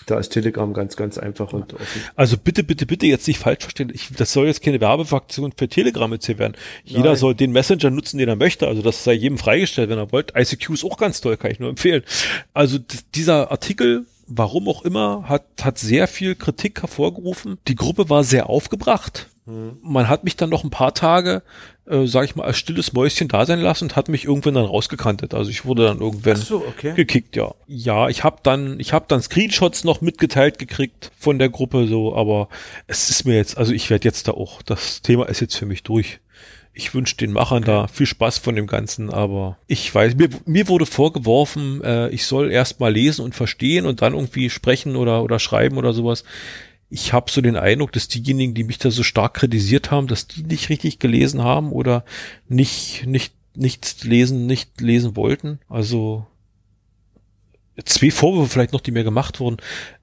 [0.06, 2.02] Da ist Telegram ganz, ganz einfach und offen.
[2.16, 3.90] Also bitte, bitte, bitte jetzt nicht falsch verstehen.
[3.92, 6.56] Ich, das soll jetzt keine Werbefraktion für Telegram jetzt hier werden.
[6.84, 7.16] Jeder Nein.
[7.16, 8.66] soll den Messenger nutzen, den er möchte.
[8.66, 10.32] Also das sei jedem freigestellt, wenn er wollt.
[10.36, 12.02] ICQ ist auch ganz toll, kann ich nur empfehlen.
[12.54, 12.78] Also
[13.14, 17.58] dieser Artikel warum auch immer, hat, hat sehr viel Kritik hervorgerufen.
[17.66, 19.28] Die Gruppe war sehr aufgebracht.
[19.48, 19.78] Mhm.
[19.82, 21.42] Man hat mich dann noch ein paar Tage,
[21.86, 24.66] äh, sag ich mal, als stilles Mäuschen da sein lassen und hat mich irgendwann dann
[24.66, 25.32] rausgekantet.
[25.32, 26.92] Also ich wurde dann irgendwann so, okay.
[26.94, 27.54] gekickt, ja.
[27.66, 32.14] Ja, ich habe dann, ich habe dann Screenshots noch mitgeteilt gekriegt von der Gruppe so,
[32.14, 32.48] aber
[32.86, 35.66] es ist mir jetzt, also ich werde jetzt da auch, das Thema ist jetzt für
[35.66, 36.20] mich durch.
[36.74, 40.68] Ich wünsche den Machern da viel Spaß von dem Ganzen, aber ich weiß, mir, mir
[40.68, 45.24] wurde vorgeworfen, äh, ich soll erst mal lesen und verstehen und dann irgendwie sprechen oder,
[45.24, 46.22] oder schreiben oder sowas
[46.90, 50.26] ich habe so den Eindruck, dass diejenigen, die mich da so stark kritisiert haben, dass
[50.26, 52.04] die nicht richtig gelesen haben oder
[52.48, 55.58] nicht, nicht, nichts lesen, nicht lesen wollten.
[55.68, 56.26] Also
[57.84, 59.58] zwei Vorwürfe vielleicht noch, die mir gemacht wurden.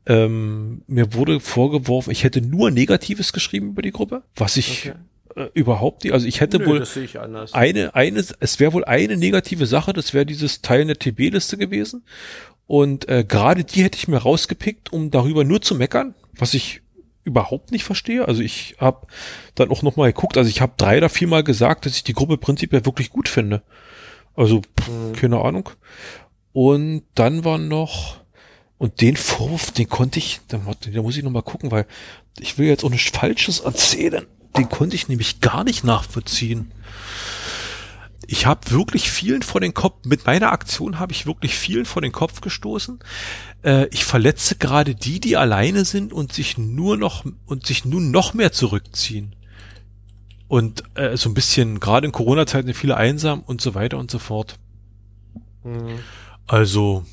[0.06, 5.42] Ähm, mir wurde vorgeworfen, ich hätte nur Negatives geschrieben über die Gruppe, was ich okay.
[5.42, 6.84] äh, überhaupt nicht, also ich hätte Nö, wohl
[7.52, 12.04] eine, eine, es wäre wohl eine negative Sache, das wäre dieses Teil der TB-Liste gewesen.
[12.68, 16.82] Und äh, gerade die hätte ich mir rausgepickt, um darüber nur zu meckern, was ich
[17.24, 18.28] überhaupt nicht verstehe.
[18.28, 19.08] Also ich habe
[19.56, 22.14] dann auch noch mal geguckt, also ich habe drei oder viermal gesagt, dass ich die
[22.14, 23.64] Gruppe prinzipiell wirklich gut finde.
[24.36, 25.14] Also pff, mhm.
[25.14, 25.70] keine Ahnung.
[26.54, 28.22] Und dann war noch
[28.78, 30.60] und den Vorwurf, den konnte ich, da,
[30.94, 31.86] da muss ich noch mal gucken, weil
[32.40, 34.26] ich will jetzt auch nichts Falsches erzählen.
[34.58, 36.72] Den konnte ich nämlich gar nicht nachvollziehen
[38.28, 42.02] ich habe wirklich vielen vor den Kopf, mit meiner Aktion habe ich wirklich vielen vor
[42.02, 43.00] den Kopf gestoßen.
[43.64, 48.12] Äh, ich verletze gerade die, die alleine sind und sich nur noch und sich nun
[48.12, 49.36] noch mehr zurückziehen.
[50.48, 54.20] Und äh, so ein bisschen, gerade in Corona-Zeiten viele einsam und so weiter und so
[54.20, 54.58] fort.
[55.64, 56.00] Mhm.
[56.48, 57.04] Also,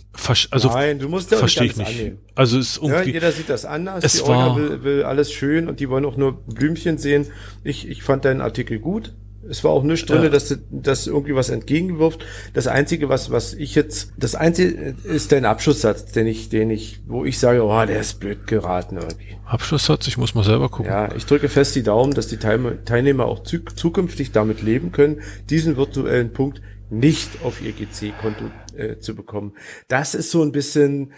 [0.50, 1.88] also Nein, du musst ja verstehe ich nicht.
[1.88, 2.18] Annehmen.
[2.34, 4.04] Also ist irgendwie, ja, jeder sieht das anders.
[4.04, 7.28] Es die war, will, will alles schön und die wollen auch nur Blümchen sehen.
[7.64, 9.14] Ich, ich fand deinen Artikel gut.
[9.48, 10.28] Es war auch nichts drin, ja.
[10.28, 12.24] dass das irgendwie was entgegenwirft.
[12.54, 17.00] Das einzige, was was ich jetzt, das einzige ist dein Abschlusssatz, den ich, den ich,
[17.06, 19.36] wo ich sage, oh, der ist blöd geraten irgendwie.
[19.44, 20.90] Abschlusssatz, ich muss mal selber gucken.
[20.90, 25.76] Ja, ich drücke fest die Daumen, dass die Teilnehmer auch zukünftig damit leben können, diesen
[25.76, 28.44] virtuellen Punkt nicht auf ihr GC-Konto
[28.76, 29.54] äh, zu bekommen.
[29.88, 31.12] Das ist so ein bisschen,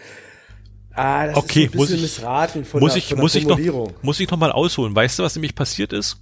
[0.95, 3.45] Ah, das okay, ist ein muss ich, missraten von muss der, ich, von muss ich
[3.45, 3.59] noch,
[4.01, 4.95] muss ich noch mal ausholen.
[4.95, 6.17] Weißt du, was nämlich passiert ist?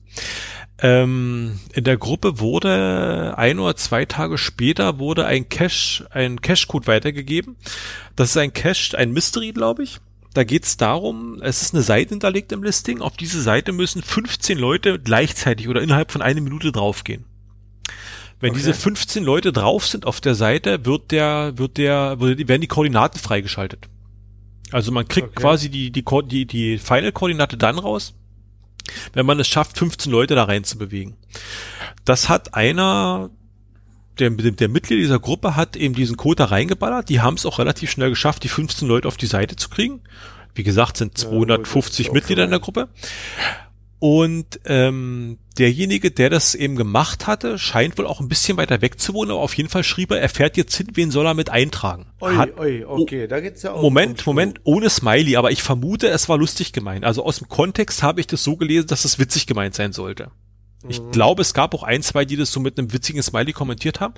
[0.84, 6.88] Ähm, in der Gruppe wurde ein oder zwei Tage später wurde ein Cache, ein Cache-Code
[6.88, 7.56] weitergegeben.
[8.18, 10.00] Das ist ein Cache, ein Mystery, glaube ich.
[10.34, 13.00] Da geht es darum, es ist eine Seite hinterlegt im Listing.
[13.02, 17.24] Auf diese Seite müssen 15 Leute gleichzeitig oder innerhalb von einer Minute draufgehen.
[18.42, 18.60] Wenn Okay.
[18.60, 23.20] diese 15 Leute drauf sind auf der Seite, wird der, wird der, werden die Koordinaten
[23.20, 23.88] freigeschaltet.
[24.72, 25.40] Also man kriegt Okay.
[25.40, 28.16] quasi die, die, die, die Final-Koordinate dann raus,
[29.14, 31.16] wenn man es schafft, 15 Leute da rein zu bewegen.
[32.06, 33.30] Das hat einer,
[34.20, 37.10] der, der Mitglied dieser Gruppe hat eben diesen Code da reingeballert.
[37.10, 40.02] Die haben es auch relativ schnell geschafft, die 15 Leute auf die Seite zu kriegen.
[40.56, 42.90] Wie gesagt, sind Ja, 250 gut, das ist Mitglieder in der Gruppe.
[44.00, 49.00] Und ähm, derjenige, der das eben gemacht hatte, scheint wohl auch ein bisschen weiter weg
[49.00, 51.34] zu wohnen, aber auf jeden Fall schrieb er, er fährt jetzt hin, wen soll er
[51.34, 52.08] mit eintragen?
[52.22, 53.82] Ui, Hat, ui, okay, da geht's ja auch.
[53.82, 57.06] Moment, Moment, ohne Smiley, aber ich vermute, es war lustig gemeint.
[57.06, 60.32] Also aus dem Kontext habe ich das so gelesen, dass es witzig gemeint sein sollte.
[60.90, 61.12] Ich Mhm.
[61.12, 64.14] glaube, es gab auch ein, zwei, die das so mit einem witzigen Smiley kommentiert haben.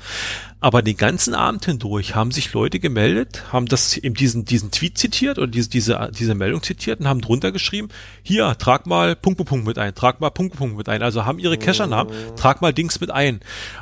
[0.59, 4.97] Aber den ganzen Abend hindurch haben sich Leute gemeldet, haben das eben diesen, diesen Tweet
[4.97, 7.89] zitiert oder diese, diese, diese Meldung zitiert und haben drunter geschrieben,
[8.24, 11.03] hier, trag mal Punkt, Punkt, mit ein, trag mal Punkt, Punkt, mit ein.
[11.03, 13.41] Also haben ihre Cacher-Namen, trag mal Dings mit ein.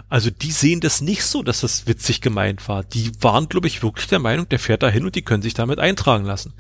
[0.10, 2.84] Also die sehen das nicht so, dass das witzig gemeint war.
[2.84, 5.54] Die waren, glaube ich, wirklich der Meinung, der fährt da hin und die können sich
[5.54, 6.54] damit eintragen lassen.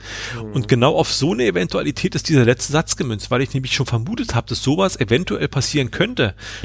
[0.53, 3.86] Und genau auf so eine Eventualität ist dieser letzte Satz gemünzt, weil ich nämlich schon
[3.86, 6.12] vermutet habe, dass sowas eventuell passieren könnte,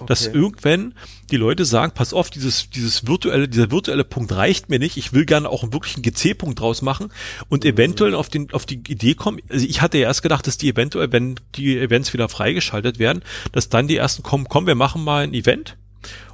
[0.07, 0.37] dass Okay.
[0.39, 0.95] irgendwann
[1.31, 5.13] die Leute sagen, pass auf, dieses, dieses virtuelle, dieser virtuelle Punkt reicht mir nicht, ich
[5.13, 7.11] will gerne auch einen wirklichen GC-Punkt draus machen
[7.49, 10.57] und eventuell auf den, auf die Idee kommen, also ich hatte ja erst gedacht, dass
[10.59, 13.23] die eventuell, wenn die Events wieder freigeschaltet werden,
[13.53, 15.77] dass dann die ersten kommen, komm, wir machen mal ein Event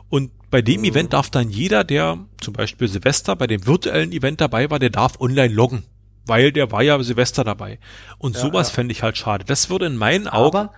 [0.08, 4.40] und bei dem Event darf dann jeder, der zum Beispiel Silvester bei dem virtuellen Event
[4.40, 5.82] dabei war, der darf online loggen.
[6.26, 7.78] Weil der war ja Silvester dabei.
[8.18, 8.74] Und Ja, sowas ja.
[8.76, 9.44] fände ich halt schade.
[9.44, 10.72] Das würde in meinen Augen Aber,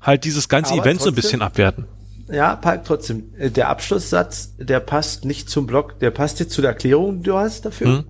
[0.00, 1.86] halt dieses ganze aber Event so ein trotzdem- bisschen abwerten.
[2.30, 6.60] ja, Palk, trotzdem, äh, der Abschlusssatz, der passt nicht zum Blog, der passt jetzt zu
[6.62, 7.86] der Erklärung, die du hast dafür.
[7.98, 8.04] Hm.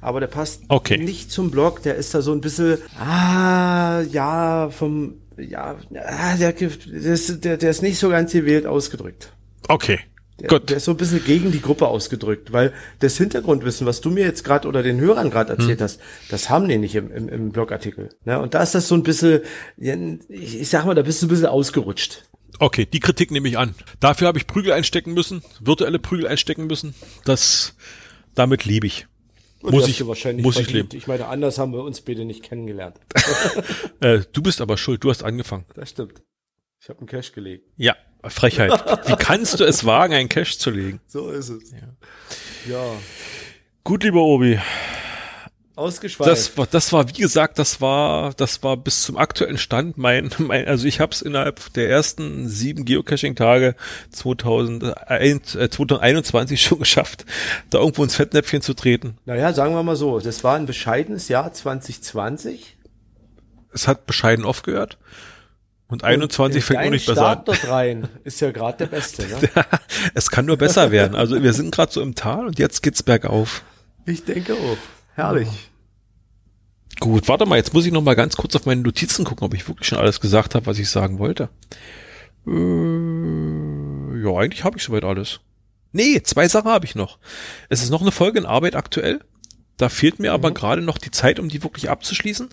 [0.00, 0.96] Aber der passt Okay.
[0.98, 6.52] nicht zum Blog, der ist da so ein bisschen, ah, ja, vom, ja, ah, der,
[6.52, 6.70] der,
[7.12, 9.32] ist, der, der ist nicht so ganz gewählt ausgedrückt.
[9.66, 9.98] Okay.
[10.40, 10.70] Der, Gut.
[10.70, 14.24] der ist so ein bisschen gegen die Gruppe ausgedrückt, weil das Hintergrundwissen, was du mir
[14.24, 15.58] jetzt gerade oder den Hörern gerade Hm.
[15.60, 18.10] erzählt hast, das haben die nicht im, im, im Blogartikel.
[18.24, 18.40] Ne?
[18.40, 19.40] Und da ist das so ein bisschen,
[20.28, 22.24] ich, ich sag mal, da bist du ein bisschen ausgerutscht.
[22.60, 23.74] Okay, die Kritik nehme ich an.
[24.00, 26.94] Dafür habe ich Prügel einstecken müssen, virtuelle Prügel einstecken müssen.
[27.24, 27.74] Das,
[28.34, 29.06] damit lebe ich.
[29.60, 30.88] Und Muss ich- wahrscheinlich muss ich leben.
[30.92, 32.96] Ich meine, anders haben wir uns beide nicht kennengelernt.
[34.00, 35.64] Äh, du bist aber schuld, du hast angefangen.
[35.74, 36.22] Das stimmt.
[36.80, 37.66] Ich habe einen Cash gelegt.
[37.76, 38.72] Ja, Frechheit.
[39.06, 41.00] Wie kannst du es wagen, einen Cash zu legen?
[41.06, 41.72] So ist es.
[42.68, 42.84] Ja.
[43.84, 44.58] Gut, lieber Obi.
[45.78, 46.28] Ausgeschweift.
[46.28, 50.30] Das war, das war, wie gesagt, das war, das war bis zum aktuellen Stand mein,
[50.38, 53.76] mein also ich habe es innerhalb der ersten sieben Geocaching-Tage
[54.10, 57.24] 2001, äh, 2021 schon geschafft,
[57.70, 59.18] da irgendwo ins Fettnäpfchen zu treten.
[59.24, 62.76] naja, sagen wir mal so, das war ein bescheidenes Jahr 2020.
[63.72, 64.98] Es hat bescheiden aufgehört.
[65.88, 67.42] Und 21 Und fängt dein nicht besser an.
[67.42, 69.26] Start dort rein ist ja gerade der beste.
[69.26, 69.48] Ne?
[70.14, 71.16] es kann nur besser werden.
[71.16, 73.62] Also wir sind gerade so im Tal und jetzt geht's bergauf.
[74.04, 74.76] Ich denke auch.
[75.14, 75.70] Herrlich.
[77.00, 79.54] Gut, warte mal, jetzt muss ich noch mal ganz kurz auf meine Notizen gucken, ob
[79.54, 81.48] ich wirklich schon alles gesagt habe, was ich sagen wollte.
[82.46, 85.40] Äh, ja, eigentlich habe ich soweit alles.
[85.92, 87.18] Nee, zwei Sachen habe ich noch.
[87.68, 89.20] Es ist noch eine Folge in Arbeit aktuell.
[89.78, 92.48] Da fehlt mir aber gerade noch die Zeit, um die wirklich abzuschließen.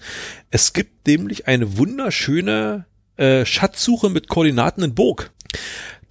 [0.52, 2.86] Es gibt nämlich eine wunderschöne
[3.18, 5.32] äh, Schatzsuche mit Koordinaten in Burg.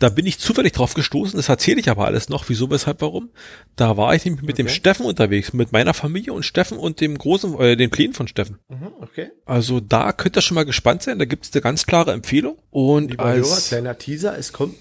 [0.00, 3.30] Da bin ich zufällig drauf gestoßen, das erzähle ich aber alles noch, wieso, weshalb, warum.
[3.76, 4.74] Da war ich nämlich mit dem Okay.
[4.74, 8.58] Steffen unterwegs, mit meiner Familie und Steffen und dem großen, äh, den Plänen von Steffen.
[8.68, 9.30] Mhm, okay.
[9.46, 12.58] Also da könnt ihr schon mal gespannt sein, da gibt es eine ganz klare Empfehlung.
[12.70, 14.74] Und Lieber Hörer, als, kleiner Teaser, es kommt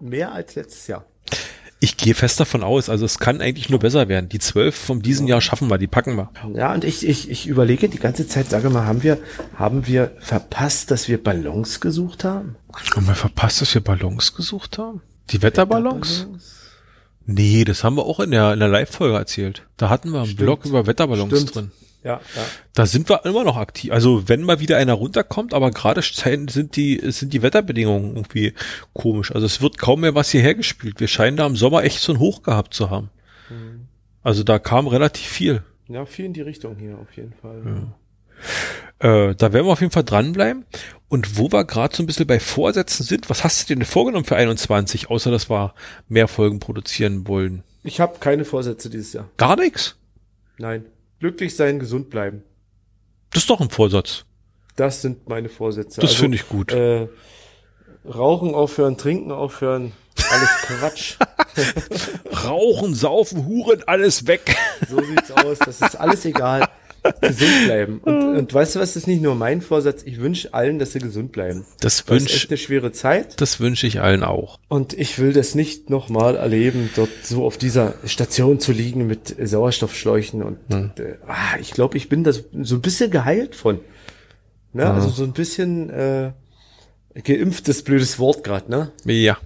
[0.00, 1.06] mehr als letztes Jahr.
[1.80, 4.28] Ich gehe fest davon aus, also es kann eigentlich nur besser werden.
[4.28, 6.30] Die zwölf von diesem Jahr schaffen wir, die packen wir.
[6.54, 9.18] Ja, und ich, ich, ich überlege die ganze Zeit, sage mal, haben wir,
[9.54, 12.56] haben wir verpasst, dass wir Ballons gesucht haben?
[12.94, 15.02] Haben wir verpasst, dass wir Ballons gesucht haben?
[15.30, 16.26] Die Wetterballons?
[17.26, 19.62] Nee, das haben wir auch in der, in der Live-Folge erzählt.
[19.76, 20.40] Da hatten wir einen Stimmt.
[20.40, 21.54] Blog über Wetterballons Stimmt.
[21.54, 21.70] drin.
[22.04, 22.42] Ja, ja.
[22.74, 23.92] Da sind wir immer noch aktiv.
[23.92, 28.54] Also wenn mal wieder einer runterkommt, aber gerade sind die, sind die Wetterbedingungen irgendwie
[28.92, 29.32] komisch.
[29.32, 31.00] Also es wird kaum mehr was hierher gespielt.
[31.00, 33.10] Wir scheinen da im Sommer echt so ein Hoch gehabt zu haben.
[34.22, 35.62] Also da kam relativ viel.
[35.88, 37.88] Ja, viel in die Richtung hier auf jeden Fall.
[39.00, 40.64] Äh, da werden wir auf jeden Fall dranbleiben.
[41.08, 43.86] Und wo wir gerade so ein bisschen bei Vorsätzen sind, was hast du dir denn
[43.86, 45.74] vorgenommen für 21, außer dass wir
[46.08, 47.62] mehr Folgen produzieren wollen?
[47.82, 49.28] Ich habe keine Vorsätze dieses Jahr.
[49.38, 49.96] Gar nichts?
[50.58, 50.84] Nein.
[51.20, 52.42] Glücklich sein, gesund bleiben.
[53.30, 54.24] Das ist doch ein Vorsatz.
[54.76, 56.00] Das sind meine Vorsätze.
[56.00, 56.72] Das finde ich gut.
[56.72, 57.08] Äh,
[58.06, 59.92] Rauchen aufhören, trinken aufhören,
[60.30, 61.16] alles Quatsch.
[62.44, 64.56] Rauchen, saufen, Huren, alles weg.
[64.88, 65.58] So sieht's aus.
[65.58, 66.68] Das ist alles egal.
[67.20, 67.98] gesund bleiben.
[68.04, 70.02] Und, und weißt du was, das ist nicht nur mein Vorsatz.
[70.04, 71.64] Ich wünsche allen, dass sie gesund bleiben.
[71.80, 73.40] Das Das ist wünsche echt eine schwere Zeit.
[73.40, 74.58] das wünsche ich allen auch.
[74.68, 79.34] Und ich will das nicht nochmal erleben, dort so auf dieser Station zu liegen mit
[79.42, 80.42] Sauerstoffschläuchen.
[80.42, 80.58] Und
[81.00, 83.80] äh, ah, ich glaube, ich bin das so ein bisschen geheilt von.
[84.72, 84.88] Ne?
[84.88, 86.32] Also so ein bisschen äh,
[87.24, 88.92] geimpftes blödes Wort gerade, ne?
[89.04, 89.38] Ja.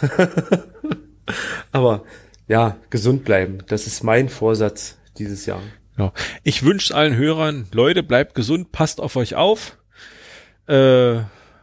[1.72, 2.02] Aber
[2.48, 3.58] ja, gesund bleiben.
[3.68, 5.60] Das ist mein Vorsatz dieses Jahr.
[5.98, 6.12] Ja.
[6.42, 9.76] Ich wünsche allen Hörern, Leute, bleibt gesund, passt auf euch auf,
[10.66, 11.20] äh,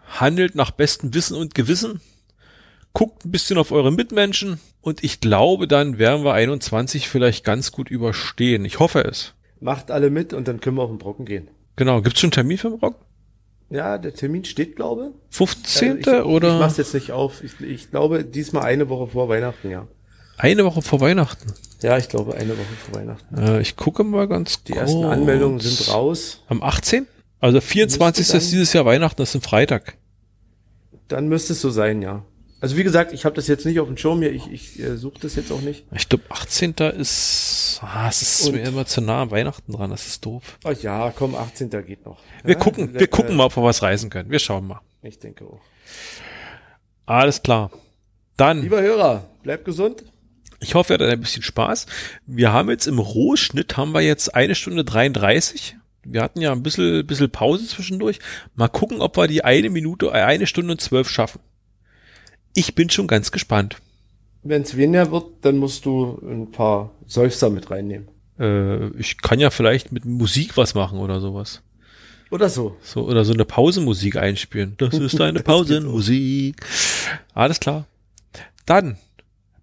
[0.07, 2.01] handelt nach bestem Wissen und Gewissen,
[2.93, 7.71] guckt ein bisschen auf eure Mitmenschen und ich glaube, dann werden wir 21 vielleicht ganz
[7.71, 8.65] gut überstehen.
[8.65, 9.33] Ich hoffe es.
[9.59, 11.49] Macht alle mit und dann können wir auf den Brocken gehen.
[11.75, 12.01] Genau.
[12.01, 12.95] Gibt's schon einen Termin für den Rock?
[13.69, 15.99] Ja, der Termin steht, glaube 15.
[15.99, 16.07] ich.
[16.07, 17.43] Ich oder mach's jetzt nicht auf.
[17.43, 19.87] Ich, ich glaube, diesmal eine Woche vor Weihnachten, ja.
[20.37, 21.53] eine Woche vor Weihnachten?
[21.81, 23.37] Ja, ich glaube, eine Woche vor Weihnachten.
[23.37, 26.43] Äh, ich gucke mal ganz Die ersten Anmeldungen sind raus.
[26.47, 27.07] Am 18.
[27.39, 28.19] Also 24.
[28.19, 29.95] Müsste dann- ist dieses Jahr Weihnachten, das ist ein Freitag.
[31.07, 32.23] Dann müsste es so sein, ja.
[32.61, 34.33] Also wie gesagt, ich habe das jetzt nicht auf dem Schirm hier.
[34.33, 35.85] Ich, ich äh, suche das jetzt auch nicht.
[35.95, 36.73] Ich glaube, 18.
[36.99, 40.59] ist, ah, es ist Und- mir immer zu nah am Weihnachten dran, das ist doof.
[40.65, 41.69] Ach ja, komm, 18.
[41.85, 42.19] geht noch.
[42.43, 44.29] Wir ja, gucken, äh, wir gucken mal, ob wir was reisen können.
[44.29, 44.81] Wir schauen mal.
[45.01, 45.61] Ich denke auch.
[47.05, 47.71] Alles klar.
[48.35, 50.03] Dann, Lieber Hörer, bleib gesund.
[50.59, 51.85] Ich hoffe, ihr hattet ein bisschen Spaß.
[52.25, 55.77] Wir haben jetzt im Rohschnitt haben wir jetzt eine Stunde 33.
[56.03, 58.19] Wir hatten ja ein bisschen, bisschen Pause zwischendurch.
[58.55, 61.39] Mal gucken, ob wir die eine Minute, äh, eine Stunde und zwölf schaffen.
[62.55, 63.77] Ich bin schon ganz gespannt.
[64.43, 68.07] Wenn es weniger wird, dann musst du ein paar Seufzer mit reinnehmen.
[68.39, 71.61] Äh, ich kann ja vielleicht mit Musik was machen oder sowas.
[72.31, 72.77] Oder so.
[72.81, 74.75] So, oder so eine Pausenmusik einspielen.
[74.77, 76.55] Das ist eine Pausenmusik.
[77.33, 77.85] Alles klar.
[78.65, 78.97] Dann,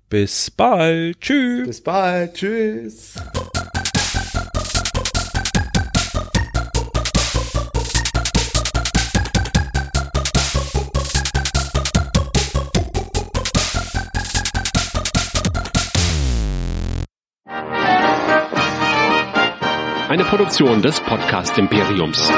[0.09, 1.21] bis bald.
[1.21, 1.67] Tschüss.
[1.67, 2.35] Bis bald.
[2.35, 3.15] Tschüss.
[20.09, 22.31] Eine Produktion des Podcast Imperiums.